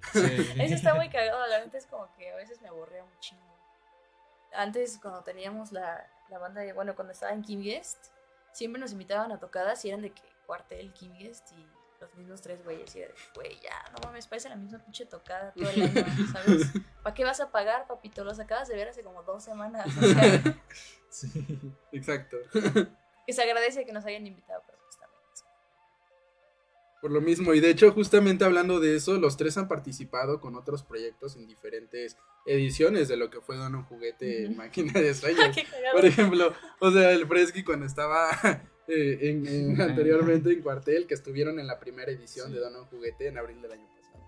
Ese 0.14 0.74
está 0.74 0.94
muy 0.94 1.10
cagado, 1.10 1.46
la 1.46 1.62
neta 1.62 1.76
es 1.76 1.86
como 1.86 2.10
que 2.16 2.30
a 2.30 2.36
veces 2.36 2.62
me 2.62 2.68
aburría 2.68 3.04
un 3.04 3.18
chingo. 3.20 3.54
Antes, 4.54 4.98
cuando 5.02 5.22
teníamos 5.22 5.72
la, 5.72 6.10
la 6.30 6.38
banda 6.38 6.62
de, 6.62 6.72
bueno, 6.72 6.94
cuando 6.94 7.12
estaba 7.12 7.32
en 7.32 7.42
Kim 7.42 7.62
Guest, 7.62 8.06
siempre 8.52 8.80
nos 8.80 8.92
invitaban 8.92 9.30
a 9.30 9.38
tocadas 9.38 9.84
y 9.84 9.90
eran 9.90 10.00
de 10.00 10.10
que 10.10 10.22
cuartel, 10.46 10.94
Kim 10.94 11.12
Guest 11.18 11.52
y 11.52 11.75
los 12.00 12.14
mismos 12.14 12.42
tres 12.42 12.62
güeyes. 12.64 12.94
Y 12.96 13.00
era 13.00 13.08
de, 13.08 13.14
güey, 13.34 13.58
ya, 13.60 13.90
no 13.92 13.98
mames, 14.04 14.26
parece 14.26 14.48
la 14.48 14.56
misma 14.56 14.78
pinche 14.84 15.06
tocada 15.06 15.52
todo 15.52 15.68
el 15.70 15.82
año, 15.82 16.04
¿sabes? 16.32 16.70
¿Para 17.02 17.14
qué 17.14 17.24
vas 17.24 17.40
a 17.40 17.50
pagar, 17.50 17.86
papito? 17.86 18.24
Los 18.24 18.38
acabas 18.38 18.68
de 18.68 18.76
ver 18.76 18.88
hace 18.88 19.02
como 19.02 19.22
dos 19.22 19.44
semanas. 19.44 19.86
O 19.96 20.00
sea, 20.00 20.42
Sí. 21.08 21.28
Exacto. 21.92 22.36
que 23.26 23.32
se 23.32 23.42
agradece 23.42 23.86
que 23.86 23.92
nos 23.92 24.04
hayan 24.04 24.26
invitado, 24.26 24.62
pero 24.66 24.78
pues 24.84 24.98
también. 24.98 25.16
Por 27.00 27.10
lo 27.10 27.20
mismo, 27.20 27.54
y 27.54 27.60
de 27.60 27.70
hecho, 27.70 27.92
justamente 27.92 28.44
hablando 28.44 28.80
de 28.80 28.96
eso, 28.96 29.16
los 29.16 29.36
tres 29.36 29.56
han 29.56 29.68
participado 29.68 30.40
con 30.40 30.56
otros 30.56 30.82
proyectos 30.82 31.36
en 31.36 31.46
diferentes 31.46 32.18
ediciones 32.46 33.08
de 33.08 33.16
lo 33.16 33.30
que 33.30 33.40
fue 33.40 33.56
Don 33.56 33.74
un 33.74 33.84
Juguete 33.84 34.46
Ujú. 34.46 34.56
Máquina 34.56 34.92
de 35.00 35.14
Sueños. 35.14 35.56
Por 35.92 36.04
ejemplo, 36.04 36.52
o 36.80 36.90
sea, 36.90 37.12
el 37.12 37.26
Fresky 37.26 37.64
cuando 37.64 37.86
estaba 37.86 38.28
eh, 38.88 39.18
en- 39.22 39.46
en- 39.46 39.80
anteriormente 39.80 40.50
en 40.52 40.62
cuartel, 40.62 41.06
que 41.06 41.14
estuvieron 41.14 41.58
en 41.58 41.66
la 41.66 41.78
primera 41.78 42.10
edición 42.10 42.52
de 42.52 42.60
Don 42.60 42.76
un 42.76 42.84
Juguete 42.86 43.28
en 43.28 43.38
abril 43.38 43.60
del 43.62 43.72
año 43.72 43.86
pasado. 43.88 44.24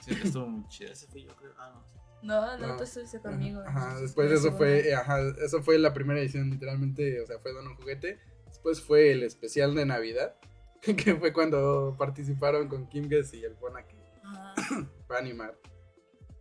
Sí, 0.00 0.14
estuvo 0.22 0.46
muy 0.46 0.68
chida. 0.68 0.90
Ese 0.92 1.06
fui 1.06 1.24
yo, 1.24 1.34
creo. 1.36 1.52
Ah, 1.58 1.72
no. 1.74 1.84
sí. 1.86 1.98
No, 2.22 2.56
no, 2.58 2.66
No. 2.68 2.76
tú 2.76 2.84
estuviste 2.84 3.20
conmigo. 3.20 3.60
Ajá, 3.66 4.00
después 4.00 4.30
eso 4.32 4.52
fue, 4.52 4.82
segunda. 4.82 4.88
eh, 4.88 4.94
ajá, 4.94 5.20
eso 5.44 5.62
fue 5.62 5.78
la 5.78 5.92
primera 5.92 6.18
edición, 6.20 6.48
literalmente, 6.50 7.20
o 7.20 7.26
sea, 7.26 7.38
fue 7.38 7.52
Don 7.52 7.66
un 7.66 7.76
Juguete. 7.76 8.18
Después 8.46 8.80
fue 8.80 9.12
el 9.12 9.22
especial 9.24 9.74
de 9.74 9.84
Navidad, 9.84 10.34
que 10.80 11.14
fue 11.16 11.32
cuando 11.34 11.94
participaron 11.98 12.68
con 12.68 12.88
Kim 12.88 13.08
Guess 13.08 13.34
y 13.34 13.44
el 13.44 13.54
Bonaki 13.54 13.96
para 15.06 15.20
animar. 15.20 15.58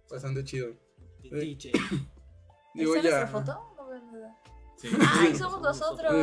Bastante 0.09 0.43
chido. 0.45 0.69
Eh, 1.23 1.29
DJ. 1.39 1.71
Digo, 2.75 2.95
¿Está 2.95 3.09
ya. 3.09 3.19
nuestra 3.19 3.27
foto? 3.27 3.73
No 3.75 3.87
veo 3.89 4.01
nada. 4.11 4.37
Sí. 4.83 4.89
¡Ay, 5.19 5.35
somos 5.35 5.61
nosotros! 5.61 6.13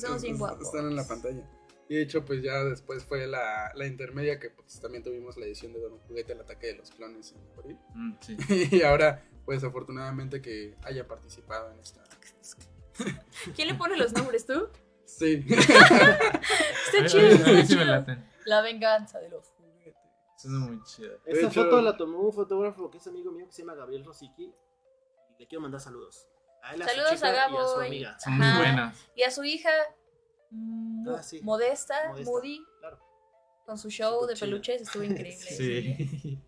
Somos 0.00 0.22
bien 0.22 0.34
es- 0.34 0.40
guapos. 0.40 0.62
Están 0.66 0.86
en 0.86 0.96
la 0.96 1.06
pantalla. 1.06 1.48
Y 1.88 1.94
de 1.96 2.02
hecho, 2.02 2.24
pues 2.24 2.42
ya 2.42 2.64
después 2.64 3.04
fue 3.04 3.26
la, 3.28 3.70
la 3.74 3.86
intermedia 3.86 4.40
que 4.40 4.50
pues 4.50 4.80
también 4.80 5.04
tuvimos 5.04 5.36
la 5.36 5.46
edición 5.46 5.72
de 5.72 5.80
Don 5.80 5.98
Juguete, 6.00 6.32
el 6.32 6.40
ataque 6.40 6.68
de 6.68 6.74
los 6.76 6.90
clones 6.90 7.32
en 7.32 7.58
abril. 7.58 7.78
Mm, 7.94 8.12
sí. 8.20 8.36
Y 8.72 8.82
ahora, 8.82 9.22
pues 9.44 9.62
afortunadamente 9.62 10.40
que 10.42 10.74
haya 10.82 11.06
participado 11.06 11.70
en 11.70 11.78
esta. 11.78 12.02
¿Quién 13.54 13.68
le 13.68 13.74
pone 13.74 13.96
los 13.96 14.12
nombres 14.14 14.46
tú? 14.46 14.68
Sí. 15.04 15.44
Está 15.48 17.06
chido, 17.06 17.28
a 17.28 17.58
a 17.60 17.66
chido. 17.66 18.06
La 18.46 18.62
venganza 18.62 19.18
de 19.20 19.28
los 19.28 19.46
juguetes. 19.50 19.94
Suena 20.38 20.58
muy 20.60 20.80
Esta 21.26 21.46
hecho- 21.48 21.64
foto 21.64 21.82
la 21.82 21.96
tomó 21.96 22.20
un 22.20 22.32
fotógrafo 22.32 22.90
que 22.90 22.98
es 22.98 23.06
amigo 23.06 23.30
mío 23.30 23.46
que 23.46 23.52
se 23.52 23.62
llama 23.62 23.74
Gabriel 23.74 24.04
Rosicky. 24.04 24.44
Y 24.44 25.38
le 25.42 25.46
quiero 25.46 25.60
mandar 25.62 25.80
saludos. 25.80 26.26
A 26.66 26.74
él, 26.74 26.82
a 26.82 26.84
su 26.88 26.90
Saludos 26.90 27.10
a 27.10 27.14
y 27.14 27.14
a 27.14 27.18
su 27.18 27.54
Gabo 27.54 27.82
y, 27.82 27.86
amiga. 27.86 28.18
Son 28.18 28.32
muy 28.38 28.56
buenas. 28.58 29.06
y 29.14 29.22
a 29.22 29.30
su 29.30 29.44
hija 29.44 29.70
Ah, 31.08 31.22
sí. 31.22 31.40
modesta, 31.42 31.94
Modesta, 32.08 32.30
Moody, 32.30 32.60
Claro. 32.80 32.98
con 33.64 33.78
su 33.78 33.88
show 33.90 34.26
de 34.26 34.34
peluches, 34.36 34.82
estuvo 34.82 35.02
increíble. 35.04 35.34
Sí. 35.36 36.40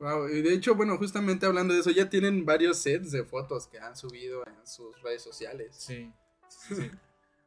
Wow, 0.00 0.28
y 0.30 0.42
de 0.42 0.54
hecho, 0.54 0.74
bueno, 0.74 0.96
justamente 0.96 1.44
hablando 1.46 1.74
de 1.74 1.80
eso, 1.80 1.90
ya 1.90 2.08
tienen 2.08 2.44
varios 2.46 2.78
sets 2.78 3.10
de 3.12 3.24
fotos 3.24 3.66
que 3.66 3.78
han 3.78 3.96
subido 3.96 4.46
en 4.46 4.66
sus 4.66 5.00
redes 5.02 5.22
sociales. 5.22 5.74
Sí. 5.76 6.12
sí. 6.48 6.90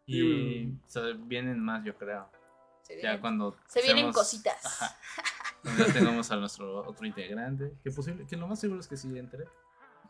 Y 0.07 0.65
o 0.67 0.89
sea, 0.89 1.03
vienen 1.15 1.59
más, 1.63 1.85
yo 1.85 1.95
creo. 1.95 2.27
Se 2.81 2.95
Ya 2.95 3.01
vienen, 3.01 3.21
cuando. 3.21 3.55
se 3.67 3.81
vienen 3.81 4.05
seamos- 4.05 4.15
cositas. 4.15 4.65
Ajá. 4.65 4.97
Ya 5.77 5.85
tengamos 5.93 6.29
a 6.31 6.35
nuestro 6.35 6.79
otro 6.85 7.05
integrante. 7.05 7.71
Que 7.83 7.91
posible, 7.91 8.25
que 8.27 8.35
lo 8.35 8.47
más 8.47 8.59
seguro 8.59 8.81
es 8.81 8.87
que 8.87 8.97
sí 8.97 9.07
entre. 9.17 9.45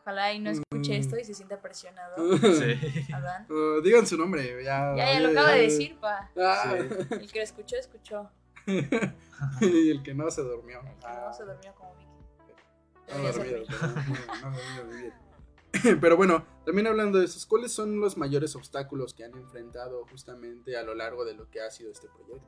Ojalá 0.02 0.32
y 0.32 0.40
no 0.40 0.50
escuche 0.50 0.92
Mm. 0.98 1.00
esto 1.00 1.16
y 1.18 1.24
se 1.24 1.32
sienta 1.34 1.60
presionado. 1.60 2.16
Sí. 2.38 3.12
Adán. 3.14 3.46
Uh, 3.50 3.80
digan 3.84 4.06
su 4.06 4.16
nombre, 4.18 4.62
ya. 4.64 4.94
Ya, 4.96 5.12
ya 5.14 5.20
lo 5.20 5.28
acaba 5.30 5.52
de 5.52 5.62
decir, 5.62 5.96
pa. 6.00 6.28
Ah, 6.36 6.74
El 6.76 7.30
que 7.30 7.38
lo 7.38 7.44
escuchó, 7.44 7.76
escuchó. 7.76 8.30
y 9.60 9.90
el 9.90 10.02
que 10.02 10.14
no 10.14 10.30
se 10.30 10.42
durmió. 10.42 10.80
El 10.80 10.86
que 10.98 11.06
Ah. 11.06 11.24
no 11.26 11.32
se 11.32 11.44
durmió 11.44 11.72
como 11.74 11.94
Vicky. 11.94 12.08
No 13.16 13.32
dormido, 13.32 13.62
pero 13.68 13.86
no, 13.86 13.94
no, 13.94 14.50
no 14.50 14.56
dormido 14.56 14.84
muy 14.86 14.96
bien. 15.02 15.14
Pero 16.00 16.16
bueno, 16.16 16.44
también 16.66 16.86
hablando 16.86 17.18
de 17.18 17.24
esos, 17.24 17.46
¿cuáles 17.46 17.72
son 17.72 17.98
los 18.00 18.16
mayores 18.16 18.54
obstáculos 18.56 19.14
que 19.14 19.24
han 19.24 19.34
enfrentado 19.34 20.04
justamente 20.10 20.76
a 20.76 20.82
lo 20.82 20.94
largo 20.94 21.24
de 21.24 21.34
lo 21.34 21.48
que 21.50 21.60
ha 21.62 21.70
sido 21.70 21.90
este 21.90 22.08
proyecto? 22.08 22.46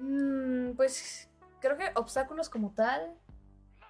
Mm, 0.00 0.72
pues 0.76 1.28
creo 1.60 1.76
que 1.76 1.90
obstáculos 1.94 2.48
como 2.48 2.72
tal, 2.74 3.14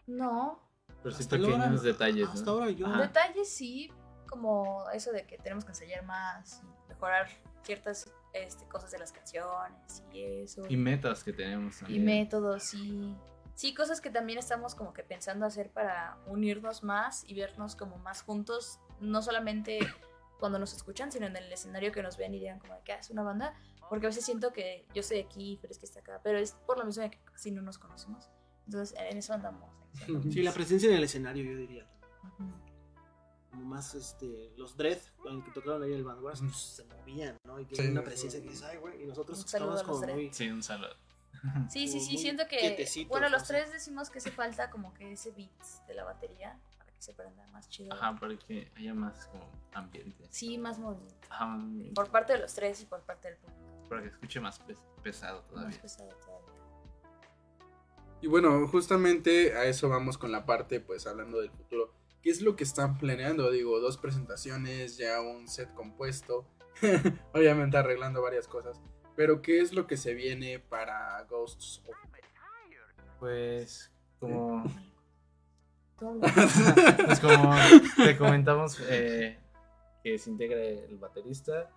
no. 0.06 0.60
Pero 1.02 1.14
sí 1.14 1.24
pequeños 1.26 1.82
detalles, 1.82 2.28
Hasta 2.28 2.44
¿no? 2.44 2.50
ahora 2.52 2.70
yo. 2.70 2.86
Ajá. 2.86 3.02
Detalles 3.02 3.48
sí, 3.48 3.90
como 4.28 4.88
eso 4.90 5.12
de 5.12 5.26
que 5.26 5.38
tenemos 5.38 5.64
que 5.64 5.70
ensayar 5.72 6.04
más, 6.04 6.62
y 6.62 6.88
mejorar 6.88 7.28
ciertas 7.62 8.10
este, 8.32 8.66
cosas 8.66 8.90
de 8.90 8.98
las 8.98 9.12
canciones 9.12 10.02
y 10.12 10.22
eso. 10.42 10.64
Y 10.68 10.76
metas 10.76 11.22
que 11.24 11.32
tenemos 11.32 11.76
Y 11.76 11.80
también. 11.80 12.04
métodos, 12.04 12.62
sí. 12.64 13.14
Sí, 13.54 13.74
cosas 13.74 14.00
que 14.00 14.10
también 14.10 14.38
estamos 14.38 14.74
como 14.76 14.92
que 14.92 15.02
pensando 15.02 15.44
hacer 15.44 15.70
para 15.72 16.16
unirnos 16.26 16.82
más 16.84 17.24
y 17.24 17.34
vernos 17.34 17.74
como 17.74 17.96
más 17.98 18.22
juntos, 18.22 18.78
no 19.00 19.20
solamente 19.22 19.80
cuando 20.38 20.60
nos 20.60 20.72
escuchan, 20.74 21.10
sino 21.10 21.26
en 21.26 21.34
el 21.36 21.52
escenario 21.52 21.90
que 21.90 22.00
nos 22.02 22.16
ven 22.16 22.32
y 22.34 22.38
digan 22.38 22.60
como 22.60 22.74
de 22.74 22.82
que 22.82 22.92
"Ah, 22.92 22.98
es 23.00 23.10
una 23.10 23.24
banda, 23.24 23.54
porque 23.88 24.06
a 24.06 24.10
veces 24.10 24.24
siento 24.24 24.52
que 24.52 24.86
yo 24.94 25.00
estoy 25.00 25.18
aquí, 25.18 25.58
pero 25.60 25.72
es 25.72 25.78
que 25.80 25.86
está 25.86 25.98
acá, 26.00 26.20
pero 26.22 26.38
es 26.38 26.52
por 26.52 26.78
lo 26.78 26.84
mismo 26.84 27.02
de 27.02 27.10
que 27.10 27.18
casi 27.24 27.50
no 27.50 27.60
nos 27.62 27.78
conocemos. 27.78 28.30
Entonces, 28.68 28.96
en 28.98 29.16
eso 29.16 29.32
andamos. 29.32 29.70
Sí, 30.30 30.42
la 30.42 30.52
presencia 30.52 30.90
en 30.90 30.96
el 30.96 31.04
escenario, 31.04 31.42
yo 31.42 31.56
diría. 31.56 31.86
Como 33.50 33.64
más, 33.64 33.94
este, 33.94 34.52
los 34.56 34.76
Dread, 34.76 34.98
con 35.22 35.36
el 35.36 35.42
que 35.44 35.50
tocaron 35.50 35.82
ahí 35.82 35.92
el 35.94 36.04
Vanguard, 36.04 36.38
pues, 36.38 36.54
se 36.56 36.84
movían, 36.84 37.36
¿no? 37.44 37.58
Y 37.58 37.64
tienen 37.64 37.86
Sí, 37.86 37.92
una 37.92 38.02
presencia 38.04 38.38
sí. 38.40 38.44
que 38.46 38.50
dices, 38.52 38.66
ay, 38.66 38.76
güey, 38.76 39.02
y 39.02 39.06
nosotros 39.06 39.40
Un 39.42 39.48
saludo 39.48 39.74
estamos 39.76 39.90
como 40.00 40.06
Dread. 40.06 40.14
muy... 40.16 40.32
Sí, 40.34 40.50
un 40.50 40.62
saludo. 40.62 40.94
Sí, 41.70 41.88
sí, 41.88 42.00
sí, 42.00 42.18
siento 42.18 42.46
que, 42.48 42.86
bueno, 43.08 43.28
los 43.28 43.44
tres 43.44 43.72
decimos 43.72 44.10
que 44.10 44.18
hace 44.18 44.30
falta 44.30 44.70
como 44.70 44.92
que 44.92 45.12
ese 45.12 45.30
beat 45.30 45.50
de 45.86 45.94
la 45.94 46.04
batería 46.04 46.58
para 46.76 46.90
que 46.92 47.00
se 47.00 47.14
prenda 47.14 47.46
más 47.48 47.68
chido. 47.68 47.94
Ajá, 47.94 48.14
para 48.18 48.36
que 48.36 48.70
haya 48.76 48.92
más 48.92 49.26
como 49.28 49.48
ambiente. 49.72 50.26
Sí, 50.30 50.58
más 50.58 50.78
movimiento. 50.78 51.26
Ajá, 51.30 51.58
Por 51.94 52.10
parte 52.10 52.32
de 52.34 52.40
los 52.40 52.52
tres 52.54 52.80
y 52.82 52.86
por 52.86 53.00
parte 53.02 53.28
del 53.28 53.36
público. 53.38 53.88
para 53.88 54.02
que 54.02 54.08
escuche 54.08 54.40
más 54.40 54.58
pes- 54.58 54.78
pesado 55.02 55.38
Más 55.42 55.48
todavía. 55.48 55.80
pesado 55.82 56.08
todavía. 56.16 56.37
Y 58.20 58.26
bueno, 58.26 58.66
justamente 58.66 59.54
a 59.54 59.64
eso 59.66 59.88
vamos 59.88 60.18
con 60.18 60.32
la 60.32 60.44
parte, 60.44 60.80
pues 60.80 61.06
hablando 61.06 61.40
del 61.40 61.50
futuro. 61.50 61.92
¿Qué 62.22 62.30
es 62.30 62.42
lo 62.42 62.56
que 62.56 62.64
están 62.64 62.98
planeando? 62.98 63.50
Digo, 63.50 63.78
dos 63.80 63.96
presentaciones, 63.96 64.96
ya 64.96 65.20
un 65.20 65.46
set 65.46 65.72
compuesto, 65.74 66.44
obviamente 67.32 67.76
arreglando 67.76 68.20
varias 68.20 68.48
cosas. 68.48 68.80
Pero 69.14 69.40
¿qué 69.40 69.60
es 69.60 69.72
lo 69.72 69.86
que 69.86 69.96
se 69.96 70.14
viene 70.14 70.58
para 70.58 71.24
Ghosts 71.30 71.82
of 71.86 71.96
Pues, 73.20 73.92
como, 74.18 74.64
pues 77.06 77.20
como 77.20 77.54
te 78.04 78.16
comentamos, 78.16 78.80
eh, 78.88 79.38
que 80.02 80.18
se 80.18 80.30
integre 80.30 80.86
el 80.86 80.98
baterista 80.98 81.70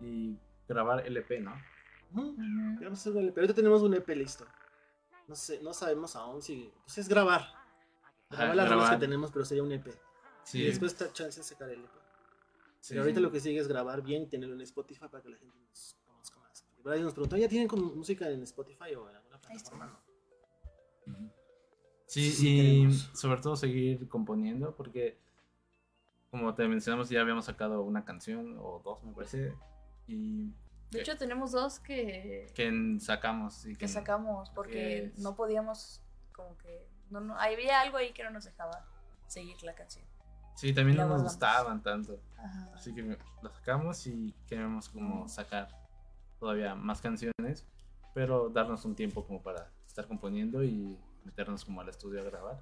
y 0.00 0.36
grabar 0.68 1.06
LP, 1.06 1.40
¿no? 1.40 1.54
Ujú. 2.12 2.30
Ujú. 2.30 2.84
Vamos 2.84 2.98
a 2.98 3.00
hacer 3.00 3.12
un 3.12 3.18
LP. 3.24 3.40
Ahorita 3.40 3.54
tenemos 3.54 3.82
un 3.82 3.94
EP 3.94 4.08
listo. 4.10 4.46
No 5.28 5.34
sé, 5.36 5.60
no 5.62 5.72
sabemos 5.74 6.14
aún 6.16 6.40
si. 6.42 6.72
Pues 6.84 6.98
es 6.98 7.08
grabar. 7.08 7.40
Ajá, 7.40 7.56
Grabar 8.30 8.56
las 8.56 8.66
grabar. 8.68 8.94
que 8.94 9.00
tenemos, 9.06 9.30
pero 9.32 9.44
sería 9.44 9.62
un 9.62 9.72
EP. 9.72 9.86
Sí, 10.44 10.60
Y 10.62 10.66
después 10.66 10.92
está 10.92 11.12
chance 11.12 11.40
de 11.40 11.44
sacar 11.44 11.68
el 11.70 11.80
EP. 11.84 11.90
sí, 12.80 12.90
Pero 12.90 13.02
ahorita 13.02 13.20
lo 13.20 13.30
que 13.32 13.40
sigue 13.40 13.58
es 13.58 13.66
grabar 13.68 14.02
bien 14.02 14.22
y 14.24 14.26
tenerlo 14.26 14.54
en 14.54 14.60
Spotify 14.62 15.06
para 15.10 15.22
que 15.22 15.30
la 15.30 15.36
gente 15.38 15.56
nos 15.68 15.96
conozca 16.06 16.38
más. 16.40 16.64
Ahí 16.86 17.02
nos 17.02 17.12
preguntó, 17.14 17.36
¿ya 17.36 17.48
tienen 17.48 17.66
como 17.66 17.92
música 17.94 18.28
en 18.30 18.42
Spotify 18.44 18.94
o 18.94 19.08
en 19.10 19.16
alguna 19.16 19.40
plataforma? 19.40 20.00
Ujú. 21.06 21.30
Sí, 22.06 22.30
Sí, 22.30 22.48
y 22.88 22.92
sobre 23.16 23.40
todo 23.40 23.56
seguir 23.56 24.08
componiendo, 24.08 24.76
porque 24.76 25.18
como 26.30 26.54
te 26.54 26.66
mencionamos, 26.68 27.08
ya 27.08 27.20
habíamos 27.20 27.46
sacado 27.46 27.82
una 27.82 28.04
canción 28.04 28.56
o 28.60 28.80
dos, 28.84 29.02
me 29.02 29.12
parece, 29.12 29.54
y 30.06 30.52
De 30.90 31.00
hecho, 31.00 31.16
tenemos 31.16 31.52
dos 31.52 31.80
que, 31.80 32.46
sacamos. 33.00 33.66
Y 33.66 33.76
que 33.76 33.88
sacamos 33.88 34.50
porque 34.50 35.06
es- 35.06 35.18
no 35.18 35.34
podíamos, 35.34 36.00
como 36.32 36.56
que. 36.58 36.88
No, 37.10 37.20
no, 37.20 37.38
había 37.38 37.80
algo 37.80 37.96
ahí 37.98 38.12
que 38.12 38.22
no 38.24 38.30
nos 38.30 38.44
dejaba 38.44 38.84
seguir 39.26 39.62
la 39.62 39.74
canción. 39.74 40.04
Sí, 40.54 40.72
también 40.72 40.96
la 40.96 41.04
no 41.04 41.14
nos 41.14 41.22
gustaban 41.24 41.82
tanto. 41.82 42.20
Ajá. 42.38 42.72
Así 42.74 42.94
que 42.94 43.02
lo 43.42 43.50
sacamos 43.50 44.06
y 44.06 44.34
queremos 44.46 44.88
como 44.88 45.28
sacar 45.28 45.68
todavía 46.40 46.74
más 46.74 47.00
canciones, 47.00 47.66
pero 48.14 48.48
darnos 48.48 48.84
un 48.84 48.94
tiempo 48.94 49.26
como 49.26 49.42
para 49.42 49.70
estar 49.86 50.06
componiendo 50.06 50.62
y 50.64 50.98
meternos 51.24 51.64
como 51.64 51.80
al 51.80 51.88
estudio 51.88 52.20
a 52.20 52.24
grabar, 52.24 52.60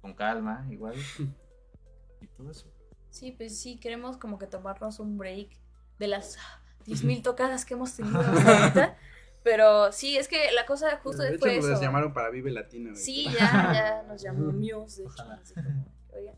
con 0.00 0.14
calma, 0.14 0.66
igual. 0.70 0.94
y 2.20 2.26
todo 2.28 2.50
eso. 2.50 2.66
Sí, 3.10 3.32
pues 3.32 3.58
sí, 3.60 3.78
queremos 3.78 4.16
como 4.16 4.38
que 4.38 4.46
tomarnos 4.46 5.00
un 5.00 5.18
break 5.18 5.58
de 5.98 6.06
las 6.08 6.38
10.000 6.84 7.22
tocadas 7.22 7.64
que 7.64 7.74
hemos 7.74 7.94
tenido 7.94 8.20
hasta 8.20 8.58
ahorita. 8.58 8.96
Pero 9.42 9.90
sí, 9.92 10.16
es 10.16 10.28
que 10.28 10.52
la 10.52 10.66
cosa 10.66 10.98
justo 11.02 11.22
De 11.22 11.30
hecho, 11.30 11.38
fue 11.40 11.56
nos 11.56 11.66
eso. 11.66 11.80
llamaron 11.80 12.12
para 12.12 12.30
Vive 12.30 12.50
Latino. 12.50 12.90
güey. 12.90 13.02
Sí, 13.02 13.24
ya, 13.38 13.72
ya 13.72 14.02
nos 14.06 14.22
llamó 14.22 14.52
Muse, 14.52 15.02
de 15.02 15.08
hecho. 15.08 15.22
Así 15.22 15.54
como, 15.54 15.86
oigan. 16.12 16.36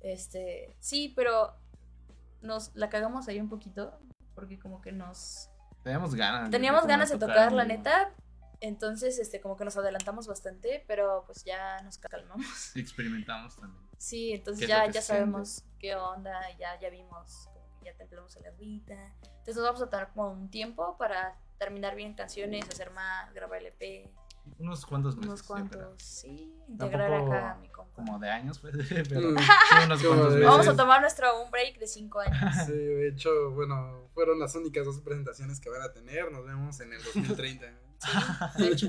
Este, 0.00 0.74
sí, 0.80 1.12
pero 1.14 1.54
nos 2.40 2.74
la 2.74 2.88
cagamos 2.88 3.28
ahí 3.28 3.38
un 3.38 3.50
poquito, 3.50 3.98
porque 4.34 4.58
como 4.58 4.80
que 4.80 4.92
nos... 4.92 5.50
Teníamos 5.82 6.14
ganas. 6.14 6.50
Teníamos 6.50 6.86
ganas 6.86 7.10
de 7.10 7.18
tocar, 7.18 7.52
la 7.52 7.64
neta, 7.64 8.14
entonces, 8.60 9.18
este, 9.18 9.40
como 9.40 9.56
que 9.56 9.64
nos 9.64 9.76
adelantamos 9.78 10.26
bastante, 10.26 10.84
pero 10.86 11.24
pues 11.26 11.44
ya 11.44 11.80
nos 11.82 11.96
calmamos. 11.98 12.76
Y 12.76 12.80
experimentamos 12.80 13.56
también. 13.56 13.82
Sí, 13.96 14.32
entonces 14.32 14.66
¿Qué 14.66 14.72
es 14.72 14.78
ya, 14.78 14.90
ya 14.90 15.02
sabemos 15.02 15.64
qué 15.78 15.94
onda, 15.96 16.40
ya, 16.58 16.78
ya 16.78 16.90
vimos, 16.90 17.48
como 17.52 17.78
que 17.78 17.86
ya 17.86 17.94
templamos 17.94 18.36
el 18.36 18.46
agüita. 18.46 19.14
Entonces 19.40 19.56
nos 19.56 19.64
vamos 19.64 19.82
a 19.82 19.90
tomar 19.90 20.12
como 20.12 20.30
un 20.30 20.50
tiempo 20.50 20.96
para 20.98 21.36
terminar 21.58 21.94
bien 21.94 22.14
canciones, 22.14 22.66
hacer 22.68 22.90
más, 22.92 23.32
grabar 23.34 23.58
el 23.60 23.66
EP, 23.66 24.10
Unos 24.58 24.86
cuantos 24.86 25.14
meses. 25.16 25.28
unos 25.28 25.42
cuantos, 25.42 26.02
sí, 26.02 26.54
integrar 26.68 27.12
acá 27.12 27.52
a 27.52 27.54
mi 27.56 27.68
compa. 27.68 27.94
Como 27.94 28.18
de 28.18 28.30
años, 28.30 28.58
pues. 28.58 28.74
Pero 29.08 29.30
Mm. 29.32 29.36
unos 29.84 30.02
cuantos 30.02 30.32
meses. 30.34 30.46
Vamos 30.46 30.68
a 30.68 30.76
tomar 30.76 31.00
nuestro 31.02 31.42
un 31.42 31.50
break 31.50 31.78
de 31.78 31.86
5 31.86 32.20
años. 32.20 32.54
Sí, 32.66 32.72
de 32.72 33.08
hecho, 33.08 33.50
bueno, 33.52 34.08
fueron 34.14 34.38
las 34.38 34.54
únicas 34.54 34.84
dos 34.86 35.00
presentaciones 35.00 35.60
que 35.60 35.68
van 35.68 35.82
a 35.82 35.92
tener. 35.92 36.30
Nos 36.32 36.44
vemos 36.46 36.80
en 36.80 36.92
el 36.92 37.02
2030. 37.02 37.66
Sí, 38.56 38.62
de 38.62 38.68
hecho. 38.72 38.86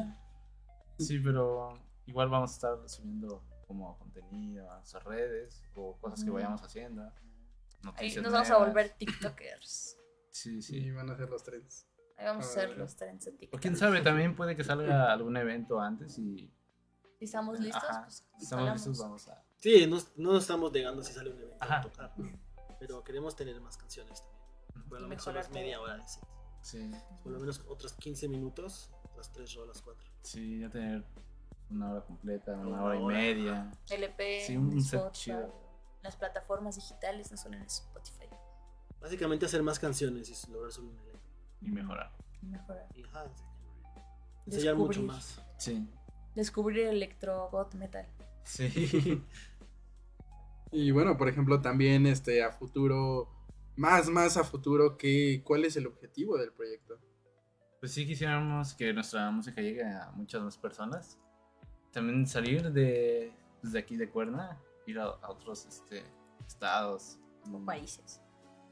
Sí, 0.98 1.20
pero 1.20 1.78
igual 2.06 2.30
vamos 2.30 2.52
a 2.52 2.54
estar 2.54 2.90
subiendo 2.90 3.44
como 3.68 3.98
contenido 3.98 4.70
a 4.72 4.86
sus 4.86 5.04
redes 5.04 5.62
o 5.76 5.98
cosas 6.00 6.24
que 6.24 6.30
vayamos 6.30 6.62
haciendo. 6.62 7.12
Ahí 7.96 8.14
nos 8.16 8.32
vamos 8.32 8.50
a 8.50 8.54
nuevas. 8.54 8.68
volver 8.70 8.90
TikTokers. 8.98 9.98
Sí, 10.32 10.62
Sí, 10.62 10.82
sí. 10.82 10.92
van 10.92 11.10
a 11.10 11.14
hacer 11.14 11.30
los 11.30 11.44
trends. 11.44 11.88
Ahí 12.18 12.26
vamos 12.26 12.46
a 12.46 12.48
Ah, 12.48 12.52
hacer 12.52 12.78
los 12.78 12.96
trends 12.96 13.28
O 13.28 13.32
TikTok. 13.32 13.60
quién 13.62 13.76
sabe, 13.76 14.02
también 14.02 14.36
puede 14.36 14.56
que 14.56 14.64
salga 14.64 15.12
algún 15.12 15.36
evento 15.38 15.80
antes 15.80 16.18
y 16.18 16.52
Si 17.20 17.26
estamos 17.26 17.60
listos, 17.60 17.84
Ajá, 17.84 18.02
pues 18.04 18.26
si 18.38 18.44
estamos 18.44 18.72
listos 18.74 18.98
vamos 19.00 19.28
a... 19.28 19.44
Sí, 19.58 19.86
no, 19.88 19.98
no 20.16 20.34
nos 20.34 20.42
estamos 20.44 20.72
negando 20.72 21.04
si 21.04 21.14
sale 21.14 21.30
un 21.32 21.38
evento 21.38 21.58
Ajá. 21.60 21.78
a 21.80 21.82
tocar. 21.82 22.14
Pero 22.80 23.04
queremos 23.04 23.36
tener 23.36 23.60
más 23.62 23.78
canciones 23.78 24.22
también. 24.24 24.90
Por 24.90 25.00
lo 25.02 25.06
Y 25.06 25.10
menos 25.10 25.50
media 25.52 25.80
hora 25.82 25.98
de 25.98 26.08
set. 26.08 26.24
Sí, 26.62 26.92
Por 27.24 27.32
lo 27.32 27.40
menos 27.40 27.60
otros 27.68 27.94
15 27.94 28.28
minutos, 28.28 28.92
otras 29.04 29.32
3 29.32 29.54
rolas, 29.56 29.82
4. 29.82 30.10
sí, 30.24 30.60
ya 30.62 30.70
tener 30.70 31.06
una 31.70 31.92
hora 31.92 32.02
completa, 32.06 32.54
una 32.54 32.68
Una 32.68 32.84
hora 32.84 32.96
y 32.96 33.02
hora. 33.04 33.18
media. 33.18 33.72
LP, 33.90 34.44
Sí, 34.48 34.58
un 34.58 34.82
set 34.82 35.00
Spotify, 35.00 35.12
chido. 35.20 35.54
las 36.02 36.16
plataformas 36.16 36.76
digitales, 36.76 37.30
no 37.32 37.38
solo 37.38 37.56
en 37.58 37.64
Spotify. 37.64 38.21
Básicamente 39.02 39.46
hacer 39.46 39.64
más 39.64 39.80
canciones 39.80 40.30
y 40.30 40.52
lograr 40.52 40.72
subir 40.72 40.92
un 40.92 41.00
elenco. 41.00 41.20
Y 41.62 41.72
mejorar. 41.72 42.12
y 42.42 42.46
mejorar. 42.46 42.88
Y 42.96 43.04
ajá, 43.04 43.26
ensayar 44.46 44.76
mucho 44.76 45.02
más. 45.04 45.42
Sí. 45.58 45.88
Descubrir 46.36 46.88
el 46.88 46.96
electro 46.96 47.50
goth 47.50 47.74
metal. 47.76 48.08
Sí. 48.44 49.24
Y 50.72 50.92
bueno, 50.92 51.18
por 51.18 51.28
ejemplo, 51.28 51.62
también 51.62 52.06
este 52.06 52.44
a 52.44 52.54
futuro, 52.54 53.28
más, 53.76 54.08
más 54.10 54.38
a 54.38 54.44
futuro, 54.46 54.98
¿qué, 54.98 55.42
¿cuál 55.44 55.66
es 55.66 55.76
el 55.76 55.86
objetivo 55.86 56.38
del 56.38 56.54
proyecto? 56.54 56.98
Pues 57.82 57.92
sí 57.92 58.08
quisiéramos 58.08 58.74
que 58.76 58.94
nuestra 58.94 59.30
música 59.32 59.62
llegue 59.62 59.84
a 59.84 60.12
muchas 60.12 60.42
más 60.42 60.58
personas. 60.58 61.20
También 61.92 62.26
salir 62.26 62.72
de 62.72 63.34
desde 63.62 63.80
aquí 63.80 63.98
de 63.98 64.10
Cuerna, 64.10 64.58
ir 64.88 64.98
a, 64.98 65.04
a 65.06 65.30
otros 65.30 65.66
este, 65.66 66.04
estados, 66.48 67.20
O 67.52 67.60
países. 67.66 68.22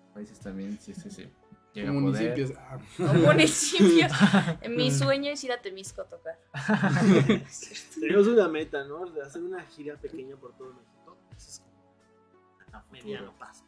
Países 0.09 0.39
también, 0.39 0.79
sí, 0.79 0.93
sí, 0.93 1.09
sí. 1.09 1.29
Llega 1.73 1.91
a 1.91 1.93
poder. 1.93 2.01
Municipios. 2.01 2.53
ah. 2.57 2.79
O 2.99 3.13
municipios. 3.27 4.11
Mi 4.69 4.91
sueño 4.91 5.31
es 5.31 5.43
ir 5.43 5.51
a 5.51 5.61
Temisco 5.61 6.01
a 6.01 6.05
tocar. 6.05 6.39
Tenemos 7.99 8.27
una 8.27 8.47
meta, 8.47 8.83
¿no? 8.85 9.05
De 9.05 9.21
hacer 9.21 9.43
una 9.43 9.63
gira 9.63 9.95
pequeña 9.97 10.35
por 10.35 10.55
todo 10.55 10.73
México. 10.73 11.17
Ese 11.35 11.49
es 11.49 11.59
como 11.59 12.77
a 12.77 12.83
mediano 12.91 13.37
paso. 13.37 13.65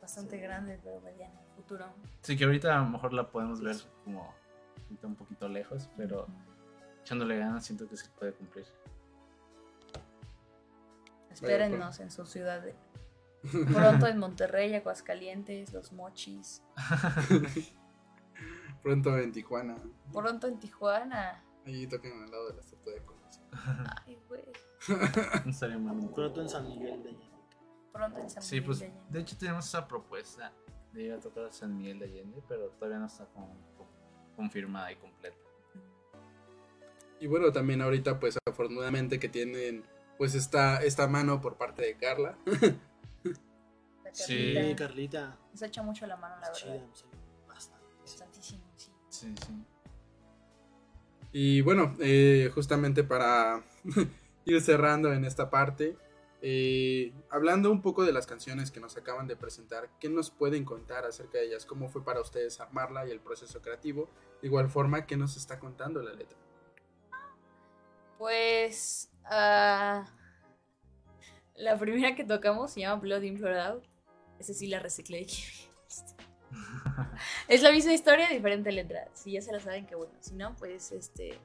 Bastante 0.00 0.38
grande, 0.38 0.80
pero 0.82 1.00
mediano. 1.00 1.38
Futuro. 1.54 1.86
Sí, 2.22 2.36
que 2.36 2.44
ahorita 2.44 2.76
a 2.76 2.82
lo 2.82 2.90
mejor 2.90 3.12
la 3.12 3.30
podemos 3.30 3.60
ver 3.60 3.76
como 4.04 4.34
un 5.02 5.16
poquito 5.16 5.48
lejos, 5.48 5.88
pero 5.96 6.26
echándole 7.02 7.38
ganas 7.38 7.64
siento 7.64 7.88
que 7.88 7.96
se 7.96 8.08
puede 8.10 8.32
cumplir. 8.32 8.66
Espérennos 11.30 12.00
en 12.00 12.10
su 12.10 12.24
ciudad. 12.24 12.64
Pronto 13.72 14.06
en 14.06 14.18
Monterrey, 14.18 14.74
Aguascalientes, 14.74 15.72
Los 15.72 15.92
Mochis. 15.92 16.62
Pronto 18.82 19.16
en 19.18 19.32
Tijuana. 19.32 19.76
Pronto 20.12 20.46
en 20.46 20.58
Tijuana. 20.58 21.42
Ahí 21.66 21.86
tocan 21.86 22.12
al 22.22 22.30
lado 22.30 22.48
de 22.48 22.54
la 22.54 22.60
estatua 22.60 22.92
de 22.92 23.02
Colosio. 23.02 23.42
Ay, 24.06 24.18
güey. 24.28 24.44
No 25.44 25.50
estaría 25.50 25.78
mal. 25.78 26.10
Pronto 26.14 26.40
en 26.40 26.48
San 26.48 26.68
Miguel 26.68 27.02
de 27.02 27.08
Allende. 27.10 27.26
Pronto 27.92 28.18
en 28.20 28.30
San 28.30 28.42
Sí, 28.42 28.56
Miguel 28.56 28.66
pues 28.66 28.78
de 28.80 28.86
Allende. 28.86 29.04
de 29.10 29.20
hecho 29.20 29.36
tenemos 29.36 29.66
esa 29.66 29.88
propuesta 29.88 30.52
de 30.92 31.02
ir 31.02 31.12
a 31.12 31.18
tocar 31.20 31.44
a 31.46 31.52
San 31.52 31.76
Miguel 31.76 31.98
de 31.98 32.04
Allende, 32.06 32.42
pero 32.46 32.68
todavía 32.70 32.98
no 32.98 33.06
está 33.06 33.26
como 33.26 33.56
confirmada 34.36 34.92
y 34.92 34.96
completa. 34.96 35.36
Y 37.18 37.26
bueno, 37.26 37.50
también 37.52 37.80
ahorita 37.82 38.20
pues 38.20 38.38
afortunadamente 38.46 39.18
que 39.18 39.28
tienen 39.28 39.84
pues 40.18 40.34
esta, 40.34 40.82
esta 40.82 41.08
mano 41.08 41.40
por 41.40 41.56
parte 41.56 41.82
de 41.82 41.96
Carla. 41.96 42.38
Carlita. 44.16 44.62
Sí, 44.62 44.74
Carlita. 44.76 45.38
Nos 45.52 45.62
echa 45.62 45.82
mucho 45.82 46.06
la 46.06 46.16
mano, 46.16 46.36
la 46.40 46.46
es 46.48 46.52
chida, 46.58 46.72
verdad. 46.72 46.86
serio, 46.94 47.18
Bastante. 47.48 47.86
Bastantísimo, 48.00 48.62
sí. 48.76 48.92
Sí, 49.08 49.34
sí. 49.46 49.64
Y 51.32 51.60
bueno, 51.60 51.94
eh, 52.00 52.50
justamente 52.54 53.04
para 53.04 53.62
ir 54.44 54.60
cerrando 54.60 55.12
en 55.12 55.24
esta 55.24 55.50
parte, 55.50 55.96
eh, 56.40 57.12
hablando 57.30 57.70
un 57.70 57.82
poco 57.82 58.04
de 58.04 58.12
las 58.12 58.26
canciones 58.26 58.70
que 58.70 58.80
nos 58.80 58.96
acaban 58.96 59.26
de 59.26 59.36
presentar, 59.36 59.90
¿qué 60.00 60.08
nos 60.08 60.30
pueden 60.30 60.64
contar 60.64 61.04
acerca 61.04 61.38
de 61.38 61.46
ellas? 61.46 61.66
¿Cómo 61.66 61.88
fue 61.88 62.04
para 62.04 62.20
ustedes 62.20 62.60
armarla 62.60 63.06
y 63.06 63.10
el 63.10 63.20
proceso 63.20 63.60
creativo? 63.60 64.08
De 64.40 64.48
igual 64.48 64.68
forma, 64.70 65.06
¿qué 65.06 65.16
nos 65.16 65.36
está 65.36 65.58
contando 65.58 66.02
la 66.02 66.12
letra? 66.12 66.38
Pues. 68.18 69.10
ah, 69.24 70.06
la 71.56 71.78
primera 71.78 72.14
que 72.14 72.24
tocamos 72.24 72.72
se 72.72 72.80
llama 72.80 73.00
Blood 73.00 73.22
in 73.22 73.34
Blood 73.34 73.56
Out. 73.56 73.84
Esa 74.38 74.54
sí 74.54 74.66
la 74.66 74.78
reciclé. 74.78 75.20
de 75.20 75.26
es 77.48 77.62
la 77.62 77.72
misma 77.72 77.92
historia, 77.92 78.28
diferente 78.28 78.72
letra. 78.72 79.08
Si 79.12 79.32
ya 79.32 79.42
se 79.42 79.52
la 79.52 79.60
saben, 79.60 79.86
qué 79.86 79.94
bueno. 79.94 80.12
Si 80.20 80.34
no, 80.34 80.54
pues 80.56 80.92
este. 80.92 81.38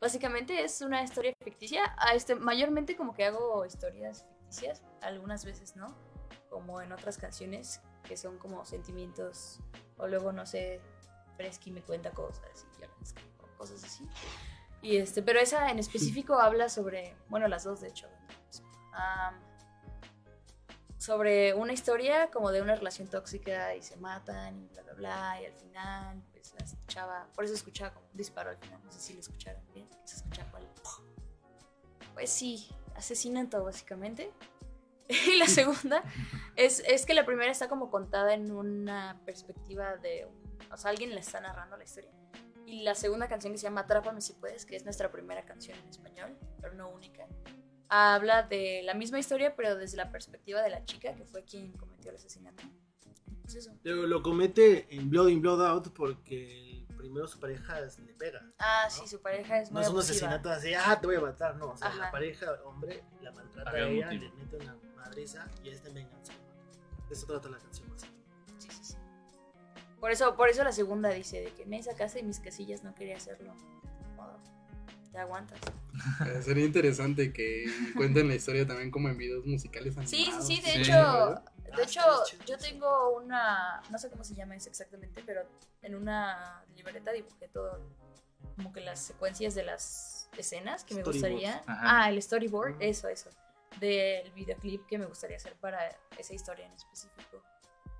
Básicamente 0.00 0.64
es 0.64 0.80
una 0.80 1.02
historia 1.02 1.32
ficticia. 1.44 1.94
Ah, 1.96 2.14
este, 2.14 2.34
mayormente 2.34 2.96
como 2.96 3.14
que 3.14 3.24
hago 3.24 3.64
historias 3.64 4.26
ficticias. 4.40 4.82
Algunas 5.00 5.44
veces 5.44 5.76
no. 5.76 5.94
Como 6.50 6.80
en 6.80 6.92
otras 6.92 7.18
canciones 7.18 7.80
que 8.02 8.16
son 8.16 8.36
como 8.38 8.64
sentimientos. 8.64 9.60
O 9.96 10.08
luego, 10.08 10.32
no 10.32 10.44
sé, 10.44 10.80
Fresky 11.36 11.70
me 11.70 11.82
cuenta 11.82 12.10
cosas 12.10 12.66
y 12.76 12.80
yo 12.80 12.88
escribo, 13.00 13.46
cosas 13.56 13.84
así. 13.84 14.08
Y 14.80 14.96
este, 14.96 15.22
pero 15.22 15.38
esa 15.38 15.70
en 15.70 15.78
específico 15.78 16.34
habla 16.34 16.68
sobre, 16.68 17.16
bueno, 17.28 17.46
las 17.46 17.64
dos 17.64 17.80
de 17.80 17.88
hecho, 17.88 18.08
am, 18.92 19.40
sobre 21.02 21.52
una 21.52 21.72
historia 21.72 22.30
como 22.30 22.52
de 22.52 22.62
una 22.62 22.76
relación 22.76 23.08
tóxica 23.08 23.74
y 23.74 23.82
se 23.82 23.96
matan 23.96 24.56
y 24.56 24.68
bla 24.68 24.82
bla 24.82 24.92
bla 24.94 25.42
y 25.42 25.46
al 25.46 25.54
final 25.54 26.22
pues 26.30 26.54
la 26.54 26.86
chava, 26.86 27.26
por 27.34 27.44
eso 27.44 27.54
escuchaba 27.54 27.92
como 27.92 28.06
un 28.06 28.16
disparo 28.16 28.50
al 28.50 28.56
final, 28.58 28.80
no 28.84 28.92
sé 28.92 29.00
si 29.00 29.14
lo 29.14 29.18
escucharon 29.18 29.60
bien, 29.74 29.88
se 30.04 30.16
escucha 30.16 30.46
cuál. 30.52 30.62
Pues 32.14 32.30
sí, 32.30 32.68
asesinato 32.94 33.64
básicamente. 33.64 34.30
Y 35.08 35.36
la 35.36 35.46
segunda 35.46 36.04
es, 36.54 36.78
es 36.86 37.04
que 37.04 37.14
la 37.14 37.26
primera 37.26 37.50
está 37.50 37.68
como 37.68 37.90
contada 37.90 38.32
en 38.32 38.52
una 38.52 39.20
perspectiva 39.26 39.96
de, 39.96 40.28
o 40.70 40.76
sea, 40.76 40.90
alguien 40.90 41.10
le 41.10 41.20
está 41.20 41.40
narrando 41.40 41.76
la 41.76 41.82
historia. 41.82 42.12
Y 42.64 42.82
la 42.82 42.94
segunda 42.94 43.28
canción 43.28 43.52
que 43.52 43.58
se 43.58 43.64
llama 43.64 43.82
Atrápame 43.82 44.20
si 44.20 44.34
puedes, 44.34 44.64
que 44.64 44.76
es 44.76 44.84
nuestra 44.84 45.10
primera 45.10 45.44
canción 45.44 45.76
en 45.76 45.88
español, 45.88 46.38
pero 46.60 46.74
no 46.74 46.88
única, 46.88 47.26
habla 47.94 48.42
de 48.44 48.82
la 48.84 48.94
misma 48.94 49.18
historia, 49.18 49.54
pero 49.54 49.76
desde 49.76 49.96
la 49.98 50.10
perspectiva 50.10 50.62
de 50.62 50.70
la 50.70 50.84
chica 50.84 51.14
que 51.14 51.24
fue 51.26 51.44
quien 51.44 51.72
cometió 51.72 52.10
el 52.10 52.16
asesinato. 52.16 52.62
Es 53.46 53.54
eso. 53.56 53.72
Lo, 53.82 54.06
lo 54.06 54.22
comete 54.22 54.86
en 54.94 55.10
Blood 55.10 55.28
in 55.28 55.42
Blood 55.42 55.66
Out 55.66 55.88
porque 55.94 56.78
el 56.88 56.96
primero 56.96 57.26
su 57.28 57.38
pareja 57.38 57.80
le 57.80 58.14
pega. 58.14 58.40
Ah, 58.58 58.84
¿no? 58.84 58.90
sí, 58.90 59.06
su 59.08 59.20
pareja 59.20 59.60
es 59.60 59.70
No 59.70 59.74
muy 59.74 59.82
es 59.82 59.88
un 59.88 59.94
abusiva. 59.96 60.12
asesinato 60.28 60.50
así, 60.50 60.72
ah, 60.74 60.98
te 61.00 61.06
voy 61.06 61.16
a 61.16 61.20
matar, 61.20 61.56
no. 61.56 61.66
O 61.72 61.76
sea, 61.76 61.88
Ajá. 61.88 61.98
la 61.98 62.10
pareja, 62.10 62.46
hombre, 62.64 63.02
la 63.20 63.32
maltrata 63.32 63.70
Había 63.70 63.84
a 63.84 63.88
ella, 63.88 64.06
motivo. 64.06 64.22
le 64.24 64.30
mete 64.44 64.56
una 64.56 64.76
madriza 64.96 65.46
y 65.62 65.68
este 65.68 65.90
venganza. 65.90 66.32
De 67.08 67.14
eso 67.14 67.26
trata 67.26 67.48
la 67.50 67.58
canción 67.58 67.90
más. 67.90 68.02
Sí, 68.58 68.70
sí, 68.70 68.84
sí. 68.84 68.94
Por 70.00 70.10
eso, 70.10 70.34
por 70.34 70.48
eso 70.48 70.64
la 70.64 70.72
segunda 70.72 71.10
dice 71.10 71.40
de 71.42 71.52
que 71.52 71.66
me 71.66 71.80
casa 71.94 72.18
y 72.18 72.22
mis 72.22 72.40
casillas 72.40 72.82
no 72.82 72.94
quería 72.94 73.16
hacerlo. 73.16 73.54
Modo, 74.16 74.38
Te 75.12 75.18
aguantas. 75.18 75.60
Eh, 76.26 76.42
sería 76.42 76.64
interesante 76.64 77.32
que 77.34 77.66
cuenten 77.94 78.26
la 78.26 78.34
historia 78.34 78.66
también 78.66 78.90
como 78.90 79.08
en 79.10 79.18
videos 79.18 79.44
musicales 79.44 79.94
Sí, 80.04 80.24
sí, 80.24 80.24
animados. 80.24 80.46
sí, 80.46 80.60
de 80.62 80.70
Sí. 80.72 80.78
hecho, 80.80 80.94
Ah, 80.96 81.44
de 81.76 81.82
hecho, 81.82 82.00
yo 82.46 82.56
tengo 82.58 83.16
una, 83.16 83.82
no 83.90 83.98
sé 83.98 84.08
cómo 84.10 84.24
se 84.24 84.34
llama 84.34 84.56
eso 84.56 84.70
exactamente, 84.70 85.22
pero 85.26 85.42
en 85.82 85.94
una 85.94 86.64
libreta 86.74 87.12
dibujé 87.12 87.48
todo, 87.48 87.78
como 88.56 88.72
que 88.72 88.80
las 88.80 89.00
secuencias 89.00 89.54
de 89.54 89.64
las 89.64 90.30
escenas 90.36 90.84
que 90.84 90.94
me 90.94 91.02
gustaría. 91.02 91.62
Ajá. 91.66 92.04
Ah, 92.04 92.08
el 92.10 92.20
storyboard, 92.22 92.72
Ujú. 92.72 92.78
eso, 92.80 93.08
eso, 93.08 93.28
del 93.78 94.30
videoclip 94.32 94.86
que 94.86 94.96
me 94.98 95.04
gustaría 95.06 95.36
hacer 95.36 95.54
para 95.56 95.78
esa 96.18 96.32
historia 96.34 96.66
en 96.66 96.72
específico. 96.72 97.42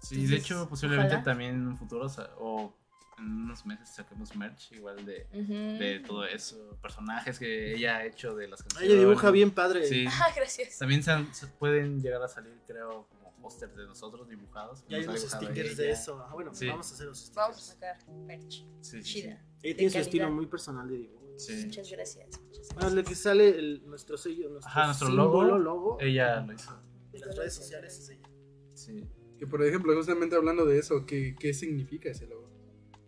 Sí, 0.00 0.26
de 0.26 0.36
hecho, 0.36 0.68
posiblemente 0.68 1.14
ojalá. 1.14 1.24
también 1.24 1.50
en 1.56 1.66
un 1.68 1.76
futuro 1.76 2.06
o 2.38 2.74
en 3.18 3.24
unos 3.24 3.64
meses 3.66 3.88
saquemos 3.94 4.34
merch 4.36 4.72
igual 4.72 5.04
de, 5.04 5.26
Ujú. 5.32 5.52
de 5.78 6.02
todo 6.06 6.24
eso, 6.24 6.76
personajes 6.80 7.38
que 7.38 7.74
ella 7.74 7.98
ha 7.98 8.06
hecho 8.06 8.34
de 8.34 8.48
las 8.48 8.62
canciones. 8.62 8.90
Ella 8.90 8.98
dibuja 9.00 9.30
bien 9.30 9.50
padre. 9.50 9.86
Sí. 9.86 10.04
Ah, 10.08 10.32
gracias. 10.34 10.78
También 10.78 11.02
se, 11.02 11.10
han- 11.10 11.34
se 11.34 11.46
pueden 11.46 12.00
llegar 12.00 12.22
a 12.22 12.28
salir, 12.28 12.58
creo, 12.66 13.06
como 13.08 13.32
pósters 13.42 13.76
de 13.76 13.86
nosotros 13.86 14.28
dibujados. 14.28 14.84
Y 14.88 14.94
hay 14.94 15.04
nos 15.06 15.16
ha 15.16 15.38
unos 15.38 15.46
stickers 15.46 15.76
de 15.76 15.90
eso. 15.90 16.24
Ah, 16.28 16.32
bueno, 16.32 16.54
Sí. 16.54 16.66
vamos 16.68 16.90
a 16.90 16.94
hacer 16.94 17.06
los 17.06 17.18
stickers. 17.18 17.36
Vamos 17.36 17.56
a 17.58 17.60
sacar 17.72 18.08
merch. 18.08 18.50
Sí, 18.52 18.66
sí, 18.80 19.02
sí. 19.02 19.12
Chida. 19.22 19.42
Ella 19.62 19.76
tiene 19.76 19.90
su 19.92 19.98
estilo 19.98 20.30
muy 20.30 20.46
personal 20.46 20.88
de 20.88 20.98
dibujo. 20.98 21.34
Sí. 21.38 21.64
Muchas 21.66 21.90
gracias. 21.90 22.26
muchas 22.40 22.68
Bueno, 22.74 22.80
gracias. 22.90 22.94
lo 22.94 23.04
que 23.04 23.14
sale 23.14 23.48
el- 23.58 23.82
nuestro 23.86 24.16
sello, 24.16 24.48
nuestro, 24.50 24.68
Ajá, 24.70 24.86
nuestro 24.86 25.06
símbolo, 25.08 25.44
logo, 25.44 25.58
logo 25.58 25.98
Ella 26.00 26.40
lo 26.40 26.52
hizo. 26.52 26.78
de 27.10 27.18
las 27.20 27.36
redes 27.36 27.54
sociales 27.54 27.98
es 27.98 28.08
ella. 28.10 28.28
Sí. 28.74 29.08
Que 29.38 29.46
por 29.46 29.64
ejemplo, 29.64 29.94
justamente 29.96 30.36
hablando 30.36 30.64
de 30.66 30.78
eso, 30.78 31.04
¿qué, 31.06 31.34
qué 31.38 31.52
significa 31.54 32.10
ese 32.10 32.26
logo? 32.26 32.41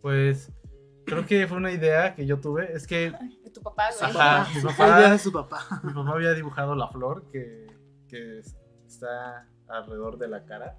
Pues 0.04 0.52
creo 1.06 1.24
que 1.24 1.46
fue 1.48 1.56
una 1.56 1.72
idea 1.72 2.14
que 2.14 2.26
yo 2.26 2.38
tuve. 2.38 2.70
Es 2.70 2.86
que 2.86 3.10
De 3.42 3.50
tu 3.50 3.62
papá, 3.62 3.84
güey. 3.98 4.10
Ajá, 4.10 4.46
mi 4.54 4.60
papá, 4.68 4.98
idea 5.00 5.12
de 5.12 5.18
su 5.18 5.32
papá. 5.32 5.80
mi 5.82 5.94
papá 5.94 6.10
había 6.12 6.34
dibujado 6.34 6.74
la 6.74 6.88
flor 6.88 7.30
que, 7.32 7.66
que 8.06 8.40
es- 8.40 8.54
está 8.86 9.48
alrededor 9.66 10.18
de 10.18 10.28
la 10.28 10.44
cara. 10.44 10.78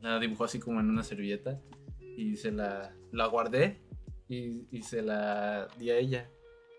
La 0.00 0.20
dibujó 0.20 0.44
así 0.44 0.60
como 0.60 0.78
en 0.78 0.90
una 0.90 1.02
servilleta 1.02 1.60
y 2.16 2.36
se 2.36 2.52
la, 2.52 2.94
la 3.10 3.26
guardé 3.26 3.82
y, 4.28 4.68
y 4.70 4.82
se 4.82 5.02
la 5.02 5.66
di 5.76 5.90
a 5.90 5.96
ella. 5.96 6.30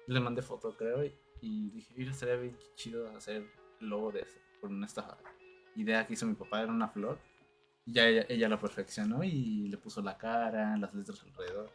Le 0.07 0.21
mandé 0.21 0.41
foto, 0.41 0.77
creo, 0.77 1.03
y, 1.03 1.13
y 1.41 1.69
dije, 1.71 1.93
mira, 1.97 2.11
estaría 2.11 2.35
bien 2.37 2.57
chido 2.75 3.09
hacer 3.17 3.43
el 3.81 3.89
logo 3.89 4.13
de 4.13 4.21
eso, 4.21 4.37
con 4.61 4.81
esta 4.85 5.17
idea 5.75 6.07
que 6.07 6.13
hizo 6.13 6.25
mi 6.25 6.35
papá, 6.35 6.61
era 6.61 6.71
una 6.71 6.87
flor. 6.87 7.17
Y 7.85 7.93
ya 7.93 8.07
ella, 8.07 8.25
ella 8.29 8.49
la 8.49 8.59
perfeccionó 8.59 9.23
y 9.23 9.67
le 9.67 9.77
puso 9.77 10.01
la 10.01 10.17
cara, 10.17 10.77
las 10.77 10.93
letras 10.93 11.21
alrededor. 11.23 11.71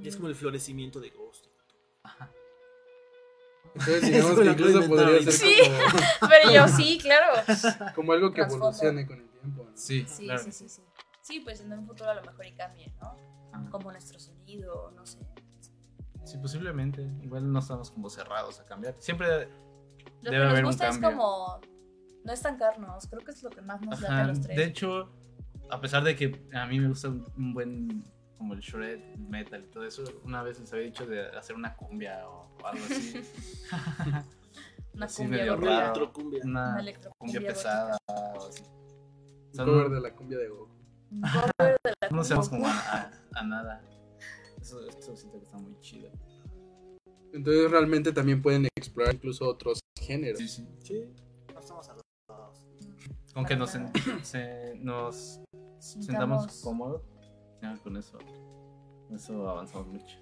Y 0.00 0.08
es 0.08 0.16
como 0.16 0.28
el 0.28 0.34
florecimiento 0.34 1.00
de 1.00 1.10
Ghost. 1.10 1.46
Entonces, 3.74 4.02
Eso 4.02 4.06
digamos 4.06 4.38
que 4.40 4.46
incluso 4.46 4.88
podría 4.88 5.32
ser 5.32 5.72
Pero 6.28 6.50
yo 6.52 6.68
sí, 6.68 6.98
claro. 7.00 7.42
como, 7.78 7.94
como 7.94 8.12
algo 8.12 8.32
que 8.32 8.40
evolucione 8.42 9.06
con 9.06 9.18
el 9.20 9.28
tiempo. 9.30 9.64
¿no? 9.64 9.70
Sí, 9.76 10.04
Sí, 10.08 10.24
claro. 10.24 10.42
sí, 10.42 10.52
sí, 10.52 10.68
sí. 10.68 10.82
Sí, 11.22 11.40
pues 11.40 11.60
en 11.60 11.72
un 11.72 11.86
futuro 11.86 12.10
a 12.10 12.14
lo 12.14 12.22
mejor 12.22 12.46
y 12.46 12.52
cambie, 12.52 12.92
¿no? 13.00 13.16
Ajá. 13.52 13.70
Como 13.70 13.92
nuestro 13.92 14.18
sonido, 14.18 14.90
no 14.96 15.06
sé. 15.06 15.18
Sí, 16.24 16.38
posiblemente. 16.38 17.02
Igual 17.22 17.50
no 17.50 17.58
estamos 17.60 17.90
como 17.90 18.10
cerrados 18.10 18.60
a 18.60 18.64
cambiar. 18.66 18.94
Siempre 18.98 19.48
Lo 20.22 20.30
debe 20.30 20.44
que 20.44 20.50
nos 20.50 20.58
un 20.58 20.64
gusta 20.64 20.88
es 20.88 20.98
como 20.98 21.60
no 22.24 22.32
estancarnos. 22.32 23.06
Creo 23.06 23.24
que 23.24 23.30
es 23.30 23.42
lo 23.42 23.50
que 23.50 23.62
más 23.62 23.80
nos 23.80 24.02
Ajá, 24.02 24.22
a 24.22 24.26
los 24.26 24.40
tres. 24.40 24.56
De 24.56 24.64
hecho, 24.64 25.10
a 25.70 25.80
pesar 25.80 26.02
de 26.04 26.16
que 26.16 26.40
a 26.52 26.66
mí 26.66 26.78
me 26.80 26.88
gusta 26.88 27.08
un, 27.08 27.24
un 27.36 27.54
buen 27.54 28.04
como 28.36 28.54
el 28.54 28.60
shred, 28.60 29.00
metal 29.16 29.64
y 29.66 29.70
todo 29.70 29.84
eso, 29.84 30.02
una 30.24 30.42
vez 30.42 30.58
les 30.58 30.72
había 30.72 30.86
dicho 30.86 31.06
de 31.06 31.26
hacer 31.36 31.54
una 31.56 31.76
cumbia 31.76 32.26
o, 32.28 32.56
o 32.62 32.66
algo 32.66 32.84
así. 32.86 33.20
una 34.94 35.08
sí, 35.08 35.22
cumbia 35.22 35.38
medio 35.40 35.56
raro. 35.56 35.80
electrocumbia. 35.84 36.40
Una 36.44 36.68
Una 36.70 36.80
electrocumbia 36.80 37.38
cumbia 37.38 37.52
pesada 37.54 37.96
o 38.08 38.48
así. 38.48 38.62
O 38.62 39.62
Un 39.62 39.66
cover 39.68 39.88
no, 39.90 39.94
de 39.94 40.00
la 40.00 40.14
cumbia 40.14 40.38
de 40.38 40.48
Goku. 40.48 40.70
Un 41.10 41.20
cover 41.20 41.80
de 41.84 41.90
la 42.00 42.08
no 42.10 42.16
nos 42.16 42.26
hacemos 42.26 42.48
como 42.48 42.66
a, 42.66 42.70
a- 42.70 43.10
a 43.34 43.42
nada. 43.44 43.84
Eso, 44.60 44.86
eso 44.88 45.16
siento 45.16 45.38
que 45.38 45.44
está 45.44 45.58
muy 45.58 45.78
chido. 45.80 46.10
Entonces 47.32 47.70
realmente 47.70 48.12
también 48.12 48.40
pueden 48.42 48.66
explorar 48.76 49.14
incluso 49.14 49.46
otros 49.46 49.80
géneros. 50.00 50.38
Sí, 50.38 50.48
sí. 50.48 50.66
Sí, 50.82 51.04
no 51.54 51.60
estamos. 51.60 51.90
Con 53.34 53.44
que 53.44 53.54
nos, 53.56 53.70
se- 54.22 54.74
nos 54.76 55.40
sentamos 55.80 56.44
Sintamos- 56.44 56.62
cómodos, 56.62 57.02
ya 57.62 57.76
con 57.82 57.96
eso, 57.96 58.18
eso 59.14 59.48
avanzamos 59.48 59.88
mucho. 59.88 60.16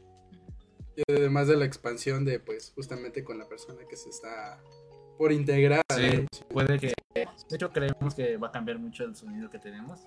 Y 0.96 1.02
además 1.12 1.46
de 1.48 1.56
la 1.56 1.64
expansión 1.64 2.24
de 2.24 2.40
pues 2.40 2.72
justamente 2.74 3.22
con 3.22 3.38
la 3.38 3.48
persona 3.48 3.84
que 3.88 3.96
se 3.96 4.09
está 4.11 4.61
por 5.16 5.30
integrar. 5.32 5.82
Sí, 5.94 6.26
puede 6.48 6.78
que. 6.78 6.92
De 7.14 7.26
hecho, 7.56 7.70
creemos 7.70 8.14
que 8.14 8.36
va 8.36 8.48
a 8.48 8.52
cambiar 8.52 8.78
mucho 8.78 9.04
el 9.04 9.14
sonido 9.14 9.48
que 9.50 9.59
tenemos. 9.59 10.00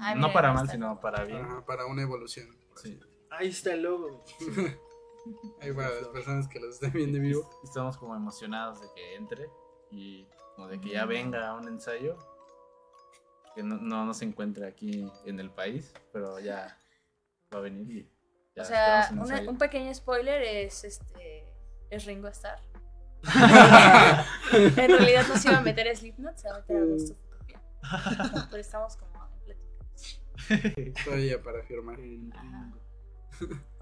Ay, 0.00 0.18
no 0.18 0.32
para 0.32 0.52
mal, 0.52 0.64
está. 0.64 0.72
sino 0.74 1.00
para 1.00 1.24
bien. 1.24 1.38
Ajá, 1.42 1.64
para 1.66 1.86
una 1.86 2.02
evolución. 2.02 2.48
Sí. 2.76 2.98
Ahí 3.30 3.48
está 3.48 3.72
el 3.74 3.82
logo. 3.82 4.24
Ahí 5.60 5.72
para 5.72 5.90
las 5.90 6.08
personas 6.08 6.48
que 6.48 6.60
los 6.60 6.74
estén 6.74 6.92
viendo 6.92 7.18
en 7.18 7.24
vivo. 7.24 7.50
Estamos 7.62 7.96
como 7.98 8.14
emocionados 8.14 8.80
de 8.80 8.88
que 8.94 9.14
entre 9.16 9.50
y 9.90 10.26
como 10.56 10.68
de 10.68 10.80
que 10.80 10.90
ya 10.90 11.04
venga 11.04 11.48
a 11.48 11.54
un 11.54 11.68
ensayo. 11.68 12.16
Que 13.58 13.64
no, 13.64 13.76
no, 13.76 14.06
no 14.06 14.14
se 14.14 14.24
encuentre 14.24 14.68
aquí 14.68 15.10
en 15.24 15.40
el 15.40 15.50
país, 15.50 15.92
pero 16.12 16.38
ya 16.38 16.78
va 17.52 17.58
a 17.58 17.62
venir 17.62 17.90
y 17.90 18.08
ya 18.54 18.62
o 18.62 18.64
sea, 18.64 19.08
un 19.10 19.18
una- 19.18 19.30
ensayo. 19.34 19.50
un 19.50 19.58
pequeño 19.58 19.92
spoiler 19.92 20.40
es 20.42 20.84
este 20.84 21.52
es 21.90 22.04
Ringo 22.04 22.28
Starr. 22.28 22.60
en 24.54 24.76
realidad 24.76 25.26
no 25.26 25.36
se 25.36 25.48
iba 25.48 25.58
a 25.58 25.60
meter 25.60 25.88
a 25.88 25.96
Slipknot, 25.96 26.36
se 26.36 26.48
va 26.48 26.54
a 26.54 26.58
meter 26.60 26.76
a 26.76 26.84
Utopia. 26.84 27.60
Pero 28.48 28.60
estamos 28.60 28.96
como 28.96 29.24
en 29.24 29.40
pláticas. 29.40 31.04
Todavía 31.04 31.42
para 31.42 31.60
firmar. 31.64 31.98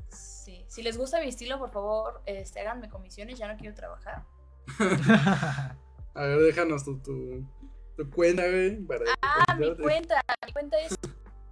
Sí. 0.08 0.64
Si 0.68 0.82
les 0.82 0.96
gusta 0.96 1.20
mi 1.20 1.28
estilo, 1.28 1.58
por 1.58 1.70
favor, 1.70 2.22
este, 2.24 2.60
háganme 2.60 2.88
comisiones, 2.88 3.38
ya 3.38 3.46
no 3.46 3.58
quiero 3.58 3.74
trabajar. 3.74 4.24
A 6.14 6.22
ver, 6.22 6.38
déjanos 6.38 6.82
tu, 6.82 6.98
tu, 7.00 7.46
tu 7.96 8.10
cuenta, 8.10 8.42
güey. 8.46 8.76
Para 8.84 9.04
Ah, 9.22 9.54
mi 9.56 9.74
cuenta, 9.76 10.22
mi 10.46 10.52
cuenta 10.52 10.78
es 10.80 10.94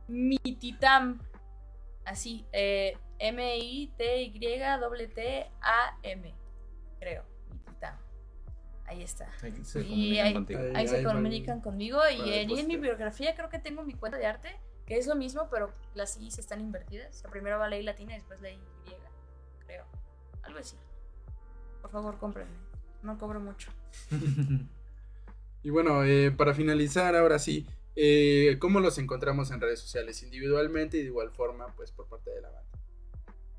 Mititam. 0.08 1.20
Así, 2.04 2.44
eh, 2.52 2.96
M-I-T-Y-T-A-M. 5.14 6.34
Creo, 7.00 7.24
Mititam. 7.50 7.96
Ahí 8.86 9.02
está. 9.02 9.28
Ahí 9.42 9.64
se 9.64 9.80
Y 9.80 9.84
comunican 9.88 10.26
ahí- 10.26 10.34
contigo. 10.34 10.60
ahí- 10.60 10.72
Ahí 10.74 10.88
se 10.88 11.02
comunican 11.02 11.60
conmigo 11.60 12.00
y 12.10 12.30
en 12.30 12.68
mi 12.68 12.76
biografía 12.76 13.34
creo 13.34 13.48
que 13.48 13.58
tengo 13.58 13.82
mi 13.82 13.94
cuenta 13.94 14.18
de 14.18 14.26
arte, 14.26 14.60
que 14.86 14.98
es 14.98 15.06
lo 15.06 15.14
mismo, 15.14 15.48
pero 15.50 15.72
las 15.94 16.18
I 16.20 16.28
están 16.28 16.60
invertidas. 16.60 17.16
O 17.16 17.20
sea, 17.20 17.30
primero 17.30 17.58
va 17.58 17.68
la 17.68 17.76
I 17.78 17.82
latina 17.82 18.12
y 18.12 18.16
después 18.16 18.40
la 18.42 18.50
Y, 18.50 18.60
creo. 19.66 19.86
Algo 20.42 20.58
así. 20.58 20.76
Por 21.80 21.90
favor, 21.90 22.18
cómprenme. 22.18 22.52
No 23.02 23.16
cobro 23.18 23.40
mucho. 23.40 23.70
Y 25.64 25.70
bueno, 25.70 26.04
eh, 26.04 26.30
para 26.30 26.54
finalizar, 26.54 27.16
ahora 27.16 27.38
sí, 27.38 27.66
eh, 27.96 28.56
¿cómo 28.60 28.80
los 28.80 28.98
encontramos 28.98 29.50
en 29.50 29.60
redes 29.60 29.80
sociales? 29.80 30.22
Individualmente 30.22 30.98
y 30.98 31.00
de 31.00 31.06
igual 31.06 31.30
forma, 31.30 31.66
pues 31.74 31.90
por 31.90 32.06
parte 32.06 32.30
de 32.30 32.42
la 32.42 32.48
banda. 32.50 32.68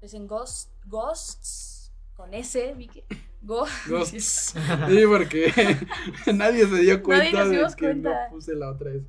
Es 0.02 0.14
en 0.14 0.28
Ghost, 0.28 0.70
Ghosts, 0.86 1.92
con 2.16 2.34
S, 2.34 2.74
vi 2.76 2.88
que. 2.88 3.04
Go- 3.42 3.66
Ghosts. 3.88 4.54
Sí, 4.88 5.04
porque 5.08 5.52
nadie 6.34 6.68
se 6.68 6.78
dio 6.78 7.02
cuenta 7.04 7.44
nos 7.46 7.72
de 7.72 7.76
que 7.76 7.86
cuenta. 7.86 8.10
no 8.26 8.30
puse 8.32 8.54
la 8.56 8.70
otra 8.72 8.92
S. 8.92 9.06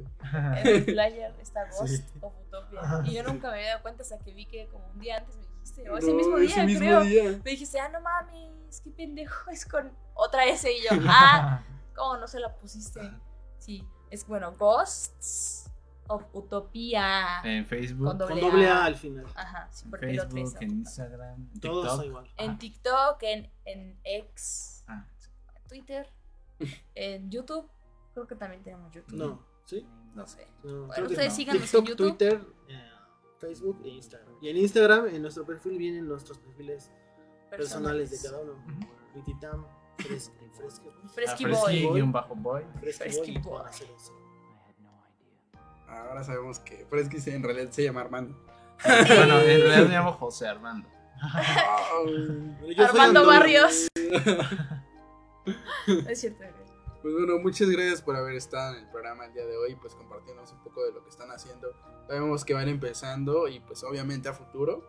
En 0.60 0.66
el 0.66 0.84
flyer 0.84 1.34
está 1.40 1.64
Ghost 1.70 1.86
Sí. 1.96 2.02
of 2.20 2.32
Utopia. 2.46 2.80
Y 3.06 3.14
yo 3.14 3.22
nunca 3.22 3.50
me 3.50 3.56
había 3.58 3.68
dado 3.70 3.82
cuenta 3.82 4.02
hasta 4.02 4.18
que 4.18 4.32
vi 4.32 4.46
que 4.46 4.66
como 4.68 4.86
un 4.94 5.00
día 5.00 5.18
antes 5.18 5.36
me 5.36 5.42
dijiste, 5.46 5.88
o 5.90 5.98
ese 5.98 6.08
No, 6.10 6.14
mismo 6.16 6.38
día, 6.38 6.48
ese 6.50 6.64
mismo 6.64 6.80
creo. 6.80 7.00
día. 7.02 7.40
Me 7.44 7.50
dijiste, 7.50 7.78
ah, 7.78 7.88
no 7.90 8.00
mames, 8.00 8.80
qué 8.82 8.90
pendejo, 8.90 9.50
es 9.50 9.64
con 9.66 9.90
otra 10.14 10.46
S. 10.46 10.70
Y 10.70 10.82
yo, 10.82 10.90
ah, 11.08 11.62
¿cómo 11.96 12.16
no 12.18 12.28
se 12.28 12.38
la 12.40 12.54
pusiste? 12.54 13.00
Sí, 13.58 13.86
es 14.10 14.26
bueno, 14.26 14.52
Ghosts 14.56 15.70
of 16.08 16.24
Utopia. 16.32 17.40
En 17.42 17.66
Facebook, 17.66 18.06
Con 18.06 18.18
doble, 18.18 18.40
Con 18.40 18.50
doble 18.50 18.68
A 18.68 18.82
A. 18.82 18.84
al 18.84 18.94
final. 18.96 19.26
Ajá, 19.34 19.68
sí, 19.72 19.86
porque 19.90 20.12
lo 20.14 20.28
Facebook, 20.28 20.62
en 20.62 20.70
Instagram, 20.70 21.48
en 21.54 21.60
Todos 21.60 21.84
TikTok. 21.88 22.04
igual. 22.06 22.30
En 22.36 22.58
TikTok, 22.58 23.22
en, 23.22 23.50
en 23.64 24.00
X, 24.04 24.84
Ah, 24.86 25.04
sí. 25.16 25.30
Twitter, 25.68 26.12
en 26.94 27.30
YouTube. 27.30 27.68
Creo 28.14 28.26
que 28.26 28.36
también 28.36 28.62
tenemos 28.62 28.92
YouTube. 28.92 29.16
No, 29.16 29.44
¿sí? 29.64 29.86
No 30.14 30.26
sé. 30.26 30.46
No, 30.62 30.86
Bueno, 30.86 31.06
ustedes 31.06 31.28
no. 31.30 31.34
síganos 31.36 31.62
en 31.62 31.68
TikTok, 31.68 31.88
YouTube. 31.88 32.08
Twitter, 32.16 32.46
eh, 32.68 32.90
Facebook 33.38 33.80
e 33.84 33.88
Instagram. 33.88 34.34
Y 34.40 34.48
en 34.48 34.56
Instagram, 34.58 35.06
en 35.08 35.22
nuestro 35.22 35.44
perfil, 35.44 35.76
vienen 35.76 36.06
nuestros 36.06 36.38
perfiles 36.38 36.90
personales 37.50 38.10
de 38.10 38.28
cada 38.28 38.42
uno. 38.42 38.54
Vititam, 39.14 39.66
Fresky, 39.96 40.48
Fresky, 40.56 40.88
Fresky 41.14 41.44
Ah, 41.44 41.48
Boy. 41.48 41.56
Fresky 41.78 41.88
guion 41.92 42.12
bajo 42.12 42.34
boy. 42.34 42.62
Fresky 42.80 42.98
Fresky 43.04 43.38
Boy 43.38 43.62
Boy. 43.62 43.70
Ahora 45.88 46.24
sabemos 46.24 46.58
que 46.60 46.84
Fresky 46.90 47.20
se- 47.20 47.34
en 47.34 47.42
realidad 47.42 47.70
se 47.70 47.84
llama 47.84 48.00
Armando. 48.02 48.36
Bueno, 48.84 49.40
en 49.40 49.60
realidad 49.60 49.86
me 49.88 49.94
llamo 49.94 50.12
José 50.12 50.46
Armando. 50.48 50.88
Yo 52.76 52.84
Armando. 52.84 53.26
Barrios. 53.26 53.88
Es 56.08 56.20
cierto. 56.20 56.42
Pues 57.02 57.14
bueno, 57.14 57.38
muchas 57.38 57.68
gracias 57.70 58.02
por 58.02 58.16
haber 58.16 58.34
estado 58.34 58.74
en 58.74 58.82
el 58.82 58.90
programa 58.90 59.26
el 59.26 59.32
día 59.32 59.46
de 59.46 59.56
hoy, 59.56 59.76
pues 59.76 59.94
compartiéndonos 59.94 60.50
un 60.52 60.58
poco 60.64 60.84
de 60.84 60.92
lo 60.92 61.04
que 61.04 61.10
están 61.10 61.30
haciendo. 61.30 61.68
Sabemos 62.08 62.44
que 62.44 62.52
van 62.54 62.68
empezando 62.68 63.46
y 63.46 63.60
pues 63.60 63.84
obviamente 63.84 64.28
a 64.28 64.32
futuro, 64.32 64.82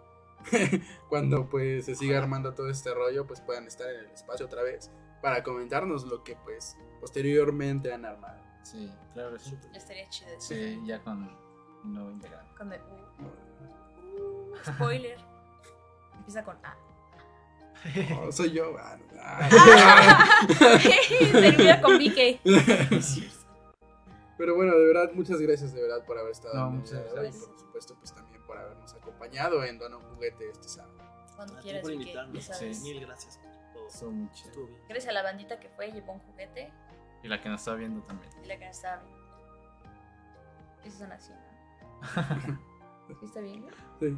cuando 1.10 1.50
pues 1.50 1.86
se 1.86 1.96
siga 1.96 2.18
armando 2.18 2.54
todo 2.54 2.70
este 2.70 2.94
rollo, 2.94 3.26
pues 3.28 3.42
puedan 3.42 3.68
estar 3.68 3.90
en 3.90 4.02
el 4.02 4.12
espacio 4.12 4.46
otra 4.46 4.64
vez 4.64 4.92
para 5.22 5.44
comentarnos 5.44 6.06
lo 6.06 6.24
que 6.24 6.36
pues 6.44 6.78
posteriormente 7.02 7.94
han 7.94 8.06
armado. 8.06 8.42
Sí, 8.64 8.92
claro 9.14 9.38
sí. 9.40 9.58
Ya 9.74 9.78
estaría 9.78 10.10
chido. 10.10 10.30
Sí, 10.40 10.80
ya 10.86 11.02
con 11.04 11.24
un 11.84 11.94
nuevo 11.94 12.12
integrante. 12.12 12.54
Con 12.58 12.74
el- 12.74 12.82
uh, 12.82 14.54
uh, 14.54 14.74
spoiler. 14.74 15.18
Empieza 16.18 16.44
con 16.44 16.58
A. 16.66 16.78
Oh, 18.20 18.32
soy 18.32 18.52
yo. 18.52 18.76
ah, 18.80 18.98
no, 18.98 19.06
ah. 19.22 20.40
Termina 21.32 21.82
con 21.82 21.98
Vicky. 21.98 22.40
Pero 24.38 24.56
bueno, 24.56 24.76
de 24.78 24.86
verdad, 24.88 25.12
muchas 25.14 25.40
gracias 25.40 25.74
de 25.74 25.82
verdad 25.82 26.04
por 26.06 26.18
haber 26.18 26.32
estado 26.32 26.56
No, 26.56 26.70
muchas 26.72 26.94
hoy 26.94 27.08
y 27.08 27.14
gracias. 27.16 27.44
por 27.46 27.60
supuesto 27.60 27.96
pues 28.00 28.14
también 28.14 28.42
por 28.46 28.58
habernos 28.58 28.94
acompañado 29.18 29.64
en 29.64 29.80
Dona 29.80 29.98
un 29.98 30.04
juguete 30.16 30.50
este 30.52 30.70
sábado. 30.70 30.98
Cuando 31.36 31.56
A 31.56 31.58
ti 31.58 31.64
quieras, 31.64 31.82
por 31.82 31.92
invitarnos. 31.92 32.44
Sí. 32.44 32.72
Mil 32.84 33.02
gracias 33.02 33.38
por 33.38 33.52
todo. 33.90 34.12
Bien. 34.12 34.30
Gracias 34.88 35.10
a 35.10 35.14
la 35.14 35.24
bandita 35.24 35.60
que 35.60 35.70
fue 35.70 35.88
y 35.88 35.92
llevó 35.94 36.14
un 36.14 36.20
juguete 36.20 36.72
Y 37.24 37.28
la 37.28 37.42
que 37.42 37.50
nos 37.50 37.62
está 37.62 37.74
viendo 37.76 38.02
también. 38.04 38.32
y 38.44 38.48
la 38.48 38.58
que 38.58 38.66
no 38.66 38.72
estaba 38.72 39.04
bien. 39.04 39.18
Esos 40.84 41.00
son 41.00 41.12
así, 41.12 41.32
¿no? 41.32 42.58
¿Sí 43.20 43.26
está 43.26 43.40
bien? 43.40 43.66
Sí. 44.00 44.18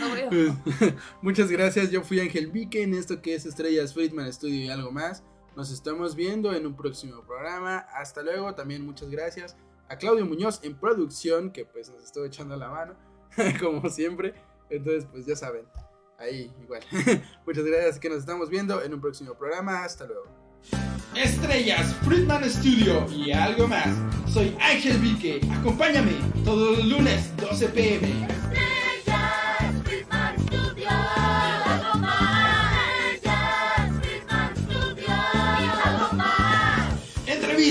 No 0.00 0.14
veo. 0.14 0.28
Pues, 0.28 0.94
muchas 1.22 1.50
gracias, 1.50 1.90
yo 1.90 2.02
fui 2.02 2.20
Ángel 2.20 2.50
Vique 2.50 2.82
en 2.82 2.94
esto 2.94 3.22
que 3.22 3.34
es 3.34 3.46
Estrellas 3.46 3.94
Friedman 3.94 4.32
Studio 4.32 4.64
y 4.64 4.70
algo 4.70 4.90
más. 4.90 5.22
Nos 5.54 5.70
estamos 5.70 6.16
viendo 6.16 6.54
en 6.54 6.66
un 6.66 6.74
próximo 6.74 7.22
programa. 7.22 7.78
Hasta 7.92 8.22
luego, 8.22 8.54
también 8.54 8.84
muchas 8.84 9.10
gracias 9.10 9.56
a 9.88 9.96
Claudio 9.96 10.26
Muñoz 10.26 10.60
en 10.62 10.74
producción, 10.74 11.50
que 11.50 11.64
pues 11.64 11.90
nos 11.90 12.02
estuvo 12.02 12.24
echando 12.24 12.56
la 12.56 12.68
mano, 12.68 12.94
como 13.60 13.88
siempre. 13.88 14.34
Entonces, 14.70 15.06
pues 15.10 15.26
ya 15.26 15.36
saben, 15.36 15.66
ahí 16.18 16.50
igual. 16.62 16.82
muchas 17.46 17.64
gracias, 17.64 17.98
que 17.98 18.08
nos 18.08 18.18
estamos 18.18 18.48
viendo 18.48 18.82
en 18.82 18.94
un 18.94 19.00
próximo 19.00 19.34
programa. 19.34 19.84
Hasta 19.84 20.06
luego. 20.06 20.24
Estrellas, 21.14 21.94
Friedman 22.04 22.48
Studio 22.48 23.06
y 23.10 23.32
algo 23.32 23.68
más. 23.68 23.94
Soy 24.32 24.56
Ángel 24.60 24.98
Vique. 24.98 25.40
Acompáñame 25.52 26.12
todos 26.44 26.78
los 26.78 26.86
lunes 26.86 27.36
12 27.36 27.68
pm. 27.68 28.51